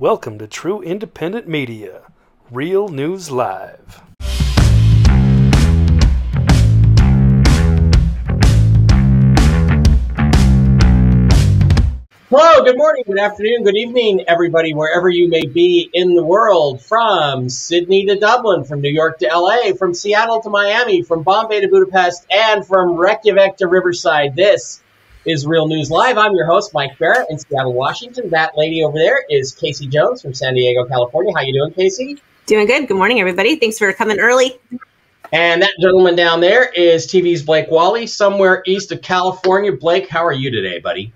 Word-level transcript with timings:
Welcome 0.00 0.38
to 0.38 0.46
True 0.46 0.80
Independent 0.80 1.46
Media, 1.46 2.00
Real 2.50 2.88
News 2.88 3.30
Live. 3.30 4.00
Hello, 12.30 12.64
good 12.64 12.78
morning, 12.78 13.04
good 13.06 13.18
afternoon, 13.18 13.62
good 13.62 13.76
evening, 13.76 14.24
everybody, 14.26 14.72
wherever 14.72 15.10
you 15.10 15.28
may 15.28 15.44
be 15.44 15.90
in 15.92 16.14
the 16.14 16.24
world, 16.24 16.80
from 16.80 17.50
Sydney 17.50 18.06
to 18.06 18.18
Dublin, 18.18 18.64
from 18.64 18.80
New 18.80 18.88
York 18.88 19.18
to 19.18 19.26
LA, 19.26 19.74
from 19.74 19.92
Seattle 19.92 20.40
to 20.40 20.48
Miami, 20.48 21.02
from 21.02 21.22
Bombay 21.22 21.60
to 21.60 21.68
Budapest, 21.68 22.24
and 22.30 22.66
from 22.66 22.96
Reykjavik 22.96 23.58
to 23.58 23.66
Riverside. 23.66 24.34
This 24.34 24.80
is 25.24 25.46
Real 25.46 25.66
News 25.66 25.90
Live. 25.90 26.16
I'm 26.16 26.34
your 26.34 26.46
host, 26.46 26.72
Mike 26.72 26.98
Barrett 26.98 27.26
in 27.30 27.38
Seattle, 27.38 27.74
Washington. 27.74 28.30
That 28.30 28.56
lady 28.56 28.82
over 28.82 28.96
there 28.96 29.24
is 29.28 29.52
Casey 29.52 29.86
Jones 29.86 30.22
from 30.22 30.32
San 30.32 30.54
Diego, 30.54 30.84
California. 30.86 31.32
How 31.36 31.42
you 31.42 31.52
doing, 31.52 31.72
Casey? 31.72 32.18
Doing 32.46 32.66
good. 32.66 32.88
Good 32.88 32.96
morning, 32.96 33.20
everybody. 33.20 33.56
Thanks 33.56 33.78
for 33.78 33.92
coming 33.92 34.18
early. 34.18 34.58
And 35.32 35.62
that 35.62 35.72
gentleman 35.80 36.16
down 36.16 36.40
there 36.40 36.70
is 36.70 37.06
TV's 37.06 37.42
Blake 37.42 37.70
Wally, 37.70 38.06
somewhere 38.06 38.62
east 38.66 38.90
of 38.92 39.02
California. 39.02 39.72
Blake, 39.72 40.08
how 40.08 40.24
are 40.24 40.32
you 40.32 40.50
today, 40.50 40.80
buddy? 40.80 41.12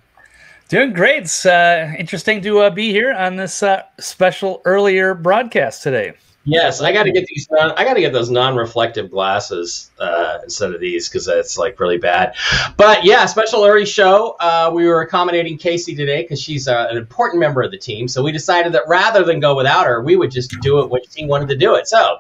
Doing 0.69 0.93
great. 0.93 1.23
It's 1.23 1.47
uh, 1.47 1.93
interesting 1.99 2.41
to 2.43 2.61
uh, 2.61 2.71
be 2.71 2.91
here 2.91 3.13
on 3.13 3.37
this 3.37 3.63
uh, 3.63 3.83
special 3.99 4.63
earlier 4.65 5.15
broadcast 5.15 5.83
today. 5.83 6.15
Yes, 6.47 6.83
I 6.83 6.93
got 6.93 7.05
to 7.05 7.13
get 7.13 7.27
these. 7.27 7.49
Non, 7.51 7.73
I 7.73 7.85
got 7.85 7.95
to 7.95 8.01
get 8.01 8.13
those 8.13 8.29
non-reflective 8.29 9.11
glasses 9.11 9.91
uh, 9.99 10.41
instead 10.43 10.75
of 10.75 10.81
these 10.81 11.09
because 11.09 11.27
it's 11.27 11.57
like 11.57 11.81
really 11.81 11.97
bad. 11.97 12.35
But 12.77 13.05
yeah, 13.05 13.25
special 13.25 13.65
early 13.65 13.87
show. 13.87 14.37
Uh, 14.39 14.71
we 14.75 14.87
were 14.87 15.01
accommodating 15.01 15.57
Casey 15.57 15.95
today 15.95 16.21
because 16.21 16.41
she's 16.41 16.69
uh, 16.69 16.89
an 16.91 16.99
important 16.99 17.41
member 17.41 17.63
of 17.63 17.71
the 17.71 17.79
team. 17.79 18.09
So 18.09 18.23
we 18.23 18.31
decided 18.31 18.75
that 18.75 18.83
rather 18.87 19.25
than 19.25 19.41
go 19.41 19.57
without 19.57 19.87
her, 19.87 20.03
we 20.03 20.17
would 20.17 20.31
just 20.31 20.55
do 20.61 20.81
it 20.81 20.91
when 20.91 21.01
she 21.11 21.25
wanted 21.25 21.49
to 21.49 21.57
do 21.57 21.77
it. 21.77 21.89
So, 21.89 22.19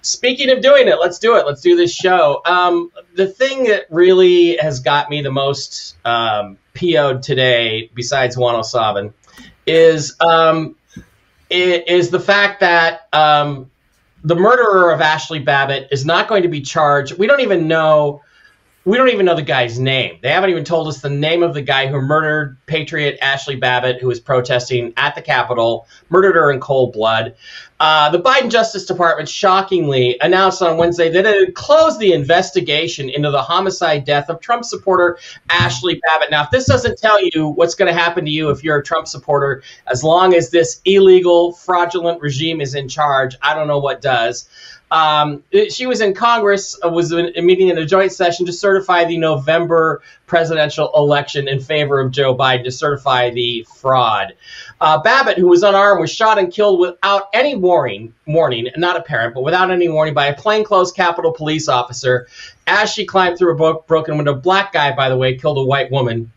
speaking 0.00 0.48
of 0.50 0.62
doing 0.62 0.88
it, 0.88 0.98
let's 0.98 1.18
do 1.18 1.36
it. 1.36 1.44
Let's 1.44 1.60
do 1.60 1.76
this 1.76 1.94
show. 1.94 2.40
Um, 2.46 2.90
the 3.14 3.26
thing 3.26 3.64
that 3.64 3.86
really 3.90 4.56
has 4.56 4.80
got 4.80 5.10
me 5.10 5.20
the 5.20 5.30
most 5.30 5.96
um, 6.02 6.56
PO'd 6.72 7.22
today, 7.22 7.90
besides 7.94 8.38
107, 8.38 9.12
is. 9.66 10.16
Um, 10.18 10.76
is 11.50 12.10
the 12.10 12.20
fact 12.20 12.60
that 12.60 13.08
um, 13.12 13.70
the 14.24 14.34
murderer 14.34 14.92
of 14.92 15.00
Ashli 15.00 15.44
Babbitt 15.44 15.88
is 15.92 16.04
not 16.04 16.28
going 16.28 16.42
to 16.42 16.48
be 16.48 16.60
charged. 16.60 17.16
We 17.16 17.26
don't 17.26 17.40
even 17.40 17.68
know. 17.68 18.22
We 18.84 18.96
don't 18.96 19.08
even 19.08 19.26
know 19.26 19.34
the 19.34 19.42
guy's 19.42 19.80
name. 19.80 20.18
They 20.22 20.30
haven't 20.30 20.50
even 20.50 20.64
told 20.64 20.86
us 20.86 21.00
the 21.00 21.10
name 21.10 21.42
of 21.42 21.54
the 21.54 21.62
guy 21.62 21.88
who 21.88 22.00
murdered 22.00 22.56
Patriot 22.66 23.18
Ashli 23.20 23.58
Babbitt, 23.58 24.00
who 24.00 24.06
was 24.06 24.20
protesting 24.20 24.92
at 24.96 25.16
the 25.16 25.22
Capitol, 25.22 25.88
murdered 26.08 26.36
her 26.36 26.52
in 26.52 26.60
cold 26.60 26.92
blood. 26.92 27.34
Uh, 27.78 28.08
the 28.10 28.20
Biden 28.20 28.50
Justice 28.50 28.86
Department 28.86 29.28
shockingly 29.28 30.16
announced 30.20 30.62
on 30.62 30.78
Wednesday 30.78 31.10
that 31.10 31.26
it 31.26 31.46
had 31.46 31.54
closed 31.54 32.00
the 32.00 32.12
investigation 32.12 33.10
into 33.10 33.30
the 33.30 33.42
homicide 33.42 34.04
death 34.04 34.30
of 34.30 34.40
Trump 34.40 34.64
supporter 34.64 35.18
Ashli 35.50 36.00
Babbitt. 36.06 36.30
Now, 36.30 36.44
if 36.44 36.50
this 36.50 36.66
doesn't 36.66 36.98
tell 36.98 37.18
you 37.22 37.48
what's 37.48 37.74
going 37.74 37.92
to 37.92 37.98
happen 37.98 38.24
to 38.24 38.30
you 38.30 38.48
if 38.48 38.64
you're 38.64 38.78
a 38.78 38.82
Trump 38.82 39.06
supporter, 39.06 39.62
as 39.86 40.02
long 40.02 40.34
as 40.34 40.50
this 40.50 40.80
illegal, 40.86 41.52
fraudulent 41.52 42.22
regime 42.22 42.62
is 42.62 42.74
in 42.74 42.88
charge, 42.88 43.36
I 43.42 43.54
don't 43.54 43.68
know 43.68 43.78
what 43.78 44.00
does. 44.00 44.48
Um, 44.90 45.42
she 45.68 45.86
was 45.86 46.00
in 46.00 46.14
Congress, 46.14 46.78
uh, 46.84 46.88
was 46.88 47.10
in, 47.10 47.32
meeting 47.44 47.68
in 47.68 47.78
a 47.78 47.84
joint 47.84 48.12
session 48.12 48.46
to 48.46 48.52
certify 48.52 49.04
the 49.04 49.18
November 49.18 50.00
presidential 50.26 50.92
election 50.94 51.48
in 51.48 51.58
favor 51.58 52.00
of 52.00 52.12
Joe 52.12 52.36
Biden, 52.36 52.64
to 52.64 52.70
certify 52.70 53.30
the 53.30 53.66
fraud. 53.76 54.34
Uh, 54.80 55.02
Babbitt, 55.02 55.38
who 55.38 55.48
was 55.48 55.64
unarmed, 55.64 56.00
was 56.00 56.12
shot 56.12 56.38
and 56.38 56.52
killed 56.52 56.78
without 56.78 57.28
any 57.32 57.56
warning, 57.66 58.14
warning, 58.26 58.68
not 58.76 58.96
apparent, 58.96 59.34
but 59.34 59.42
without 59.42 59.70
any 59.70 59.88
warning 59.88 60.14
by 60.14 60.26
a 60.26 60.34
plainclothes 60.34 60.92
Capitol 60.92 61.32
police 61.32 61.68
officer 61.68 62.28
as 62.66 62.90
she 62.90 63.04
climbed 63.04 63.36
through 63.36 63.62
a 63.62 63.82
broken 63.82 64.16
window. 64.16 64.34
Black 64.34 64.72
guy, 64.72 64.94
by 64.94 65.08
the 65.08 65.16
way, 65.16 65.36
killed 65.36 65.58
a 65.58 65.64
white 65.64 65.90
woman 65.90 66.30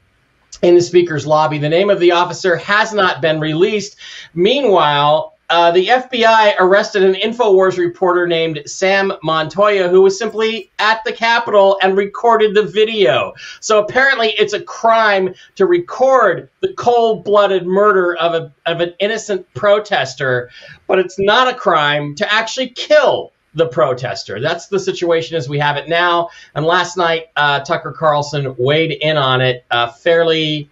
in 0.62 0.76
the 0.76 0.82
speaker's 0.82 1.28
lobby. 1.28 1.60
The 1.60 1.70
name 1.70 1.90
of 1.90 2.00
the 2.00 2.12
officer 2.12 2.56
has 2.58 2.94
not 2.94 3.22
been 3.22 3.40
released. 3.40 3.96
Meanwhile, 4.34 5.36
uh, 5.50 5.72
the 5.72 5.88
FBI 5.88 6.56
arrested 6.60 7.04
an 7.04 7.16
InfoWars 7.16 7.78
reporter 7.78 8.28
named 8.28 8.62
Sam 8.66 9.12
Montoya 9.24 9.90
who 9.90 10.02
was 10.02 10.18
simply 10.18 10.72
at 10.78 11.04
the 11.04 11.12
Capitol 11.12 11.78
and 11.82 11.98
recorded 11.98 12.54
the 12.54 12.64
video. 12.64 13.34
So 13.60 13.80
apparently, 13.80 14.30
it's 14.38 14.54
a 14.54 14.62
crime 14.62 15.34
to 15.56 15.66
record 15.66 16.50
the 16.62 16.74
cold 16.74 17.24
blooded 17.24 17.66
murder 17.66 18.16
of, 18.16 18.34
a, 18.34 18.54
of 18.66 18.80
an 18.82 18.94
innocent 19.00 19.52
protester, 19.56 20.50
but 20.88 21.00
it's 21.00 21.18
not 21.18 21.48
a 21.48 21.58
crime 21.58 22.16
to 22.16 22.32
actually 22.32 22.70
kill 22.70 23.32
the 23.56 23.68
protester. 23.68 24.40
That's 24.40 24.68
the 24.68 24.80
situation 24.80 25.36
as 25.36 25.50
we 25.50 25.58
have 25.58 25.78
it 25.78 25.90
now. 25.90 26.30
And 26.54 26.66
last 26.66 26.98
night, 26.98 27.28
uh, 27.36 27.62
Tucker 27.62 27.92
Carlson 27.92 28.56
weighed 28.58 28.92
in 28.92 29.18
on 29.18 29.42
it 29.42 29.66
uh, 29.72 29.88
fairly 29.88 30.70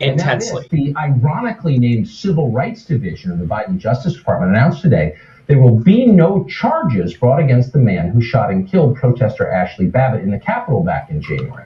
intensely. 0.00 0.66
the 0.70 0.94
ironically 0.96 1.78
named 1.78 2.08
Civil 2.08 2.50
Rights 2.50 2.84
Division 2.84 3.30
of 3.30 3.38
the 3.38 3.44
Biden 3.44 3.78
Justice 3.78 4.14
Department 4.14 4.52
announced 4.52 4.82
today 4.82 5.16
there 5.46 5.58
will 5.58 5.78
be 5.78 6.06
no 6.06 6.44
charges 6.44 7.14
brought 7.14 7.40
against 7.40 7.72
the 7.72 7.78
man 7.78 8.10
who 8.10 8.22
shot 8.22 8.50
and 8.50 8.68
killed 8.68 8.96
protester 8.96 9.44
Ashli 9.44 9.90
Babbitt 9.90 10.22
in 10.22 10.30
the 10.30 10.38
Capitol 10.38 10.84
back 10.84 11.10
in 11.10 11.20
January. 11.20 11.64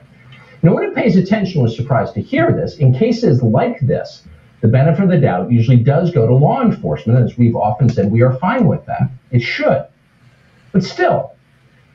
No 0.63 0.73
one 0.73 0.83
who 0.83 0.91
pays 0.91 1.15
attention 1.15 1.61
was 1.61 1.75
surprised 1.75 2.15
to 2.15 2.21
hear 2.21 2.51
this. 2.51 2.77
In 2.77 2.93
cases 2.93 3.43
like 3.43 3.79
this, 3.81 4.23
the 4.61 4.67
benefit 4.67 5.03
of 5.03 5.09
the 5.09 5.19
doubt 5.19 5.51
usually 5.51 5.77
does 5.77 6.09
go 6.09 6.25
to 6.25 6.33
law 6.33 6.63
enforcement. 6.63 7.23
As 7.23 7.37
we've 7.37 7.55
often 7.55 7.87
said, 7.87 8.11
we 8.11 8.23
are 8.23 8.33
fine 8.37 8.65
with 8.65 8.83
that. 8.87 9.11
It 9.29 9.41
should. 9.41 9.85
But 10.71 10.83
still, 10.83 11.35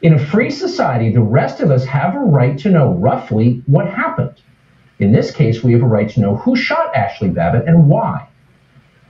in 0.02 0.14
a 0.14 0.18
free 0.18 0.50
society, 0.50 1.12
the 1.12 1.20
rest 1.20 1.58
of 1.58 1.72
us 1.72 1.84
have 1.86 2.14
a 2.14 2.20
right 2.20 2.56
to 2.60 2.70
know 2.70 2.94
roughly 2.94 3.64
what 3.66 3.88
happened. 3.88 4.40
In 5.00 5.12
this 5.12 5.30
case, 5.30 5.64
we 5.64 5.72
have 5.72 5.82
a 5.82 5.86
right 5.86 6.10
to 6.10 6.20
know 6.20 6.36
who 6.36 6.54
shot 6.54 6.92
Ashli 6.94 7.32
Babbitt 7.32 7.66
and 7.66 7.88
why. 7.88 8.28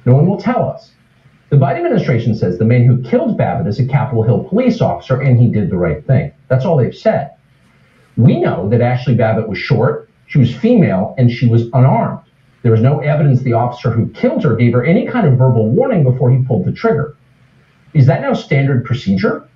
No 0.06 0.14
one 0.14 0.26
will 0.26 0.40
tell 0.40 0.70
us. 0.70 0.92
The 1.50 1.56
Biden 1.56 1.78
administration 1.78 2.36
says 2.36 2.58
the 2.58 2.64
man 2.64 2.84
who 2.84 3.02
killed 3.02 3.36
Babbitt 3.36 3.66
is 3.66 3.80
a 3.80 3.84
Capitol 3.84 4.22
Hill 4.22 4.44
police 4.44 4.80
officer 4.80 5.20
and 5.20 5.36
he 5.36 5.48
did 5.50 5.68
the 5.68 5.76
right 5.76 6.06
thing. 6.06 6.32
That's 6.46 6.64
all 6.64 6.76
they've 6.76 6.94
said. 6.94 7.32
We 8.16 8.40
know 8.40 8.68
that 8.68 8.80
Ashli 8.80 9.16
Babbitt 9.16 9.48
was 9.48 9.58
short, 9.58 10.08
she 10.26 10.38
was 10.38 10.54
female, 10.54 11.14
and 11.18 11.28
she 11.28 11.48
was 11.48 11.64
unarmed. 11.72 12.20
There 12.62 12.70
was 12.70 12.82
no 12.82 13.00
evidence 13.00 13.40
the 13.40 13.54
officer 13.54 13.90
who 13.90 14.10
killed 14.10 14.44
her 14.44 14.54
gave 14.54 14.74
her 14.74 14.84
any 14.84 15.08
kind 15.08 15.26
of 15.26 15.38
verbal 15.38 15.68
warning 15.70 16.04
before 16.04 16.30
he 16.30 16.44
pulled 16.44 16.66
the 16.66 16.72
trigger. 16.72 17.16
Is 17.94 18.06
that 18.06 18.20
now 18.20 18.34
standard 18.34 18.84
procedure? 18.84 19.48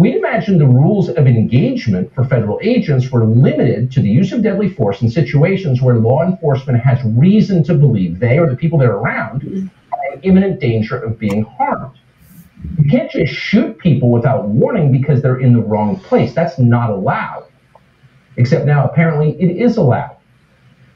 We 0.00 0.16
imagined 0.16 0.62
the 0.62 0.66
rules 0.66 1.10
of 1.10 1.26
engagement 1.26 2.14
for 2.14 2.24
federal 2.24 2.58
agents 2.62 3.10
were 3.10 3.22
limited 3.26 3.92
to 3.92 4.00
the 4.00 4.08
use 4.08 4.32
of 4.32 4.42
deadly 4.42 4.70
force 4.70 5.02
in 5.02 5.10
situations 5.10 5.82
where 5.82 5.96
law 5.96 6.22
enforcement 6.22 6.80
has 6.80 7.04
reason 7.04 7.62
to 7.64 7.74
believe 7.74 8.18
they 8.18 8.38
or 8.38 8.48
the 8.48 8.56
people 8.56 8.78
they're 8.78 8.96
around 8.96 9.42
are 9.92 10.14
in 10.14 10.20
imminent 10.22 10.58
danger 10.58 10.96
of 10.96 11.18
being 11.18 11.42
harmed. 11.42 11.98
You 12.78 12.90
can't 12.90 13.10
just 13.10 13.34
shoot 13.34 13.76
people 13.76 14.10
without 14.10 14.48
warning 14.48 14.90
because 14.90 15.20
they're 15.20 15.38
in 15.38 15.52
the 15.52 15.60
wrong 15.60 16.00
place. 16.00 16.32
That's 16.32 16.58
not 16.58 16.88
allowed. 16.88 17.48
Except 18.38 18.64
now, 18.64 18.86
apparently, 18.86 19.32
it 19.38 19.58
is 19.58 19.76
allowed. 19.76 20.16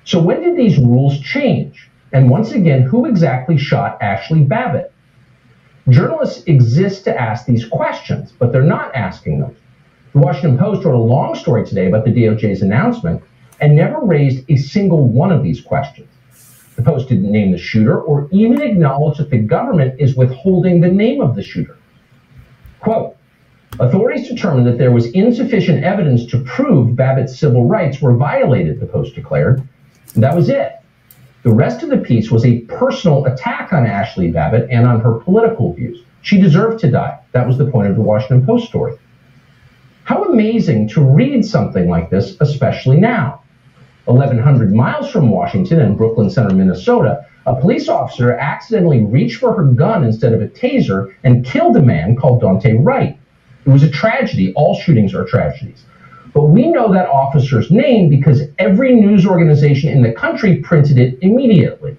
So, 0.04 0.18
when 0.18 0.40
did 0.40 0.56
these 0.56 0.78
rules 0.78 1.20
change? 1.20 1.90
And 2.14 2.30
once 2.30 2.52
again, 2.52 2.80
who 2.80 3.04
exactly 3.04 3.58
shot 3.58 4.00
Ashli 4.00 4.48
Babbitt? 4.48 4.93
Journalists 5.88 6.44
exist 6.46 7.04
to 7.04 7.20
ask 7.20 7.44
these 7.44 7.66
questions, 7.66 8.32
but 8.38 8.52
they're 8.52 8.62
not 8.62 8.94
asking 8.94 9.40
them. 9.40 9.54
The 10.12 10.20
Washington 10.20 10.56
Post 10.56 10.84
wrote 10.84 10.94
a 10.94 10.98
long 10.98 11.34
story 11.34 11.66
today 11.66 11.88
about 11.88 12.04
the 12.04 12.12
DOJ's 12.12 12.62
announcement 12.62 13.22
and 13.60 13.76
never 13.76 14.00
raised 14.00 14.48
a 14.48 14.56
single 14.56 15.06
one 15.06 15.30
of 15.30 15.42
these 15.42 15.60
questions. 15.60 16.08
The 16.76 16.82
Post 16.82 17.08
didn't 17.08 17.30
name 17.30 17.52
the 17.52 17.58
shooter 17.58 18.00
or 18.00 18.28
even 18.32 18.62
acknowledge 18.62 19.18
that 19.18 19.30
the 19.30 19.38
government 19.38 20.00
is 20.00 20.16
withholding 20.16 20.80
the 20.80 20.90
name 20.90 21.20
of 21.20 21.36
the 21.36 21.42
shooter. 21.42 21.76
Quote, 22.80 23.16
authorities 23.78 24.28
determined 24.28 24.66
that 24.66 24.78
there 24.78 24.92
was 24.92 25.06
insufficient 25.12 25.84
evidence 25.84 26.26
to 26.26 26.38
prove 26.40 26.96
Babbitt's 26.96 27.38
civil 27.38 27.66
rights 27.66 28.00
were 28.00 28.16
violated, 28.16 28.80
the 28.80 28.86
Post 28.86 29.14
declared. 29.14 29.66
That 30.16 30.34
was 30.34 30.48
it. 30.48 30.72
The 31.44 31.52
rest 31.52 31.82
of 31.82 31.90
the 31.90 31.98
piece 31.98 32.30
was 32.30 32.46
a 32.46 32.60
personal 32.60 33.26
attack 33.26 33.74
on 33.74 33.84
Ashli 33.84 34.32
Babbitt 34.32 34.66
and 34.70 34.86
on 34.86 35.00
her 35.00 35.12
political 35.12 35.74
views. 35.74 36.02
She 36.22 36.40
deserved 36.40 36.80
to 36.80 36.90
die. 36.90 37.18
That 37.32 37.46
was 37.46 37.58
the 37.58 37.66
point 37.66 37.88
of 37.90 37.96
the 37.96 38.00
Washington 38.00 38.46
Post 38.46 38.66
story. 38.66 38.96
How 40.04 40.24
amazing 40.24 40.88
to 40.88 41.02
read 41.02 41.44
something 41.44 41.86
like 41.86 42.08
this, 42.08 42.38
especially 42.40 42.98
now. 42.98 43.42
1,100 44.06 44.72
miles 44.72 45.10
from 45.10 45.30
Washington 45.30 45.80
in 45.80 45.96
Brooklyn 45.98 46.30
Center, 46.30 46.54
Minnesota, 46.54 47.26
a 47.44 47.54
police 47.54 47.90
officer 47.90 48.32
accidentally 48.32 49.04
reached 49.04 49.36
for 49.36 49.52
her 49.52 49.64
gun 49.64 50.02
instead 50.02 50.32
of 50.32 50.40
a 50.40 50.48
taser 50.48 51.14
and 51.24 51.44
killed 51.44 51.76
a 51.76 51.82
man 51.82 52.16
called 52.16 52.40
Daunte 52.40 52.82
Wright. 52.82 53.18
It 53.66 53.68
was 53.68 53.82
a 53.82 53.90
tragedy. 53.90 54.54
All 54.54 54.74
shootings 54.80 55.14
are 55.14 55.26
tragedies. 55.26 55.84
But 56.34 56.46
we 56.46 56.68
know 56.68 56.92
that 56.92 57.08
officer's 57.08 57.70
name 57.70 58.10
because 58.10 58.42
every 58.58 58.94
news 58.94 59.24
organization 59.24 59.90
in 59.90 60.02
the 60.02 60.12
country 60.12 60.56
printed 60.56 60.98
it 60.98 61.16
immediately. 61.22 61.96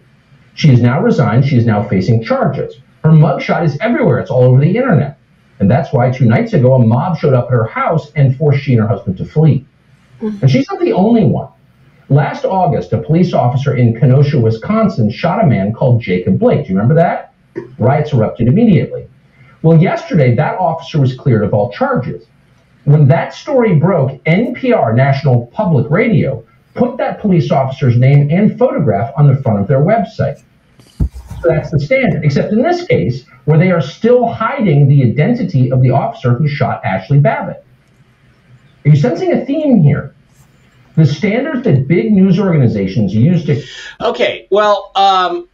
She 0.55 0.67
has 0.67 0.81
now 0.81 1.01
resigned. 1.01 1.45
She 1.45 1.57
is 1.57 1.65
now 1.65 1.87
facing 1.87 2.23
charges. 2.23 2.75
Her 3.03 3.11
mugshot 3.11 3.63
is 3.63 3.77
everywhere. 3.79 4.19
It's 4.19 4.29
all 4.29 4.43
over 4.43 4.59
the 4.59 4.75
internet. 4.75 5.17
And 5.59 5.71
that's 5.71 5.93
why 5.93 6.11
two 6.11 6.25
nights 6.25 6.51
ago, 6.51 6.73
a 6.73 6.85
mob 6.85 7.17
showed 7.17 7.33
up 7.33 7.45
at 7.45 7.51
her 7.51 7.65
house 7.65 8.11
and 8.15 8.35
forced 8.35 8.61
she 8.61 8.73
and 8.73 8.81
her 8.81 8.87
husband 8.87 9.17
to 9.17 9.25
flee. 9.25 9.65
Mm-hmm. 10.21 10.39
And 10.41 10.51
she's 10.51 10.69
not 10.69 10.81
the 10.81 10.91
only 10.91 11.23
one. 11.23 11.49
Last 12.09 12.43
August, 12.45 12.93
a 12.93 13.01
police 13.01 13.33
officer 13.33 13.75
in 13.75 13.97
Kenosha, 13.97 14.39
Wisconsin, 14.39 15.09
shot 15.09 15.43
a 15.43 15.47
man 15.47 15.73
called 15.73 16.01
Jacob 16.01 16.39
Blake. 16.39 16.65
Do 16.65 16.73
you 16.73 16.75
remember 16.75 16.95
that? 16.95 17.33
Riots 17.79 18.11
erupted 18.11 18.47
immediately. 18.47 19.07
Well, 19.61 19.81
yesterday, 19.81 20.35
that 20.35 20.57
officer 20.59 20.99
was 20.99 21.15
cleared 21.15 21.43
of 21.43 21.53
all 21.53 21.71
charges. 21.71 22.25
When 22.85 23.07
that 23.07 23.33
story 23.33 23.75
broke, 23.75 24.23
NPR, 24.25 24.95
National 24.95 25.47
Public 25.47 25.89
Radio, 25.89 26.45
put 26.75 26.97
that 26.97 27.19
police 27.19 27.51
officer's 27.51 27.97
name 27.97 28.29
and 28.31 28.57
photograph 28.57 29.11
on 29.17 29.27
the 29.27 29.41
front 29.41 29.59
of 29.59 29.67
their 29.67 29.79
website. 29.79 30.43
So 31.41 31.49
that's 31.49 31.71
the 31.71 31.79
standard. 31.79 32.23
Except 32.23 32.53
in 32.53 32.61
this 32.61 32.85
case, 32.85 33.25
where 33.45 33.57
they 33.57 33.71
are 33.71 33.81
still 33.81 34.27
hiding 34.27 34.87
the 34.87 35.03
identity 35.03 35.71
of 35.71 35.81
the 35.81 35.91
officer 35.91 36.33
who 36.33 36.47
shot 36.47 36.83
Ashli 36.83 37.21
Babbitt. 37.21 37.65
Are 38.85 38.89
you 38.89 38.95
sensing 38.95 39.31
a 39.31 39.45
theme 39.45 39.81
here? 39.81 40.13
The 40.95 41.05
standards 41.05 41.63
that 41.63 41.87
big 41.87 42.11
news 42.11 42.39
organizations 42.39 43.13
use 43.13 43.45
to 43.45 43.63
Okay, 43.99 44.47
well, 44.51 44.91
um, 44.95 45.49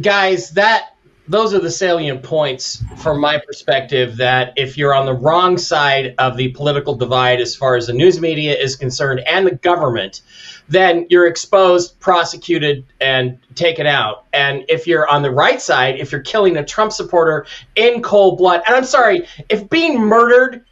guys, 0.00 0.50
that 0.50 0.94
those 1.28 1.54
are 1.54 1.60
the 1.60 1.70
salient 1.70 2.22
points 2.22 2.82
from 2.96 3.20
my 3.20 3.38
perspective. 3.38 4.16
That 4.16 4.54
if 4.56 4.78
you're 4.78 4.94
on 4.94 5.06
the 5.06 5.14
wrong 5.14 5.58
side 5.58 6.14
of 6.18 6.36
the 6.36 6.48
political 6.48 6.94
divide 6.94 7.40
as 7.40 7.54
far 7.54 7.76
as 7.76 7.86
the 7.86 7.92
news 7.92 8.20
media 8.20 8.56
is 8.56 8.76
concerned 8.76 9.20
and 9.20 9.46
the 9.46 9.54
government, 9.54 10.22
then 10.68 11.06
you're 11.10 11.26
exposed, 11.26 11.98
prosecuted, 12.00 12.84
and 13.00 13.38
taken 13.54 13.86
out. 13.86 14.24
And 14.32 14.64
if 14.68 14.86
you're 14.86 15.08
on 15.08 15.22
the 15.22 15.30
right 15.30 15.60
side, 15.60 15.98
if 15.98 16.12
you're 16.12 16.20
killing 16.20 16.56
a 16.56 16.64
Trump 16.64 16.92
supporter 16.92 17.46
in 17.76 18.02
cold 18.02 18.38
blood, 18.38 18.62
and 18.66 18.74
I'm 18.74 18.84
sorry, 18.84 19.26
if 19.48 19.68
being 19.68 20.00
murdered 20.00 20.64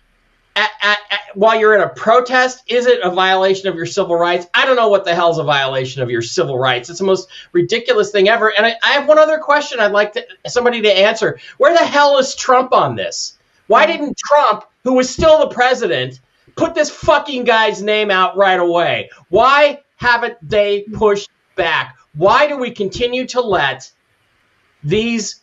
at, 0.57 0.71
at, 0.83 0.99
at, 1.11 1.21
while 1.35 1.61
you're 1.61 1.75
in 1.75 1.83
a 1.83 1.89
protest, 1.89 2.65
is 2.67 2.87
it 2.87 3.01
a 3.03 3.11
violation 3.11 3.69
of 3.69 3.77
your 3.77 3.87
civil 3.87 4.17
rights? 4.17 4.47
I 4.55 4.65
don't 4.65 4.77
know 4.77 4.89
what 4.89 5.05
the 5.05 5.15
hell's 5.15 5.39
a 5.39 5.45
violation 5.45 6.03
of 6.03 6.11
your 6.11 6.23
civil 6.23 6.59
rights. 6.59 6.89
It's 6.89 6.99
the 6.99 7.05
most 7.05 7.29
ridiculous 7.53 8.11
thing 8.11 8.29
ever. 8.29 8.53
And 8.57 8.67
I, 8.67 8.75
I 8.83 8.93
have 8.93 9.07
one 9.07 9.19
other 9.19 9.39
question 9.39 9.79
I'd 9.79 9.93
like 9.93 10.15
to, 10.15 10.27
somebody 10.47 10.81
to 10.83 10.91
answer. 10.91 11.39
Where 11.59 11.75
the 11.75 11.85
hell 11.85 12.19
is 12.19 12.35
Trump 12.35 12.73
on 12.73 12.97
this? 12.97 13.39
Why 13.67 13.87
mm-hmm. 13.87 13.93
didn't 13.93 14.19
Trump, 14.19 14.65
who 14.83 14.95
was 14.95 15.11
still 15.11 15.41
the 15.41 15.55
president, 15.55 16.21
put 16.57 16.75
this 16.75 16.91
fucking 16.91 17.45
guy's 17.45 17.83
name 17.83 18.11
out 18.11 18.37
right 18.37 18.59
away? 18.59 19.11
Why 19.29 19.83
haven't 19.97 20.39
they 20.43 20.83
pushed 20.83 21.29
back? 21.55 21.97
Why 22.15 22.49
do 22.49 22.57
we 22.57 22.71
continue 22.71 23.27
to 23.29 23.43
let 23.43 23.93
these 24.83 25.41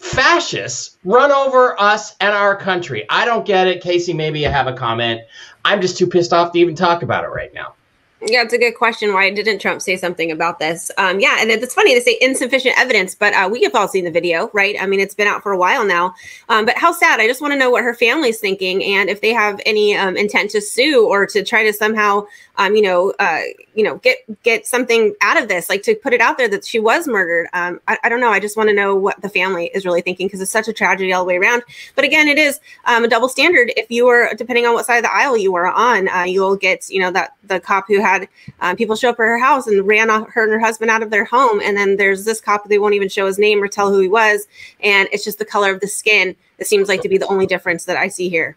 fascists 0.00 0.96
run 1.04 1.30
over 1.30 1.78
us 1.80 2.16
and 2.20 2.34
our 2.34 2.56
country. 2.56 3.04
I 3.10 3.26
don't 3.26 3.44
get 3.44 3.66
it. 3.66 3.82
Casey, 3.82 4.14
maybe 4.14 4.40
you 4.40 4.48
have 4.48 4.66
a 4.66 4.72
comment. 4.72 5.20
I'm 5.64 5.80
just 5.80 5.98
too 5.98 6.06
pissed 6.06 6.32
off 6.32 6.52
to 6.52 6.58
even 6.58 6.74
talk 6.74 7.02
about 7.02 7.24
it 7.24 7.28
right 7.28 7.52
now. 7.52 7.74
Yeah, 8.22 8.42
it's 8.42 8.52
a 8.52 8.58
good 8.58 8.72
question. 8.72 9.14
Why 9.14 9.30
didn't 9.30 9.60
Trump 9.60 9.80
say 9.80 9.96
something 9.96 10.30
about 10.30 10.58
this? 10.58 10.90
Um, 10.98 11.20
yeah, 11.20 11.38
and 11.40 11.50
it's 11.50 11.72
funny 11.72 11.94
to 11.94 12.02
say 12.02 12.18
insufficient 12.20 12.78
evidence, 12.78 13.14
but 13.14 13.32
uh, 13.32 13.48
we 13.50 13.62
have 13.62 13.74
all 13.74 13.88
seen 13.88 14.04
the 14.04 14.10
video, 14.10 14.50
right? 14.52 14.76
I 14.78 14.86
mean, 14.86 15.00
it's 15.00 15.14
been 15.14 15.26
out 15.26 15.42
for 15.42 15.52
a 15.52 15.58
while 15.58 15.86
now. 15.86 16.14
Um, 16.50 16.66
but 16.66 16.76
how 16.76 16.92
sad! 16.92 17.18
I 17.18 17.26
just 17.26 17.40
want 17.40 17.52
to 17.52 17.58
know 17.58 17.70
what 17.70 17.82
her 17.82 17.94
family's 17.94 18.38
thinking, 18.38 18.84
and 18.84 19.08
if 19.08 19.22
they 19.22 19.32
have 19.32 19.58
any 19.64 19.96
um, 19.96 20.18
intent 20.18 20.50
to 20.50 20.60
sue 20.60 21.08
or 21.08 21.24
to 21.26 21.42
try 21.42 21.64
to 21.64 21.72
somehow, 21.72 22.26
um, 22.56 22.76
you 22.76 22.82
know, 22.82 23.14
uh, 23.18 23.40
you 23.74 23.82
know, 23.82 23.96
get 23.98 24.18
get 24.42 24.66
something 24.66 25.14
out 25.22 25.40
of 25.40 25.48
this, 25.48 25.70
like 25.70 25.82
to 25.84 25.94
put 25.94 26.12
it 26.12 26.20
out 26.20 26.36
there 26.36 26.48
that 26.48 26.66
she 26.66 26.78
was 26.78 27.08
murdered. 27.08 27.48
Um, 27.54 27.80
I, 27.88 27.96
I, 28.04 28.08
don't 28.10 28.20
know. 28.20 28.30
I 28.30 28.40
just 28.40 28.56
want 28.56 28.68
to 28.68 28.74
know 28.74 28.94
what 28.94 29.20
the 29.22 29.30
family 29.30 29.70
is 29.72 29.86
really 29.86 30.02
thinking 30.02 30.26
because 30.26 30.42
it's 30.42 30.50
such 30.50 30.68
a 30.68 30.72
tragedy 30.72 31.12
all 31.12 31.24
the 31.24 31.28
way 31.28 31.38
around. 31.38 31.62
But 31.94 32.04
again, 32.04 32.28
it 32.28 32.38
is 32.38 32.60
um, 32.84 33.04
a 33.04 33.08
double 33.08 33.30
standard. 33.30 33.72
If 33.76 33.90
you 33.90 34.08
are, 34.08 34.34
depending 34.34 34.66
on 34.66 34.74
what 34.74 34.84
side 34.84 34.98
of 34.98 35.04
the 35.04 35.14
aisle 35.14 35.38
you 35.38 35.54
are 35.54 35.68
on, 35.68 36.08
uh, 36.08 36.24
you'll 36.24 36.56
get, 36.56 36.90
you 36.90 37.00
know, 37.00 37.10
that 37.12 37.34
the 37.44 37.60
cop 37.60 37.86
who 37.88 38.00
had 38.10 38.28
um, 38.60 38.76
people 38.76 38.96
show 38.96 39.10
up 39.10 39.14
at 39.14 39.24
her 39.24 39.38
house 39.38 39.66
and 39.66 39.86
ran 39.86 40.08
her 40.08 40.44
and 40.44 40.52
her 40.52 40.58
husband 40.58 40.90
out 40.90 41.02
of 41.02 41.10
their 41.10 41.24
home. 41.24 41.60
And 41.62 41.76
then 41.76 41.96
there's 41.96 42.24
this 42.24 42.40
cop, 42.40 42.68
they 42.68 42.78
won't 42.78 42.94
even 42.94 43.08
show 43.08 43.26
his 43.26 43.38
name 43.38 43.62
or 43.62 43.68
tell 43.68 43.90
who 43.90 44.00
he 44.00 44.08
was. 44.08 44.46
And 44.80 45.08
it's 45.12 45.24
just 45.24 45.38
the 45.38 45.44
color 45.44 45.72
of 45.72 45.80
the 45.80 45.88
skin. 45.88 46.36
It 46.58 46.66
seems 46.66 46.88
like 46.88 47.02
to 47.02 47.08
be 47.08 47.18
the 47.18 47.26
only 47.26 47.46
difference 47.46 47.84
that 47.84 47.96
I 47.96 48.08
see 48.08 48.28
here. 48.28 48.56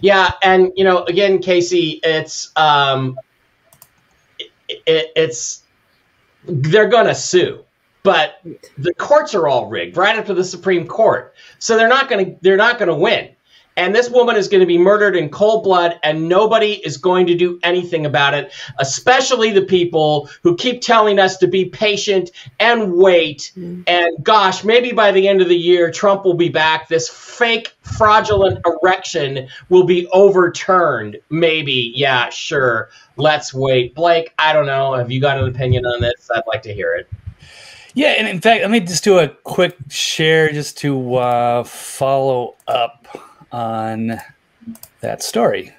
Yeah. 0.00 0.32
And, 0.42 0.72
you 0.76 0.84
know, 0.84 1.04
again, 1.04 1.40
Casey, 1.40 2.00
it's, 2.02 2.52
um, 2.56 3.18
it, 4.68 5.12
it's, 5.16 5.62
they're 6.44 6.88
going 6.88 7.06
to 7.06 7.14
sue 7.14 7.64
but 8.02 8.40
the 8.78 8.92
courts 8.94 9.34
are 9.34 9.46
all 9.46 9.66
rigged 9.66 9.96
right 9.96 10.18
up 10.18 10.26
to 10.26 10.34
the 10.34 10.44
Supreme 10.44 10.86
Court. 10.86 11.34
So 11.58 11.76
they're 11.76 11.88
not 11.88 12.08
going 12.08 12.24
to 12.24 12.36
they're 12.40 12.56
not 12.56 12.78
going 12.78 12.88
to 12.88 12.94
win 12.94 13.30
and 13.76 13.94
this 13.94 14.10
woman 14.10 14.36
is 14.36 14.48
going 14.48 14.60
to 14.60 14.66
be 14.66 14.78
murdered 14.78 15.16
in 15.16 15.28
cold 15.28 15.64
blood 15.64 15.98
and 16.02 16.28
nobody 16.28 16.74
is 16.84 16.96
going 16.96 17.26
to 17.26 17.34
do 17.34 17.58
anything 17.62 18.06
about 18.06 18.34
it 18.34 18.52
especially 18.78 19.50
the 19.50 19.62
people 19.62 20.28
who 20.42 20.56
keep 20.56 20.80
telling 20.80 21.18
us 21.18 21.36
to 21.38 21.46
be 21.46 21.64
patient 21.66 22.30
and 22.60 22.94
wait. 22.94 23.52
Mm. 23.56 23.84
and 23.86 24.24
gosh 24.24 24.64
maybe 24.64 24.92
by 24.92 25.10
the 25.12 25.28
end 25.28 25.40
of 25.40 25.48
the 25.48 25.56
year 25.56 25.90
trump 25.90 26.24
will 26.24 26.34
be 26.34 26.48
back. 26.48 26.88
This 26.88 27.08
fake 27.08 27.72
fraudulent 27.82 28.64
erection 28.66 29.48
will 29.68 29.84
be 29.84 30.06
overturned. 30.12 31.18
Maybe. 31.30 31.92
Yeah 31.94 32.30
sure. 32.30 32.90
Let's 33.16 33.52
wait. 33.52 33.94
Blake 33.94 34.32
i 34.38 34.52
don't 34.52 34.66
know. 34.66 34.94
Have 34.94 35.10
you 35.10 35.20
got 35.20 35.38
an 35.38 35.48
opinion 35.48 35.86
on 35.86 36.00
this? 36.00 36.30
I'd 36.34 36.42
like 36.46 36.62
to 36.62 36.74
hear 36.74 36.94
it. 36.94 37.08
Yeah, 37.94 38.08
and 38.08 38.26
in 38.26 38.40
fact, 38.40 38.62
let 38.62 38.70
me 38.70 38.80
just 38.80 39.04
do 39.04 39.18
a 39.18 39.28
quick 39.28 39.76
share 39.90 40.50
just 40.50 40.78
to 40.78 41.16
uh, 41.16 41.64
follow 41.64 42.56
up 42.66 43.01
on 43.52 44.20
that 45.00 45.22
story. 45.22 45.72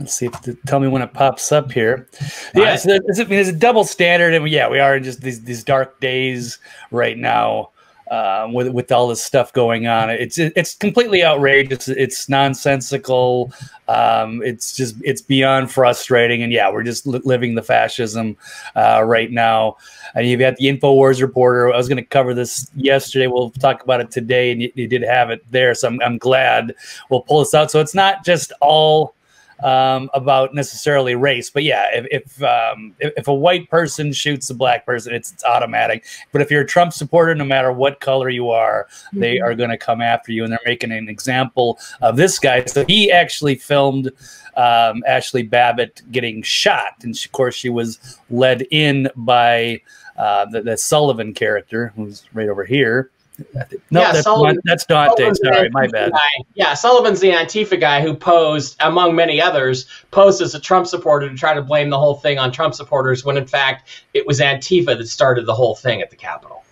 Let's 0.00 0.14
see 0.14 0.26
if 0.26 0.42
the, 0.42 0.54
tell 0.66 0.80
me 0.80 0.88
when 0.88 1.02
it 1.02 1.12
pops 1.12 1.52
up 1.52 1.70
here. 1.70 2.08
Yeah, 2.54 2.76
so 2.76 2.90
it's, 2.90 3.20
I 3.20 3.24
mean, 3.24 3.38
it's 3.38 3.48
a 3.48 3.52
double 3.52 3.84
standard, 3.84 4.34
and 4.34 4.48
yeah, 4.48 4.68
we 4.68 4.80
are 4.80 4.96
in 4.96 5.04
just 5.04 5.20
these 5.20 5.42
these 5.42 5.62
dark 5.62 6.00
days 6.00 6.58
right 6.90 7.16
now 7.16 7.70
um, 8.10 8.52
with 8.52 8.68
with 8.68 8.92
all 8.92 9.08
this 9.08 9.22
stuff 9.22 9.52
going 9.52 9.86
on. 9.86 10.10
It's 10.10 10.38
it's 10.38 10.74
completely 10.74 11.24
outrageous. 11.24 11.88
It's 11.88 12.28
nonsensical. 12.28 13.52
Um, 13.88 14.42
it's 14.42 14.76
just 14.76 14.96
it's 15.02 15.20
beyond 15.20 15.70
frustrating. 15.70 16.42
And 16.42 16.52
yeah, 16.52 16.70
we're 16.70 16.82
just 16.82 17.06
li- 17.06 17.20
living 17.24 17.54
the 17.54 17.62
fascism 17.62 18.36
uh, 18.76 19.02
right 19.04 19.30
now. 19.30 19.76
And 20.14 20.26
you've 20.26 20.40
got 20.40 20.56
the 20.56 20.66
Infowars 20.66 21.20
reporter. 21.20 21.72
I 21.72 21.76
was 21.76 21.88
going 21.88 21.96
to 21.96 22.04
cover 22.04 22.34
this 22.34 22.70
yesterday. 22.76 23.26
We'll 23.26 23.50
talk 23.50 23.82
about 23.82 24.00
it 24.00 24.10
today, 24.10 24.52
and 24.52 24.62
you, 24.62 24.72
you 24.74 24.86
did 24.86 25.02
have 25.02 25.30
it 25.30 25.44
there. 25.50 25.74
So 25.74 25.88
I'm, 25.88 26.00
I'm 26.02 26.18
glad 26.18 26.74
we'll 27.10 27.22
pull 27.22 27.40
this 27.40 27.54
out. 27.54 27.70
So 27.70 27.80
it's 27.80 27.94
not 27.94 28.24
just 28.24 28.52
all 28.60 29.14
um, 29.62 30.10
about 30.14 30.54
necessarily 30.54 31.14
race, 31.14 31.50
but 31.50 31.62
yeah, 31.62 31.84
if 31.92 32.06
if, 32.10 32.42
um, 32.42 32.94
if, 32.98 33.12
if 33.16 33.28
a 33.28 33.34
white 33.34 33.70
person 33.70 34.12
shoots 34.12 34.50
a 34.50 34.54
black 34.54 34.84
person, 34.84 35.14
it's, 35.14 35.32
it's 35.32 35.44
automatic. 35.44 36.04
But 36.32 36.42
if 36.42 36.50
you're 36.50 36.62
a 36.62 36.66
Trump 36.66 36.92
supporter, 36.92 37.34
no 37.34 37.44
matter 37.44 37.72
what 37.72 38.00
color 38.00 38.28
you 38.28 38.50
are, 38.50 38.86
mm-hmm. 38.88 39.20
they 39.20 39.40
are 39.40 39.54
going 39.54 39.70
to 39.70 39.78
come 39.78 40.00
after 40.00 40.32
you, 40.32 40.44
and 40.44 40.52
they're 40.52 40.58
making 40.66 40.92
an 40.92 41.08
example 41.08 41.78
of 42.02 42.16
this 42.16 42.38
guy. 42.38 42.64
So 42.64 42.84
he 42.86 43.12
actually 43.12 43.54
filmed 43.54 44.08
um, 44.56 45.02
Ashli 45.08 45.48
Babbitt 45.48 46.02
getting 46.10 46.42
shot, 46.42 46.94
and 47.02 47.16
she, 47.16 47.28
of 47.28 47.32
course 47.32 47.54
she 47.54 47.70
was 47.70 48.18
led 48.30 48.66
in 48.70 49.08
by 49.16 49.80
uh, 50.16 50.46
the, 50.46 50.62
the 50.62 50.76
Sullivan 50.76 51.34
character, 51.34 51.92
who's 51.96 52.24
right 52.32 52.48
over 52.48 52.64
here. 52.64 53.10
No, 53.38 54.00
yeah, 54.00 54.12
that's, 54.12 54.24
Sullivan, 54.24 54.60
that's 54.64 54.86
Dante. 54.86 55.14
Sullivan's 55.16 55.40
Sorry, 55.42 55.68
my 55.70 55.86
bad. 55.88 56.12
Guy. 56.12 56.18
Yeah, 56.54 56.74
Sullivan's 56.74 57.20
the 57.20 57.30
Antifa 57.30 57.80
guy 57.80 58.00
who 58.00 58.14
posed, 58.14 58.76
among 58.80 59.16
many 59.16 59.40
others, 59.40 59.86
posed 60.10 60.40
as 60.40 60.54
a 60.54 60.60
Trump 60.60 60.86
supporter 60.86 61.28
to 61.28 61.36
try 61.36 61.54
to 61.54 61.62
blame 61.62 61.90
the 61.90 61.98
whole 61.98 62.14
thing 62.14 62.38
on 62.38 62.52
Trump 62.52 62.74
supporters 62.74 63.24
when 63.24 63.36
in 63.36 63.46
fact 63.46 63.88
it 64.12 64.26
was 64.26 64.40
Antifa 64.40 64.96
that 64.96 65.08
started 65.08 65.46
the 65.46 65.54
whole 65.54 65.74
thing 65.74 66.00
at 66.00 66.10
the 66.10 66.16
Capitol. 66.16 66.63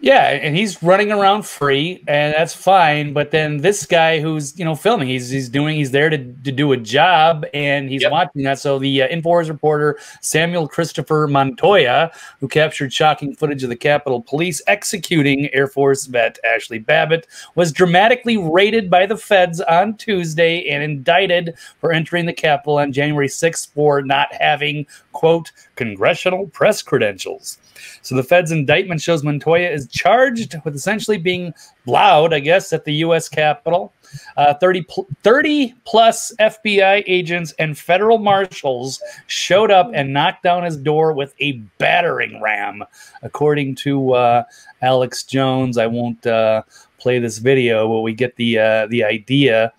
Yeah, 0.00 0.28
and 0.28 0.54
he's 0.54 0.82
running 0.82 1.12
around 1.12 1.46
free, 1.46 2.04
and 2.06 2.34
that's 2.34 2.54
fine. 2.54 3.14
But 3.14 3.30
then 3.30 3.58
this 3.58 3.86
guy 3.86 4.20
who's 4.20 4.58
you 4.58 4.64
know 4.64 4.74
filming, 4.74 5.08
he's 5.08 5.30
he's 5.30 5.48
doing 5.48 5.76
he's 5.76 5.92
there 5.92 6.10
to, 6.10 6.18
to 6.18 6.52
do 6.52 6.72
a 6.72 6.76
job, 6.76 7.46
and 7.54 7.88
he's 7.88 8.02
yep. 8.02 8.12
watching 8.12 8.42
that. 8.42 8.58
So 8.58 8.78
the 8.78 9.02
uh, 9.02 9.08
Infowars 9.08 9.48
reporter 9.48 9.98
Samuel 10.20 10.68
Christopher 10.68 11.26
Montoya, 11.26 12.10
who 12.40 12.48
captured 12.48 12.92
shocking 12.92 13.34
footage 13.34 13.62
of 13.62 13.70
the 13.70 13.76
Capitol 13.76 14.20
Police 14.20 14.60
executing 14.66 15.52
Air 15.54 15.68
Force 15.68 16.04
vet 16.06 16.38
Ashli 16.44 16.84
Babbitt, 16.84 17.26
was 17.54 17.72
dramatically 17.72 18.36
raided 18.36 18.90
by 18.90 19.06
the 19.06 19.16
feds 19.16 19.60
on 19.62 19.96
Tuesday 19.96 20.68
and 20.68 20.82
indicted 20.82 21.54
for 21.80 21.92
entering 21.92 22.26
the 22.26 22.32
Capitol 22.32 22.78
on 22.78 22.92
January 22.92 23.28
6th 23.28 23.72
for 23.72 24.02
not 24.02 24.32
having 24.34 24.86
quote 25.14 25.50
congressional 25.76 26.48
press 26.48 26.82
credentials. 26.82 27.58
So 28.02 28.14
the 28.14 28.22
Fed's 28.22 28.52
indictment 28.52 29.00
shows 29.00 29.24
Montoya 29.24 29.70
is 29.70 29.88
charged 29.88 30.56
with 30.64 30.74
essentially 30.74 31.16
being 31.16 31.54
loud, 31.86 32.34
I 32.34 32.40
guess, 32.40 32.72
at 32.72 32.84
the 32.84 32.94
U.S. 32.96 33.28
Capitol. 33.28 33.92
Uh, 34.36 34.54
30, 34.54 34.82
pl- 34.82 35.06
30 35.22 35.74
plus 35.84 36.32
FBI 36.38 37.02
agents 37.06 37.52
and 37.58 37.76
federal 37.76 38.18
marshals 38.18 39.02
showed 39.26 39.70
up 39.70 39.90
and 39.92 40.12
knocked 40.12 40.42
down 40.42 40.62
his 40.62 40.76
door 40.76 41.12
with 41.12 41.34
a 41.40 41.52
battering 41.78 42.40
ram, 42.40 42.84
according 43.22 43.74
to 43.76 44.12
uh, 44.12 44.44
Alex 44.82 45.24
Jones. 45.24 45.78
I 45.78 45.86
won't 45.86 46.24
uh, 46.26 46.62
play 47.04 47.18
this 47.18 47.36
video, 47.36 47.86
where 47.86 48.00
we 48.00 48.14
get 48.14 48.34
the 48.36 48.58
uh, 48.58 48.86
the 48.86 49.04
idea 49.04 49.72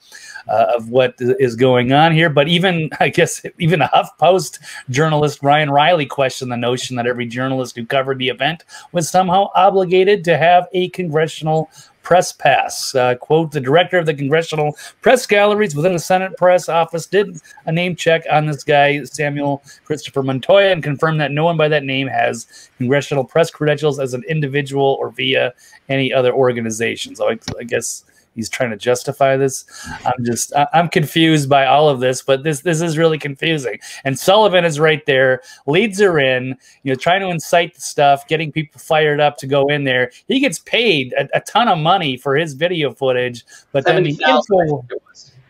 uh, 0.47 0.73
of 0.75 0.89
what 0.89 1.15
is 1.19 1.55
going 1.55 1.91
on 1.91 2.13
here. 2.13 2.29
But 2.29 2.47
even, 2.47 2.91
I 2.99 3.09
guess, 3.09 3.43
even 3.59 3.81
a 3.81 3.89
HuffPost 3.89 4.59
journalist, 4.91 5.41
Ryan 5.41 5.71
Reilly, 5.71 6.05
questioned 6.05 6.51
the 6.51 6.57
notion 6.57 6.95
that 6.97 7.07
every 7.07 7.25
journalist 7.25 7.75
who 7.75 7.85
covered 7.85 8.19
the 8.19 8.29
event 8.29 8.63
was 8.91 9.09
somehow 9.09 9.49
obligated 9.55 10.23
to 10.25 10.37
have 10.37 10.67
a 10.73 10.89
congressional 10.89 11.69
press 12.05 12.31
pass. 12.31 12.95
Uh, 12.95 13.15
quote, 13.15 13.51
the 13.51 13.59
director 13.59 13.97
of 13.97 14.05
the 14.05 14.13
congressional 14.13 14.77
press 15.01 15.25
galleries 15.25 15.75
within 15.75 15.91
the 15.91 15.99
Senate 15.99 16.37
press 16.37 16.69
office 16.69 17.07
did 17.07 17.41
a 17.65 17.71
name 17.71 17.95
check 17.95 18.23
on 18.31 18.45
this 18.45 18.63
guy, 18.63 19.03
Samuel 19.03 19.61
Christopher 19.83 20.23
Montoya, 20.23 20.71
and 20.71 20.83
confirmed 20.83 21.19
that 21.19 21.31
no 21.31 21.43
one 21.43 21.57
by 21.57 21.67
that 21.67 21.83
name 21.83 22.07
has 22.07 22.69
congressional 22.77 23.23
press 23.25 23.49
credentials 23.49 23.99
as 23.99 24.13
an 24.13 24.23
individual 24.29 24.95
or 24.99 25.09
via 25.09 25.53
any 25.89 26.13
other 26.13 26.31
organization. 26.31 27.15
So 27.15 27.31
I, 27.31 27.39
I 27.59 27.63
guess 27.63 28.05
he's 28.35 28.49
trying 28.49 28.69
to 28.69 28.77
justify 28.77 29.37
this. 29.37 29.65
I'm 30.05 30.23
just 30.23 30.53
I'm 30.73 30.89
confused 30.89 31.49
by 31.49 31.65
all 31.65 31.89
of 31.89 31.99
this, 31.99 32.21
but 32.21 32.43
this 32.43 32.61
this 32.61 32.81
is 32.81 32.97
really 32.97 33.17
confusing. 33.17 33.79
And 34.03 34.17
Sullivan 34.17 34.65
is 34.65 34.79
right 34.79 35.05
there, 35.05 35.41
leads 35.65 35.99
her 35.99 36.19
in, 36.19 36.55
you 36.83 36.91
know, 36.91 36.95
trying 36.95 37.21
to 37.21 37.29
incite 37.29 37.73
the 37.73 37.81
stuff, 37.81 38.27
getting 38.27 38.51
people 38.51 38.79
fired 38.79 39.19
up 39.19 39.37
to 39.37 39.47
go 39.47 39.67
in 39.67 39.83
there. 39.83 40.11
He 40.27 40.39
gets 40.39 40.59
paid 40.59 41.13
a, 41.13 41.27
a 41.37 41.41
ton 41.41 41.67
of 41.67 41.77
money 41.77 42.17
for 42.17 42.35
his 42.35 42.53
video 42.53 42.93
footage, 42.93 43.45
but 43.71 43.85
then 43.85 44.03
the 44.03 44.19
info, 44.27 44.85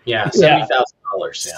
yeah, 0.05 0.29
seventy 0.29 0.67
thousand 0.67 0.97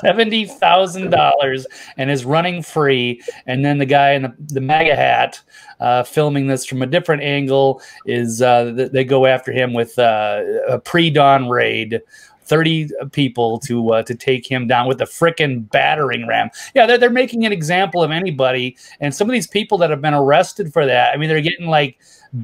Seventy 0.01 0.45
thousand 0.45 1.11
dollars, 1.11 1.67
and 1.97 2.09
is 2.09 2.25
running 2.25 2.61
free. 2.61 3.21
And 3.45 3.63
then 3.63 3.77
the 3.77 3.85
guy 3.85 4.11
in 4.11 4.23
the, 4.23 4.35
the 4.39 4.61
MAGA 4.61 4.95
hat, 4.95 5.41
uh, 5.79 6.03
filming 6.03 6.47
this 6.47 6.65
from 6.65 6.81
a 6.81 6.87
different 6.87 7.23
angle, 7.23 7.81
is 8.05 8.41
uh, 8.41 8.87
they 8.91 9.03
go 9.03 9.25
after 9.25 9.51
him 9.51 9.73
with 9.73 9.97
uh, 9.99 10.43
a 10.67 10.79
pre-dawn 10.79 11.49
raid. 11.49 12.01
30 12.47 12.89
people 13.11 13.59
to 13.59 13.91
uh, 13.91 14.03
to 14.03 14.15
take 14.15 14.49
him 14.49 14.67
down 14.67 14.87
with 14.87 15.01
a 15.01 15.05
freaking 15.05 15.69
battering 15.69 16.25
ram. 16.27 16.49
Yeah, 16.73 16.85
they're, 16.85 16.97
they're 16.97 17.09
making 17.09 17.45
an 17.45 17.51
example 17.51 18.01
of 18.01 18.09
anybody. 18.09 18.77
And 19.01 19.13
some 19.13 19.29
of 19.29 19.33
these 19.33 19.47
people 19.47 19.77
that 19.79 19.89
have 19.89 20.01
been 20.01 20.13
arrested 20.13 20.71
for 20.71 20.85
that, 20.85 21.13
I 21.13 21.17
mean, 21.17 21.27
they're 21.27 21.41
getting 21.41 21.67
like 21.67 21.99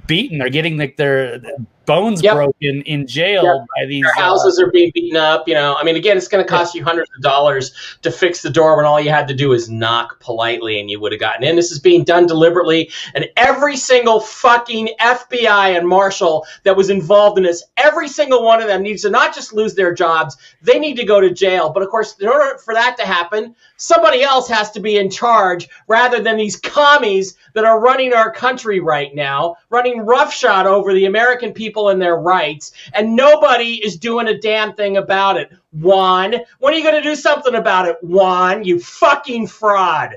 beaten. 0.07 0.39
They're 0.39 0.49
getting 0.49 0.77
like 0.77 0.97
their 0.97 1.41
bones 1.85 2.21
yep. 2.21 2.35
broken 2.35 2.81
in 2.83 3.07
jail 3.07 3.43
yep. 3.43 3.65
by 3.75 3.85
these 3.85 4.03
Their 4.03 4.23
houses 4.23 4.59
uh, 4.59 4.65
are 4.65 4.71
being 4.71 4.91
beaten 4.93 5.17
up. 5.17 5.47
You 5.47 5.53
know, 5.53 5.75
I 5.75 5.83
mean, 5.83 5.95
again, 5.95 6.17
it's 6.17 6.27
going 6.27 6.43
to 6.43 6.49
cost 6.49 6.75
you 6.75 6.83
hundreds 6.83 7.09
of 7.15 7.21
dollars 7.21 7.73
to 8.01 8.11
fix 8.11 8.41
the 8.41 8.49
door 8.49 8.77
when 8.77 8.85
all 8.85 8.99
you 8.99 9.09
had 9.09 9.27
to 9.27 9.33
do 9.33 9.53
is 9.53 9.69
knock 9.69 10.19
politely 10.19 10.79
and 10.79 10.89
you 10.89 10.99
would 10.99 11.11
have 11.11 11.21
gotten 11.21 11.43
in. 11.43 11.55
This 11.55 11.71
is 11.71 11.79
being 11.79 12.03
done 12.03 12.27
deliberately, 12.27 12.91
and 13.15 13.27
every 13.37 13.75
single 13.75 14.19
fucking 14.19 14.89
FBI 14.99 15.77
and 15.77 15.87
marshal 15.87 16.45
that 16.63 16.75
was 16.75 16.89
involved 16.89 17.37
in 17.37 17.43
this, 17.43 17.63
every 17.77 18.07
single 18.07 18.43
one 18.43 18.61
of 18.61 18.67
them 18.67 18.81
needs 18.81 19.01
to 19.03 19.09
not 19.09 19.33
just 19.33 19.53
lose 19.53 19.75
their 19.75 19.93
jobs, 19.93 20.37
they 20.61 20.79
need 20.79 20.95
to 20.97 21.05
go 21.05 21.19
to 21.19 21.31
jail. 21.31 21.69
But 21.69 21.83
of 21.83 21.89
course, 21.89 22.17
in 22.19 22.27
order 22.27 22.57
for 22.59 22.73
that 22.73 22.97
to 22.97 23.05
happen, 23.05 23.55
somebody 23.77 24.23
else 24.23 24.47
has 24.47 24.71
to 24.71 24.79
be 24.79 24.97
in 24.97 25.09
charge 25.09 25.67
rather 25.87 26.21
than 26.21 26.37
these 26.37 26.55
commies 26.55 27.35
that 27.53 27.65
are 27.65 27.79
running 27.79 28.13
our 28.13 28.31
country 28.31 28.79
right 28.79 29.13
now, 29.13 29.55
running 29.69 30.05
roughshod 30.05 30.65
over 30.65 30.93
the 30.93 31.05
American 31.05 31.53
people 31.53 31.72
and 31.89 32.01
their 32.01 32.15
rights, 32.15 32.71
and 32.93 33.15
nobody 33.15 33.83
is 33.83 33.97
doing 33.97 34.27
a 34.27 34.39
damn 34.39 34.73
thing 34.73 34.97
about 34.97 35.37
it. 35.37 35.51
Juan, 35.71 36.35
when 36.59 36.73
are 36.73 36.77
you 36.77 36.83
going 36.83 37.01
to 37.01 37.09
do 37.09 37.15
something 37.15 37.55
about 37.55 37.87
it, 37.87 37.97
Juan? 38.01 38.63
You 38.63 38.79
fucking 38.79 39.47
fraud. 39.47 40.15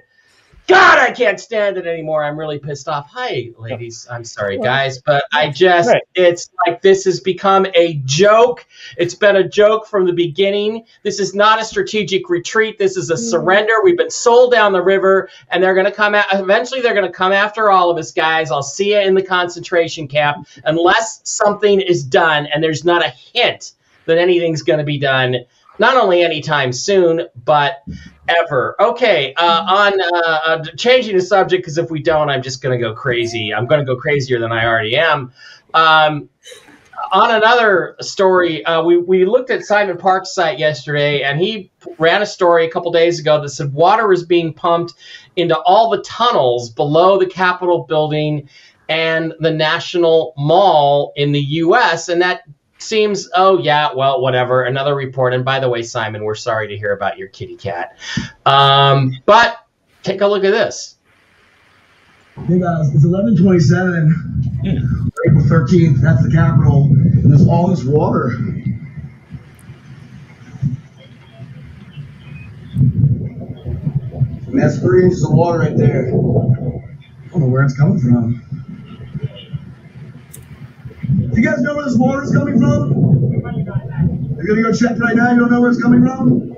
God, 0.67 0.99
I 0.99 1.13
can't 1.13 1.39
stand 1.39 1.77
it 1.77 1.87
anymore. 1.87 2.25
I'm 2.25 2.37
really 2.37 2.59
pissed 2.59 2.89
off. 2.89 3.09
Hi, 3.11 3.51
ladies. 3.57 4.07
I'm 4.11 4.25
sorry, 4.25 4.59
guys, 4.59 5.01
but 5.01 5.25
I 5.33 5.49
just, 5.51 5.95
it's 6.15 6.51
like 6.67 6.83
this 6.83 7.05
has 7.05 7.21
become 7.21 7.67
a 7.75 7.95
joke. 8.05 8.67
It's 8.97 9.15
been 9.15 9.37
a 9.37 9.49
joke 9.49 9.87
from 9.87 10.07
the 10.07 10.13
beginning. 10.13 10.85
This 11.05 11.21
is 11.21 11.35
not 11.35 11.61
a 11.61 11.65
strategic 11.65 12.29
retreat. 12.29 12.79
This 12.79 12.97
is 12.97 13.11
a 13.11 13.15
mm. 13.15 13.19
surrender. 13.19 13.75
We've 13.85 13.97
been 13.97 14.11
sold 14.11 14.51
down 14.51 14.73
the 14.73 14.83
river, 14.83 15.29
and 15.51 15.63
they're 15.63 15.75
going 15.75 15.87
to 15.87 15.93
come 15.93 16.17
out. 16.17 16.27
Eventually, 16.33 16.81
they're 16.81 16.95
going 16.95 17.07
to 17.07 17.13
come 17.13 17.33
after 17.33 17.71
all 17.71 17.89
of 17.89 17.97
us, 17.97 18.11
guys. 18.11 18.51
I'll 18.51 18.63
see 18.63 18.93
you 18.95 19.01
in 19.01 19.15
the 19.15 19.23
concentration 19.23 20.09
camp 20.09 20.49
unless 20.65 21.21
something 21.23 21.81
is 21.81 22.03
done, 22.03 22.47
and 22.47 22.63
there's 22.63 22.85
not 22.85 23.05
a 23.05 23.11
hint 23.11 23.73
that 24.07 24.19
anything's 24.19 24.63
going 24.63 24.79
to 24.79 24.85
be 24.85 24.99
done 24.99 25.37
not 25.79 25.97
only 25.97 26.23
anytime 26.23 26.73
soon, 26.73 27.27
but 27.45 27.83
ever. 28.29 28.77
Okay, 28.81 29.35
uh, 29.35 29.65
on 29.69 30.01
uh, 30.01 30.39
uh, 30.45 30.65
changing 30.77 31.17
the 31.17 31.23
subject, 31.23 31.63
because 31.63 31.79
if 31.79 31.91
we 31.91 32.03
don't, 32.03 32.31
I'm 32.31 32.43
just 32.43 32.63
going 32.63 32.79
to 32.79 32.83
go 32.83 32.95
crazy. 32.95 33.53
I'm 33.53 33.67
going 33.67 33.81
to 33.81 33.87
go 33.87 33.97
crazier 33.97 34.39
than 34.39 34.53
I 34.53 34.67
already 34.67 34.97
am. 34.97 35.33
Um, 35.75 36.29
on 37.13 37.31
another 37.31 37.97
story, 38.01 38.65
uh, 38.65 38.83
we, 38.83 38.97
we 38.97 39.25
looked 39.25 39.51
at 39.51 39.65
Simon 39.65 39.97
Park's 39.97 40.35
site 40.35 40.59
yesterday, 40.59 41.23
and 41.23 41.39
he 41.41 41.71
ran 41.99 42.23
a 42.23 42.27
story 42.27 42.67
a 42.67 42.71
couple 42.71 42.91
days 42.91 43.21
ago 43.21 43.41
that 43.41 43.49
said 43.51 43.73
water 43.73 44.13
is 44.13 44.25
being 44.25 44.53
pumped 44.53 44.95
into 45.37 45.57
all 45.59 45.91
the 45.91 46.03
tunnels 46.03 46.71
below 46.71 47.19
the 47.19 47.27
Capitol 47.27 47.85
building 47.89 48.49
and 48.89 49.35
the 49.41 49.51
National 49.51 50.33
Mall 50.37 51.13
in 51.17 51.33
the 51.33 51.41
U.S., 51.41 52.09
and 52.09 52.23
that 52.23 52.43
seems 52.79 53.29
oh 53.35 53.59
yeah 53.59 53.93
well 53.95 54.21
whatever 54.21 54.65
another 54.65 54.95
report. 54.95 55.35
And 55.35 55.45
by 55.45 55.59
the 55.61 55.69
way 55.69 55.83
simon 55.83 56.25
we're 56.25 56.35
sorry 56.35 56.69
to 56.69 56.77
hear 56.77 56.93
about 56.93 57.19
your 57.19 57.29
kitty 57.29 57.57
cat. 57.57 57.97
Um, 58.45 59.17
but 59.25 59.67
take 60.03 60.21
a 60.21 60.27
look 60.27 60.45
at 60.45 60.51
this. 60.51 60.97
Hey 62.47 62.61
guys 62.61 62.95
it's 62.95 63.05
1127 63.05 64.53
april 65.27 65.43
13th 65.45 66.03
that's 66.03 66.23
the 66.23 66.31
Capitol 66.31 66.85
and 66.85 67.31
there's 67.31 67.47
all 67.47 67.69
this 67.69 67.83
water. 67.85 68.29
And 74.47 74.63
that's 74.63 74.79
three 74.81 75.05
inches 75.05 75.25
of 75.25 75.33
water 75.33 75.59
right 75.61 75.77
there. 75.77 76.09
I 76.09 76.11
don't 76.11 77.41
know 77.41 77.47
where 77.47 77.65
it's 77.65 77.77
coming 77.77 77.99
from 77.99 78.46
you 81.09 81.43
guys 81.43 81.61
know 81.61 81.77
where 81.77 81.85
this 81.85 81.97
water 81.97 82.23
is 82.23 82.33
coming 82.33 82.59
from? 82.59 82.93
You're 84.37 84.47
gonna 84.47 84.63
go 84.63 84.73
check 84.73 84.99
right 84.99 85.17
now. 85.17 85.33
You 85.33 85.41
don't 85.41 85.51
know 85.51 85.61
where 85.61 85.71
it's 85.71 85.83
coming 85.83 86.03
from? 86.03 86.53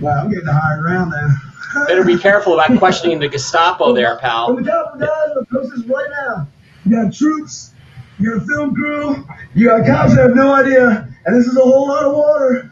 Wow, 0.00 0.22
I'm 0.22 0.30
getting 0.30 0.46
the 0.46 0.52
higher 0.52 0.80
ground 0.80 1.10
now. 1.10 1.86
Better 1.86 2.04
be 2.04 2.18
careful 2.18 2.54
about 2.58 2.76
questioning 2.78 3.18
the 3.18 3.28
Gestapo 3.28 3.92
there, 3.92 4.18
pal. 4.18 4.54
From 4.54 4.64
the 4.64 4.70
top, 4.70 4.98
guys, 4.98 5.08
the 5.34 5.46
post 5.52 5.72
this 5.76 5.84
right 5.86 6.08
now. 6.10 6.48
You 6.84 7.04
got 7.04 7.14
troops, 7.14 7.74
you 8.18 8.30
got 8.30 8.42
a 8.42 8.46
film 8.46 8.74
crew, 8.74 9.26
you 9.54 9.66
got 9.66 9.86
cops 9.86 10.16
that 10.16 10.22
have 10.22 10.34
no 10.34 10.52
idea, 10.52 11.08
and 11.26 11.36
this 11.36 11.46
is 11.46 11.56
a 11.56 11.60
whole 11.60 11.88
lot 11.88 12.04
of 12.04 12.12
water. 12.14 12.70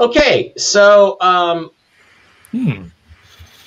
Okay, 0.00 0.52
so 0.56 1.20
um, 1.20 1.70
hmm 2.52 2.84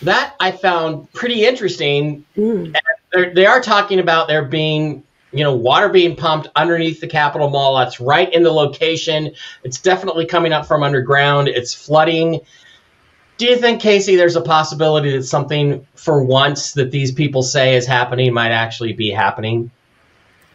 that 0.06 0.36
I 0.40 0.52
found 0.52 1.12
pretty 1.14 1.46
interesting. 1.46 2.26
Mm. 2.38 2.76
They 3.34 3.46
are 3.46 3.62
talking 3.62 4.00
about 4.00 4.28
there 4.28 4.44
being, 4.44 5.04
you 5.32 5.44
know, 5.44 5.54
water 5.54 5.90
being 5.90 6.16
pumped 6.16 6.48
underneath 6.56 7.02
the 7.02 7.08
Capitol 7.08 7.50
Mall. 7.50 7.78
That's 7.78 8.00
right 8.00 8.32
in 8.34 8.44
the 8.44 8.52
location. 8.52 9.32
It's 9.64 9.80
definitely 9.80 10.26
coming 10.26 10.54
up 10.54 10.66
from 10.66 10.84
underground. 10.84 11.48
It's 11.48 11.74
flooding. 11.74 12.42
Do 13.38 13.46
you 13.46 13.58
think, 13.58 13.82
Casey, 13.82 14.16
there's 14.16 14.38
a 14.38 14.42
possibility 14.42 15.12
that 15.12 15.24
something 15.24 15.86
for 15.96 16.24
once 16.24 16.74
that 16.74 16.92
these 16.92 17.12
people 17.12 17.44
say 17.44 17.76
is 17.76 17.86
happening 17.86 18.34
might 18.34 18.52
actually 18.52 18.94
be 18.94 19.12
happening? 19.12 19.72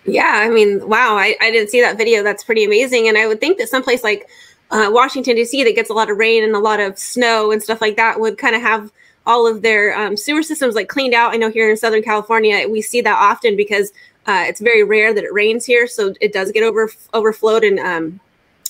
Yeah, 0.07 0.33
I 0.35 0.49
mean, 0.49 0.88
wow, 0.88 1.16
I, 1.16 1.37
I 1.42 1.50
didn't 1.50 1.69
see 1.69 1.83
that 1.83 1.99
video. 1.99 2.23
That's 2.23 2.42
pretty 2.42 2.64
amazing. 2.64 3.07
And 3.07 3.19
I 3.19 3.26
would 3.26 3.38
think 3.38 3.59
that 3.59 3.69
someplace 3.69 4.02
like 4.02 4.28
uh, 4.71 4.88
Washington, 4.90 5.37
D.C., 5.37 5.62
that 5.64 5.75
gets 5.75 5.90
a 5.90 5.92
lot 5.92 6.11
of 6.11 6.16
rain 6.16 6.42
and 6.42 6.54
a 6.54 6.59
lot 6.59 6.80
of 6.80 6.99
snow 6.99 7.52
and 7.52 7.62
stuff 7.62 7.80
like 7.83 7.97
that 7.97 8.19
would 8.19 8.38
kind 8.38 8.57
of 8.57 8.62
have 8.62 8.90
all 9.30 9.46
of 9.46 9.62
their 9.62 9.96
um, 9.96 10.16
sewer 10.16 10.42
systems 10.42 10.75
like 10.75 10.88
cleaned 10.88 11.14
out. 11.14 11.32
I 11.32 11.37
know 11.37 11.50
here 11.50 11.70
in 11.70 11.76
Southern 11.76 12.02
California, 12.02 12.68
we 12.68 12.82
see 12.82 13.00
that 13.00 13.16
often 13.16 13.56
because 13.56 13.92
uh, 14.26 14.44
it's 14.49 14.60
very 14.60 14.82
rare 14.82 15.14
that 15.14 15.22
it 15.22 15.32
rains 15.32 15.64
here, 15.64 15.87
so 15.87 16.12
it 16.20 16.32
does 16.32 16.50
get 16.50 16.64
over 16.64 16.90
overflowed 17.14 17.62
and 17.62 17.78
um, 17.78 18.18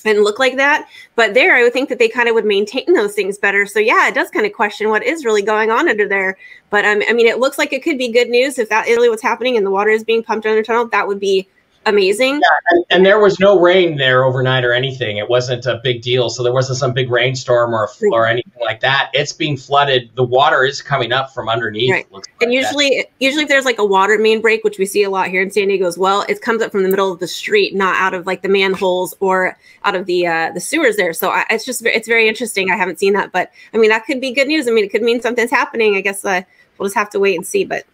and 0.05 0.23
look 0.23 0.37
like 0.37 0.57
that. 0.57 0.87
But 1.15 1.33
there, 1.33 1.55
I 1.55 1.63
would 1.63 1.73
think 1.73 1.89
that 1.89 1.97
they 1.97 2.07
kind 2.07 2.29
of 2.29 2.35
would 2.35 2.45
maintain 2.45 2.93
those 2.93 3.15
things 3.15 3.39
better. 3.39 3.65
So 3.65 3.79
yeah, 3.79 4.07
it 4.07 4.13
does 4.13 4.29
kind 4.29 4.45
of 4.45 4.53
question 4.53 4.89
what 4.89 5.03
is 5.03 5.25
really 5.25 5.41
going 5.41 5.71
on 5.71 5.89
under 5.89 6.07
there. 6.07 6.37
But 6.69 6.85
um, 6.85 7.01
I 7.09 7.13
mean, 7.13 7.27
it 7.27 7.39
looks 7.39 7.57
like 7.57 7.73
it 7.73 7.83
could 7.83 7.97
be 7.97 8.11
good 8.11 8.29
news 8.29 8.59
if 8.59 8.69
that 8.69 8.87
is 8.87 8.95
really 8.95 9.09
what's 9.09 9.23
happening 9.23 9.57
and 9.57 9.65
the 9.65 9.71
water 9.71 9.89
is 9.89 10.03
being 10.03 10.23
pumped 10.23 10.45
under 10.45 10.61
the 10.61 10.65
tunnel. 10.65 10.87
That 10.87 11.07
would 11.07 11.19
be 11.19 11.47
amazing. 11.85 12.35
Yeah, 12.35 12.47
and, 12.69 12.85
and, 12.89 13.05
there 13.05 13.19
was 13.19 13.39
no 13.39 13.59
rain 13.59 13.97
there 13.97 14.23
overnight 14.23 14.63
or 14.63 14.73
anything. 14.73 15.17
It 15.17 15.29
wasn't 15.29 15.65
a 15.65 15.79
big 15.83 16.01
deal. 16.01 16.29
So 16.29 16.43
there 16.43 16.53
wasn't 16.53 16.77
some 16.77 16.93
big 16.93 17.09
rainstorm 17.09 17.73
or 17.73 17.89
or 18.11 18.27
anything 18.27 18.61
like 18.61 18.79
that. 18.81 19.09
It's 19.13 19.33
being 19.33 19.57
flooded. 19.57 20.11
The 20.15 20.23
water 20.23 20.63
is 20.63 20.81
coming 20.81 21.11
up 21.11 21.33
from 21.33 21.49
underneath. 21.49 21.91
Right. 21.91 22.07
and 22.41 22.53
usually, 22.53 22.89
that. 22.89 23.11
usually 23.19 23.43
if 23.43 23.49
there's 23.49 23.65
like 23.65 23.79
a 23.79 23.85
water 23.85 24.17
main 24.17 24.41
break, 24.41 24.63
which 24.63 24.77
we 24.77 24.85
see 24.85 25.03
a 25.03 25.09
lot 25.09 25.29
here 25.29 25.41
in 25.41 25.51
San 25.51 25.67
Diego 25.67 25.87
as 25.87 25.97
well, 25.97 26.25
it 26.29 26.41
comes 26.41 26.61
up 26.61 26.71
from 26.71 26.83
the 26.83 26.89
middle 26.89 27.11
of 27.11 27.19
the 27.19 27.27
street, 27.27 27.73
not 27.73 27.95
out 27.95 28.13
of 28.13 28.25
like 28.25 28.41
the 28.41 28.49
manholes 28.49 29.15
or 29.19 29.57
out 29.83 29.95
of 29.95 30.05
the 30.05 30.27
uh, 30.27 30.51
the 30.53 30.59
sewers 30.59 30.95
there. 30.95 31.13
So 31.13 31.29
I, 31.29 31.45
it's 31.49 31.65
just 31.65 31.85
it's 31.85 32.07
very 32.07 32.27
interesting. 32.27 32.71
I 32.71 32.75
haven't 32.75 32.99
seen 32.99 33.13
that, 33.13 33.31
but 33.31 33.51
I 33.73 33.77
mean 33.77 33.89
that 33.89 34.05
could 34.05 34.21
be 34.21 34.31
good 34.31 34.47
news. 34.47 34.67
I 34.67 34.71
mean 34.71 34.85
it 34.85 34.91
could 34.91 35.03
mean 35.03 35.21
something's 35.21 35.51
happening. 35.51 35.95
I 35.95 36.01
guess 36.01 36.23
uh, 36.23 36.41
we'll 36.77 36.87
just 36.87 36.97
have 36.97 37.09
to 37.11 37.19
wait 37.19 37.35
and 37.35 37.45
see. 37.45 37.65
But 37.65 37.85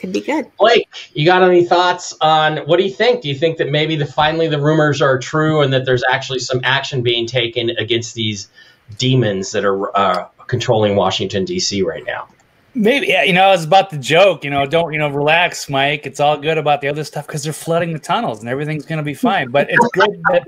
could 0.00 0.12
be 0.12 0.20
good. 0.20 0.50
Blake, 0.58 0.88
you 1.12 1.24
got 1.26 1.42
any 1.42 1.64
thoughts 1.64 2.16
on 2.20 2.58
what 2.58 2.78
do 2.78 2.84
you 2.84 2.90
think? 2.90 3.22
Do 3.22 3.28
you 3.28 3.34
think 3.34 3.58
that 3.58 3.70
maybe 3.70 3.96
the 3.96 4.06
finally 4.06 4.48
the 4.48 4.60
rumors 4.60 5.02
are 5.02 5.18
true 5.18 5.60
and 5.60 5.72
that 5.72 5.84
there's 5.84 6.02
actually 6.10 6.38
some 6.40 6.60
action 6.64 7.02
being 7.02 7.26
taken 7.26 7.70
against 7.70 8.14
these 8.14 8.48
demons 8.96 9.52
that 9.52 9.64
are 9.64 9.96
uh, 9.96 10.26
controlling 10.46 10.96
Washington 10.96 11.44
D.C. 11.44 11.82
right 11.82 12.04
now? 12.04 12.28
Maybe 12.74 13.08
yeah, 13.08 13.24
you 13.24 13.32
know, 13.32 13.42
I 13.42 13.50
was 13.50 13.64
about 13.64 13.90
the 13.90 13.98
joke. 13.98 14.44
You 14.44 14.50
know, 14.50 14.64
don't 14.64 14.92
you 14.92 14.98
know, 14.98 15.10
relax, 15.10 15.68
Mike. 15.68 16.06
It's 16.06 16.20
all 16.20 16.36
good 16.38 16.56
about 16.56 16.80
the 16.80 16.88
other 16.88 17.04
stuff 17.04 17.26
because 17.26 17.42
they're 17.42 17.52
flooding 17.52 17.92
the 17.92 17.98
tunnels 17.98 18.40
and 18.40 18.48
everything's 18.48 18.86
going 18.86 18.98
to 18.98 19.04
be 19.04 19.14
fine. 19.14 19.50
But 19.50 19.68
it's 19.70 19.88
good 19.92 20.22
that 20.30 20.44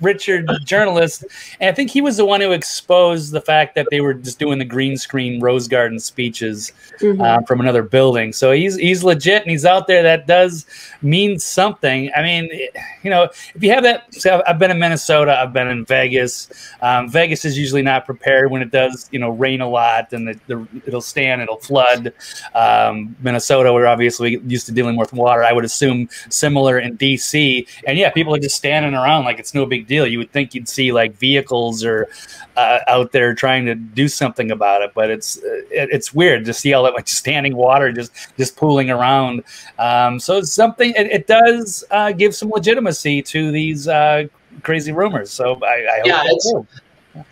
Richard 0.00 0.48
journalist, 0.64 1.24
and 1.60 1.70
I 1.70 1.72
think 1.72 1.90
he 1.90 2.00
was 2.00 2.16
the 2.16 2.24
one 2.24 2.40
who 2.40 2.52
exposed 2.52 3.32
the 3.32 3.40
fact 3.40 3.74
that 3.74 3.86
they 3.90 4.00
were 4.00 4.14
just 4.14 4.38
doing 4.38 4.58
the 4.58 4.64
green 4.64 4.96
screen 4.96 5.40
rose 5.40 5.68
garden 5.68 5.98
speeches 5.98 6.72
mm-hmm. 6.98 7.20
uh, 7.20 7.42
from 7.42 7.60
another 7.60 7.82
building. 7.82 8.32
So 8.32 8.52
he's 8.52 8.76
he's 8.76 9.04
legit 9.04 9.42
and 9.42 9.50
he's 9.50 9.64
out 9.64 9.86
there. 9.86 10.02
That 10.02 10.26
does 10.26 10.66
mean 11.02 11.38
something. 11.38 12.10
I 12.16 12.22
mean, 12.22 12.50
you 13.02 13.10
know, 13.10 13.24
if 13.54 13.62
you 13.62 13.70
have 13.70 13.82
that, 13.84 14.12
so 14.14 14.42
I've 14.46 14.58
been 14.58 14.70
in 14.70 14.78
Minnesota, 14.78 15.38
I've 15.38 15.52
been 15.52 15.68
in 15.68 15.84
Vegas. 15.84 16.48
Um, 16.80 17.08
Vegas 17.08 17.44
is 17.44 17.58
usually 17.58 17.82
not 17.82 18.06
prepared 18.06 18.50
when 18.50 18.62
it 18.62 18.70
does, 18.70 19.08
you 19.12 19.18
know, 19.18 19.30
rain 19.30 19.60
a 19.60 19.68
lot 19.68 20.12
and 20.12 20.28
the, 20.28 20.40
the 20.46 20.66
it'll 20.86 21.00
stand, 21.00 21.42
it'll 21.42 21.58
flood. 21.58 22.12
Um, 22.54 23.14
Minnesota, 23.20 23.72
we're 23.72 23.86
obviously 23.86 24.38
used 24.46 24.66
to 24.66 24.72
dealing 24.72 24.96
with 24.96 25.12
water. 25.12 25.44
I 25.44 25.52
would 25.52 25.64
assume 25.64 26.08
similar 26.28 26.78
in 26.78 26.96
DC, 26.96 27.66
and 27.86 27.98
yeah, 27.98 28.10
people 28.10 28.34
are 28.34 28.38
just 28.38 28.56
standing 28.56 28.94
around 28.94 29.24
like 29.24 29.38
it's 29.38 29.54
no 29.54 29.66
big 29.66 29.75
big 29.76 29.86
deal. 29.86 30.06
You 30.06 30.18
would 30.18 30.32
think 30.32 30.54
you'd 30.54 30.68
see 30.68 30.92
like 30.92 31.16
vehicles 31.16 31.84
or 31.84 32.08
uh, 32.56 32.80
out 32.86 33.12
there 33.12 33.34
trying 33.34 33.66
to 33.66 33.74
do 33.74 34.08
something 34.08 34.50
about 34.50 34.82
it, 34.82 34.92
but 34.94 35.10
it's 35.10 35.36
it, 35.36 35.88
it's 35.92 36.14
weird 36.14 36.44
to 36.46 36.52
see 36.52 36.72
all 36.72 36.84
that 36.84 36.94
like 36.94 37.08
standing 37.22 37.56
water 37.56 37.92
just 37.92 38.12
just 38.36 38.56
pooling 38.56 38.90
around. 38.90 39.44
Um, 39.78 40.18
so 40.18 40.38
it's 40.38 40.52
something 40.52 40.90
it, 40.96 41.06
it 41.10 41.26
does 41.26 41.84
uh, 41.90 42.12
give 42.12 42.34
some 42.34 42.50
legitimacy 42.50 43.22
to 43.22 43.50
these 43.50 43.88
uh, 43.88 44.24
crazy 44.62 44.92
rumors. 44.92 45.30
So 45.30 45.58
I, 45.62 45.66
I 45.66 46.02
yeah, 46.04 46.22
it's, 46.26 46.54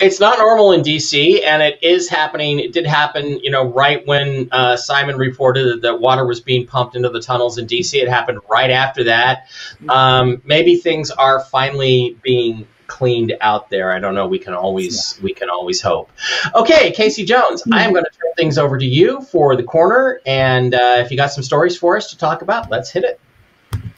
it's 0.00 0.20
not 0.20 0.38
normal 0.38 0.72
in 0.72 0.82
DC, 0.82 1.44
and 1.44 1.62
it 1.62 1.78
is 1.82 2.08
happening. 2.08 2.58
It 2.58 2.72
did 2.72 2.86
happen, 2.86 3.38
you 3.40 3.50
know, 3.50 3.64
right 3.64 4.06
when 4.06 4.48
uh, 4.52 4.76
Simon 4.76 5.16
reported 5.16 5.82
that 5.82 6.00
water 6.00 6.26
was 6.26 6.40
being 6.40 6.66
pumped 6.66 6.96
into 6.96 7.08
the 7.08 7.20
tunnels 7.20 7.58
in 7.58 7.66
DC. 7.66 7.94
It 8.00 8.08
happened 8.08 8.40
right 8.50 8.70
after 8.70 9.04
that. 9.04 9.48
Um, 9.88 10.42
maybe 10.44 10.76
things 10.76 11.10
are 11.10 11.40
finally 11.40 12.16
being 12.22 12.66
cleaned 12.86 13.34
out 13.40 13.70
there. 13.70 13.92
I 13.92 13.98
don't 13.98 14.14
know. 14.14 14.26
We 14.26 14.38
can 14.38 14.54
always 14.54 15.16
yeah. 15.16 15.24
we 15.24 15.34
can 15.34 15.50
always 15.50 15.80
hope. 15.80 16.10
Okay, 16.54 16.92
Casey 16.92 17.24
Jones, 17.24 17.62
mm-hmm. 17.62 17.74
I 17.74 17.82
am 17.82 17.92
going 17.92 18.04
to 18.04 18.10
turn 18.10 18.32
things 18.36 18.58
over 18.58 18.78
to 18.78 18.86
you 18.86 19.20
for 19.22 19.56
the 19.56 19.64
corner, 19.64 20.20
and 20.26 20.74
uh, 20.74 20.96
if 20.98 21.10
you 21.10 21.16
got 21.16 21.32
some 21.32 21.44
stories 21.44 21.76
for 21.76 21.96
us 21.96 22.10
to 22.10 22.18
talk 22.18 22.42
about, 22.42 22.70
let's 22.70 22.90
hit 22.90 23.04
it. 23.04 23.20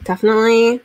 Definitely. 0.03 0.81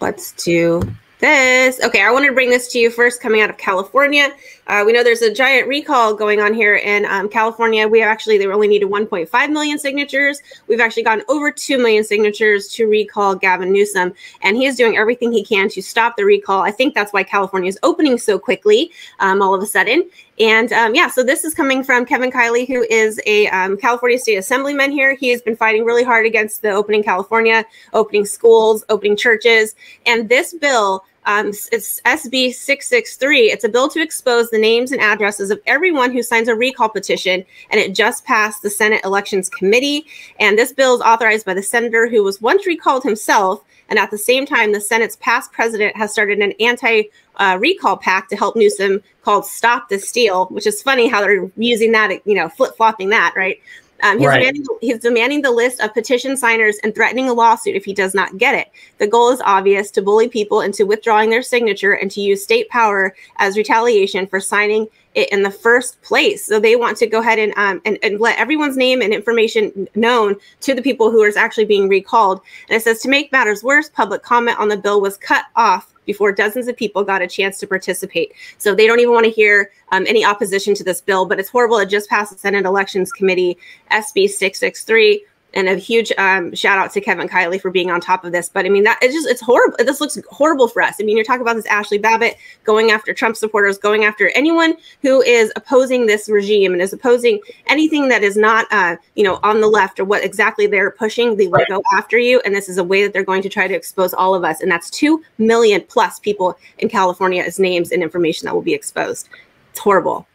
Let's 0.00 0.32
do 0.32 0.82
this. 1.18 1.80
Okay, 1.82 2.02
I 2.02 2.10
wanted 2.10 2.28
to 2.28 2.34
bring 2.34 2.50
this 2.50 2.68
to 2.72 2.78
you 2.78 2.90
first 2.90 3.20
coming 3.20 3.40
out 3.40 3.50
of 3.50 3.58
California. 3.58 4.34
Uh, 4.66 4.82
we 4.84 4.92
know 4.92 5.04
there's 5.04 5.22
a 5.22 5.32
giant 5.32 5.68
recall 5.68 6.12
going 6.12 6.40
on 6.40 6.52
here 6.52 6.74
in 6.74 7.04
um, 7.06 7.28
California. 7.28 7.86
We 7.86 8.02
actually, 8.02 8.36
they 8.36 8.46
only 8.46 8.66
needed 8.66 8.88
1.5 8.88 9.50
million 9.50 9.78
signatures. 9.78 10.42
We've 10.66 10.80
actually 10.80 11.04
gotten 11.04 11.24
over 11.28 11.52
2 11.52 11.78
million 11.78 12.02
signatures 12.02 12.68
to 12.68 12.86
recall 12.86 13.36
Gavin 13.36 13.72
Newsom, 13.72 14.12
and 14.42 14.56
he 14.56 14.66
is 14.66 14.76
doing 14.76 14.96
everything 14.96 15.30
he 15.30 15.44
can 15.44 15.68
to 15.68 15.82
stop 15.82 16.16
the 16.16 16.24
recall. 16.24 16.62
I 16.62 16.72
think 16.72 16.94
that's 16.94 17.12
why 17.12 17.22
California 17.22 17.68
is 17.68 17.78
opening 17.84 18.18
so 18.18 18.38
quickly 18.38 18.90
um, 19.20 19.40
all 19.40 19.54
of 19.54 19.62
a 19.62 19.66
sudden. 19.66 20.08
And 20.38 20.72
um, 20.72 20.94
yeah, 20.94 21.08
so 21.08 21.22
this 21.22 21.44
is 21.44 21.54
coming 21.54 21.82
from 21.82 22.04
Kevin 22.04 22.30
Kiley, 22.30 22.66
who 22.66 22.84
is 22.90 23.20
a 23.24 23.46
um, 23.48 23.76
California 23.76 24.18
State 24.18 24.36
Assemblyman 24.36 24.90
here. 24.90 25.14
He 25.14 25.28
has 25.30 25.40
been 25.40 25.56
fighting 25.56 25.84
really 25.84 26.04
hard 26.04 26.26
against 26.26 26.62
the 26.62 26.70
opening 26.70 27.02
California, 27.02 27.64
opening 27.92 28.26
schools, 28.26 28.84
opening 28.88 29.16
churches. 29.16 29.76
And 30.04 30.28
this 30.28 30.52
bill 30.52 31.04
um, 31.26 31.48
it's 31.48 32.00
SB 32.02 32.54
663. 32.54 33.50
It's 33.50 33.64
a 33.64 33.68
bill 33.68 33.88
to 33.88 34.00
expose 34.00 34.48
the 34.50 34.58
names 34.58 34.92
and 34.92 35.00
addresses 35.00 35.50
of 35.50 35.60
everyone 35.66 36.12
who 36.12 36.22
signs 36.22 36.46
a 36.46 36.54
recall 36.54 36.88
petition, 36.88 37.44
and 37.70 37.80
it 37.80 37.94
just 37.94 38.24
passed 38.24 38.62
the 38.62 38.70
Senate 38.70 39.04
Elections 39.04 39.50
Committee. 39.50 40.06
And 40.38 40.56
this 40.56 40.72
bill 40.72 40.94
is 40.94 41.00
authorized 41.00 41.44
by 41.44 41.54
the 41.54 41.62
senator 41.62 42.08
who 42.08 42.22
was 42.22 42.40
once 42.40 42.64
recalled 42.64 43.02
himself. 43.02 43.62
And 43.88 43.98
at 43.98 44.10
the 44.10 44.18
same 44.18 44.46
time, 44.46 44.72
the 44.72 44.80
Senate's 44.80 45.16
past 45.16 45.52
president 45.52 45.96
has 45.96 46.12
started 46.12 46.40
an 46.40 46.52
anti 46.58 47.04
uh, 47.36 47.58
recall 47.60 47.96
pact 47.96 48.30
to 48.30 48.36
help 48.36 48.56
Newsom 48.56 49.02
called 49.22 49.46
Stop 49.46 49.88
the 49.88 49.98
Steal, 49.98 50.46
which 50.46 50.66
is 50.66 50.82
funny 50.82 51.08
how 51.08 51.20
they're 51.20 51.50
using 51.56 51.92
that, 51.92 52.26
you 52.26 52.34
know, 52.34 52.48
flip 52.48 52.76
flopping 52.76 53.10
that, 53.10 53.34
right? 53.36 53.60
Um, 54.02 54.18
he's, 54.18 54.26
right. 54.26 54.38
demanding, 54.38 54.66
he's 54.80 54.98
demanding 54.98 55.42
the 55.42 55.50
list 55.50 55.80
of 55.80 55.94
petition 55.94 56.36
signers 56.36 56.76
and 56.82 56.94
threatening 56.94 57.28
a 57.28 57.32
lawsuit 57.32 57.76
if 57.76 57.84
he 57.84 57.94
does 57.94 58.14
not 58.14 58.38
get 58.38 58.54
it. 58.54 58.70
The 58.98 59.06
goal 59.06 59.30
is 59.30 59.40
obvious 59.44 59.90
to 59.92 60.02
bully 60.02 60.28
people 60.28 60.60
into 60.60 60.86
withdrawing 60.86 61.30
their 61.30 61.42
signature 61.42 61.92
and 61.92 62.10
to 62.10 62.20
use 62.20 62.42
state 62.42 62.68
power 62.68 63.14
as 63.36 63.56
retaliation 63.56 64.26
for 64.26 64.40
signing 64.40 64.88
it 65.14 65.30
in 65.30 65.42
the 65.42 65.50
first 65.50 66.00
place. 66.02 66.44
So 66.44 66.60
they 66.60 66.76
want 66.76 66.98
to 66.98 67.06
go 67.06 67.20
ahead 67.20 67.38
and, 67.38 67.54
um, 67.56 67.80
and, 67.84 67.98
and 68.02 68.20
let 68.20 68.38
everyone's 68.38 68.76
name 68.76 69.00
and 69.00 69.14
information 69.14 69.88
known 69.94 70.36
to 70.60 70.74
the 70.74 70.82
people 70.82 71.10
who 71.10 71.22
are 71.22 71.32
actually 71.36 71.64
being 71.64 71.88
recalled. 71.88 72.42
And 72.68 72.76
it 72.76 72.82
says 72.82 73.00
to 73.00 73.08
make 73.08 73.32
matters 73.32 73.64
worse, 73.64 73.88
public 73.88 74.22
comment 74.22 74.58
on 74.58 74.68
the 74.68 74.76
bill 74.76 75.00
was 75.00 75.16
cut 75.16 75.46
off 75.56 75.94
before 76.06 76.32
dozens 76.32 76.68
of 76.68 76.76
people 76.76 77.04
got 77.04 77.20
a 77.20 77.26
chance 77.26 77.58
to 77.58 77.66
participate. 77.66 78.32
So 78.58 78.74
they 78.74 78.86
don't 78.86 79.00
even 79.00 79.12
want 79.12 79.26
to 79.26 79.30
hear 79.30 79.70
um, 79.92 80.06
any 80.06 80.24
opposition 80.24 80.74
to 80.74 80.84
this 80.84 81.00
bill, 81.00 81.26
but 81.26 81.38
it's 81.38 81.50
horrible. 81.50 81.78
It 81.78 81.90
just 81.90 82.08
passed 82.08 82.32
the 82.32 82.38
Senate 82.38 82.64
Elections 82.64 83.12
Committee, 83.12 83.58
SB 83.90 84.28
663 84.28 85.24
and 85.56 85.70
a 85.70 85.74
huge 85.74 86.12
um, 86.18 86.54
shout 86.54 86.78
out 86.78 86.92
to 86.92 87.00
Kevin 87.00 87.28
Kiley 87.28 87.58
for 87.58 87.70
being 87.70 87.90
on 87.90 87.98
top 87.98 88.24
of 88.24 88.30
this. 88.30 88.50
But 88.50 88.66
I 88.66 88.68
mean, 88.68 88.84
that 88.84 88.98
it's 89.00 89.14
just 89.14 89.26
it's 89.26 89.40
horrible. 89.40 89.76
This 89.78 90.00
looks 90.00 90.18
horrible 90.30 90.68
for 90.68 90.82
us. 90.82 90.96
I 91.00 91.04
mean, 91.04 91.16
you're 91.16 91.24
talking 91.24 91.40
about 91.40 91.56
this 91.56 91.66
Ashli 91.66 92.00
Babbitt 92.00 92.36
going 92.64 92.90
after 92.90 93.14
Trump 93.14 93.36
supporters, 93.36 93.78
going 93.78 94.04
after 94.04 94.28
anyone 94.34 94.76
who 95.00 95.22
is 95.22 95.50
opposing 95.56 96.06
this 96.06 96.28
regime 96.28 96.74
and 96.74 96.82
is 96.82 96.92
opposing 96.92 97.40
anything 97.68 98.08
that 98.08 98.22
is 98.22 98.36
not, 98.36 98.66
uh, 98.70 98.96
you 99.14 99.24
know, 99.24 99.40
on 99.42 99.62
the 99.62 99.66
left 99.66 99.98
or 99.98 100.04
what 100.04 100.22
exactly 100.22 100.66
they're 100.66 100.90
pushing. 100.90 101.36
They 101.36 101.46
will 101.46 101.54
right. 101.54 101.68
go 101.68 101.82
after 101.94 102.18
you, 102.18 102.40
and 102.44 102.54
this 102.54 102.68
is 102.68 102.76
a 102.76 102.84
way 102.84 103.02
that 103.02 103.14
they're 103.14 103.24
going 103.24 103.42
to 103.42 103.48
try 103.48 103.66
to 103.66 103.74
expose 103.74 104.12
all 104.12 104.34
of 104.34 104.44
us. 104.44 104.60
And 104.60 104.70
that's 104.70 104.90
two 104.90 105.24
million 105.38 105.82
plus 105.88 106.18
people 106.18 106.58
in 106.78 106.90
California 106.90 107.42
as 107.42 107.58
names 107.58 107.92
and 107.92 108.02
information 108.02 108.44
that 108.44 108.54
will 108.54 108.60
be 108.62 108.74
exposed. 108.74 109.30
It's 109.70 109.80
horrible. 109.80 110.28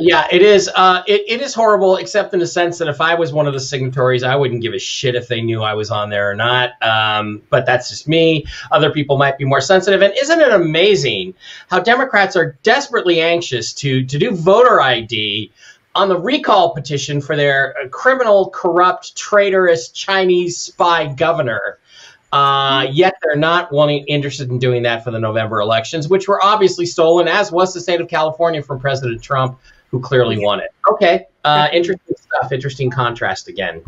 Yeah, 0.00 0.28
it 0.30 0.42
is. 0.42 0.70
Uh, 0.72 1.02
it, 1.08 1.24
it 1.26 1.40
is 1.40 1.54
horrible, 1.54 1.96
except 1.96 2.32
in 2.32 2.38
the 2.38 2.46
sense 2.46 2.78
that 2.78 2.86
if 2.86 3.00
I 3.00 3.16
was 3.16 3.32
one 3.32 3.48
of 3.48 3.52
the 3.52 3.58
signatories, 3.58 4.22
I 4.22 4.36
wouldn't 4.36 4.62
give 4.62 4.72
a 4.72 4.78
shit 4.78 5.16
if 5.16 5.26
they 5.26 5.40
knew 5.40 5.62
I 5.62 5.74
was 5.74 5.90
on 5.90 6.08
there 6.08 6.30
or 6.30 6.36
not. 6.36 6.80
Um, 6.82 7.42
but 7.50 7.66
that's 7.66 7.88
just 7.88 8.06
me. 8.06 8.46
Other 8.70 8.92
people 8.92 9.18
might 9.18 9.38
be 9.38 9.44
more 9.44 9.60
sensitive. 9.60 10.00
And 10.00 10.14
isn't 10.16 10.40
it 10.40 10.52
amazing 10.52 11.34
how 11.68 11.80
Democrats 11.80 12.36
are 12.36 12.56
desperately 12.62 13.20
anxious 13.20 13.72
to 13.74 14.04
to 14.04 14.18
do 14.18 14.30
voter 14.30 14.80
ID 14.80 15.50
on 15.96 16.08
the 16.08 16.18
recall 16.18 16.74
petition 16.74 17.20
for 17.20 17.34
their 17.34 17.74
uh, 17.76 17.88
criminal, 17.88 18.50
corrupt, 18.50 19.16
traitorous 19.16 19.88
Chinese 19.88 20.58
spy 20.58 21.12
governor? 21.12 21.80
Uh, 22.30 22.86
yet 22.92 23.14
they're 23.22 23.36
not 23.36 23.72
wanting 23.72 24.04
interested 24.06 24.48
in 24.50 24.60
doing 24.60 24.82
that 24.84 25.02
for 25.02 25.10
the 25.10 25.18
November 25.18 25.60
elections, 25.60 26.06
which 26.06 26.28
were 26.28 26.44
obviously 26.44 26.86
stolen, 26.86 27.26
as 27.26 27.50
was 27.50 27.74
the 27.74 27.80
state 27.80 28.00
of 28.00 28.06
California 28.06 28.62
from 28.62 28.78
President 28.78 29.20
Trump 29.20 29.58
who 29.90 30.00
clearly 30.00 30.38
won 30.38 30.60
it. 30.60 30.70
Okay, 30.90 31.26
uh, 31.44 31.68
interesting 31.72 32.16
stuff. 32.16 32.52
Interesting 32.52 32.90
contrast 32.90 33.48
again. 33.48 33.82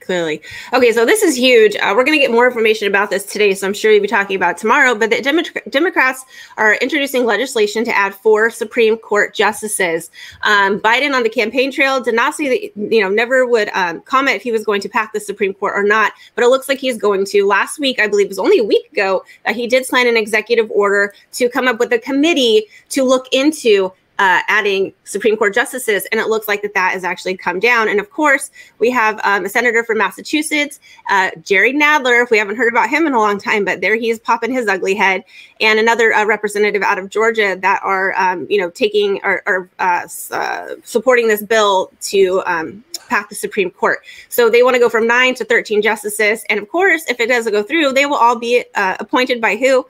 Clearly. 0.00 0.42
Okay, 0.74 0.92
so 0.92 1.06
this 1.06 1.22
is 1.22 1.34
huge. 1.34 1.76
Uh, 1.76 1.94
we're 1.96 2.04
going 2.04 2.18
to 2.18 2.22
get 2.22 2.30
more 2.30 2.46
information 2.46 2.86
about 2.86 3.08
this 3.08 3.24
today, 3.24 3.54
so 3.54 3.66
I'm 3.66 3.72
sure 3.72 3.90
you'll 3.90 4.02
be 4.02 4.08
talking 4.08 4.36
about 4.36 4.58
tomorrow. 4.58 4.94
But 4.94 5.08
the 5.08 5.22
Demo- 5.22 5.42
Democrats 5.70 6.26
are 6.58 6.74
introducing 6.74 7.24
legislation 7.24 7.86
to 7.86 7.96
add 7.96 8.14
four 8.14 8.50
Supreme 8.50 8.98
Court 8.98 9.32
justices. 9.32 10.10
Um, 10.42 10.78
Biden 10.78 11.14
on 11.14 11.22
the 11.22 11.30
campaign 11.30 11.72
trail 11.72 12.02
did 12.02 12.14
not 12.14 12.34
say 12.34 12.48
that, 12.50 12.92
you 12.92 13.00
know, 13.00 13.08
never 13.08 13.46
would 13.46 13.70
um, 13.70 14.02
comment 14.02 14.36
if 14.36 14.42
he 14.42 14.52
was 14.52 14.62
going 14.62 14.82
to 14.82 14.90
pack 14.90 15.14
the 15.14 15.20
Supreme 15.20 15.54
Court 15.54 15.72
or 15.74 15.82
not, 15.82 16.12
but 16.34 16.44
it 16.44 16.48
looks 16.48 16.68
like 16.68 16.80
he's 16.80 16.98
going 16.98 17.24
to. 17.24 17.46
Last 17.46 17.78
week, 17.78 17.98
I 17.98 18.06
believe 18.06 18.26
it 18.26 18.28
was 18.28 18.38
only 18.38 18.58
a 18.58 18.64
week 18.64 18.92
ago, 18.92 19.24
that 19.46 19.56
he 19.56 19.66
did 19.66 19.86
sign 19.86 20.06
an 20.06 20.18
executive 20.18 20.70
order 20.70 21.14
to 21.32 21.48
come 21.48 21.66
up 21.66 21.78
with 21.78 21.94
a 21.94 21.98
committee 21.98 22.66
to 22.90 23.04
look 23.04 23.26
into 23.32 23.90
uh, 24.18 24.40
adding 24.46 24.92
Supreme 25.04 25.36
Court 25.36 25.54
justices, 25.54 26.06
and 26.12 26.20
it 26.20 26.28
looks 26.28 26.46
like 26.46 26.62
that 26.62 26.74
that 26.74 26.92
has 26.92 27.02
actually 27.02 27.36
come 27.36 27.58
down. 27.58 27.88
And 27.88 27.98
of 27.98 28.10
course, 28.10 28.50
we 28.78 28.90
have 28.90 29.20
um, 29.24 29.44
a 29.44 29.48
senator 29.48 29.82
from 29.82 29.98
Massachusetts, 29.98 30.78
uh, 31.10 31.30
Jerry 31.42 31.72
Nadler. 31.72 32.22
If 32.22 32.30
we 32.30 32.38
haven't 32.38 32.56
heard 32.56 32.72
about 32.72 32.88
him 32.88 33.06
in 33.06 33.12
a 33.12 33.18
long 33.18 33.38
time, 33.38 33.64
but 33.64 33.80
there 33.80 33.96
he 33.96 34.10
is 34.10 34.20
popping 34.20 34.52
his 34.52 34.68
ugly 34.68 34.94
head, 34.94 35.24
and 35.60 35.78
another 35.80 36.12
uh, 36.12 36.24
representative 36.24 36.82
out 36.82 36.98
of 36.98 37.08
Georgia 37.08 37.56
that 37.60 37.80
are 37.82 38.14
um, 38.16 38.46
you 38.48 38.58
know 38.58 38.70
taking 38.70 39.20
or, 39.24 39.42
or 39.46 39.68
uh, 39.80 40.06
uh, 40.30 40.68
supporting 40.84 41.26
this 41.26 41.42
bill 41.42 41.90
to 42.02 42.42
um, 42.46 42.84
pass 43.08 43.28
the 43.28 43.34
Supreme 43.34 43.70
Court. 43.70 43.98
So 44.28 44.48
they 44.48 44.62
want 44.62 44.74
to 44.74 44.80
go 44.80 44.88
from 44.88 45.08
nine 45.08 45.34
to 45.34 45.44
thirteen 45.44 45.82
justices, 45.82 46.44
and 46.48 46.60
of 46.60 46.68
course, 46.68 47.04
if 47.08 47.18
it 47.18 47.26
doesn't 47.26 47.52
go 47.52 47.64
through, 47.64 47.92
they 47.92 48.06
will 48.06 48.16
all 48.16 48.38
be 48.38 48.64
uh, 48.76 48.96
appointed 49.00 49.40
by 49.40 49.56
who? 49.56 49.84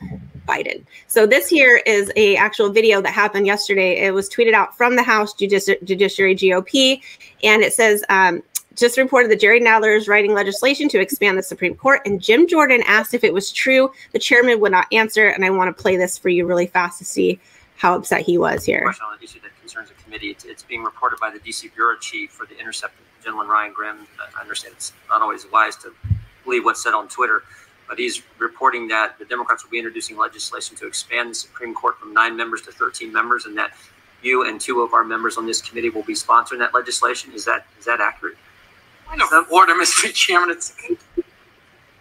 Biden. 0.46 0.84
So 1.06 1.26
this 1.26 1.48
here 1.48 1.82
is 1.86 2.12
a 2.16 2.36
actual 2.36 2.70
video 2.70 3.00
that 3.00 3.12
happened 3.12 3.46
yesterday. 3.46 4.04
It 4.04 4.12
was 4.12 4.28
tweeted 4.28 4.52
out 4.52 4.76
from 4.76 4.96
the 4.96 5.02
House 5.02 5.34
Judici- 5.34 5.78
Judiciary 5.84 6.34
GOP, 6.34 7.00
and 7.42 7.62
it 7.62 7.72
says. 7.72 8.04
Um, 8.08 8.42
just 8.76 8.98
reported 8.98 9.30
that 9.30 9.38
Jerry 9.38 9.60
Nadler 9.60 9.96
is 9.96 10.08
writing 10.08 10.34
legislation 10.34 10.88
to 10.88 10.98
expand 10.98 11.38
the 11.38 11.44
Supreme 11.44 11.76
Court, 11.76 12.00
and 12.04 12.20
Jim 12.20 12.48
Jordan 12.48 12.82
asked 12.88 13.14
if 13.14 13.22
it 13.22 13.32
was 13.32 13.52
true. 13.52 13.92
The 14.10 14.18
chairman 14.18 14.58
would 14.58 14.72
not 14.72 14.88
answer, 14.92 15.28
and 15.28 15.44
I 15.44 15.50
want 15.50 15.68
to 15.76 15.80
play 15.80 15.96
this 15.96 16.18
for 16.18 16.28
you 16.28 16.44
really 16.44 16.66
fast 16.66 16.98
to 16.98 17.04
see 17.04 17.38
how 17.76 17.94
upset 17.94 18.22
he 18.22 18.38
was 18.38 18.64
here. 18.64 18.82
Question 18.82 19.06
on 19.06 19.14
an 19.14 19.22
issue 19.22 19.40
that 19.42 19.50
concerns 19.60 19.90
the 19.90 20.02
committee. 20.02 20.30
It's, 20.30 20.44
it's 20.44 20.62
being 20.62 20.82
reported 20.82 21.20
by 21.20 21.30
the 21.30 21.38
DC 21.38 21.72
bureau 21.74 21.96
chief 21.98 22.30
for 22.30 22.46
the 22.46 22.58
Intercept, 22.58 22.94
gentleman 23.22 23.48
Ryan 23.48 23.72
Grim. 23.72 24.06
I 24.36 24.40
understand 24.40 24.74
it's 24.76 24.92
not 25.08 25.22
always 25.22 25.46
wise 25.52 25.76
to 25.76 25.92
believe 26.44 26.64
what's 26.64 26.82
said 26.82 26.94
on 26.94 27.08
Twitter, 27.08 27.42
but 27.88 27.98
he's 27.98 28.22
reporting 28.38 28.88
that 28.88 29.18
the 29.18 29.24
Democrats 29.24 29.62
will 29.64 29.70
be 29.70 29.78
introducing 29.78 30.16
legislation 30.16 30.76
to 30.76 30.86
expand 30.86 31.30
the 31.30 31.34
Supreme 31.34 31.74
Court 31.74 31.98
from 31.98 32.12
nine 32.12 32.36
members 32.36 32.62
to 32.62 32.72
13 32.72 33.12
members, 33.12 33.44
and 33.46 33.56
that 33.58 33.72
you 34.22 34.46
and 34.46 34.60
two 34.60 34.80
of 34.80 34.94
our 34.94 35.04
members 35.04 35.36
on 35.36 35.46
this 35.46 35.60
committee 35.60 35.90
will 35.90 36.02
be 36.02 36.14
sponsoring 36.14 36.58
that 36.58 36.72
legislation. 36.74 37.32
Is 37.32 37.44
that 37.44 37.66
is 37.78 37.84
that 37.84 38.00
accurate? 38.00 38.36
Point 39.06 39.20
of 39.22 39.28
order, 39.52 39.74
Mr. 39.80 40.12
Chairman. 40.14 40.50
It's, 40.50 40.74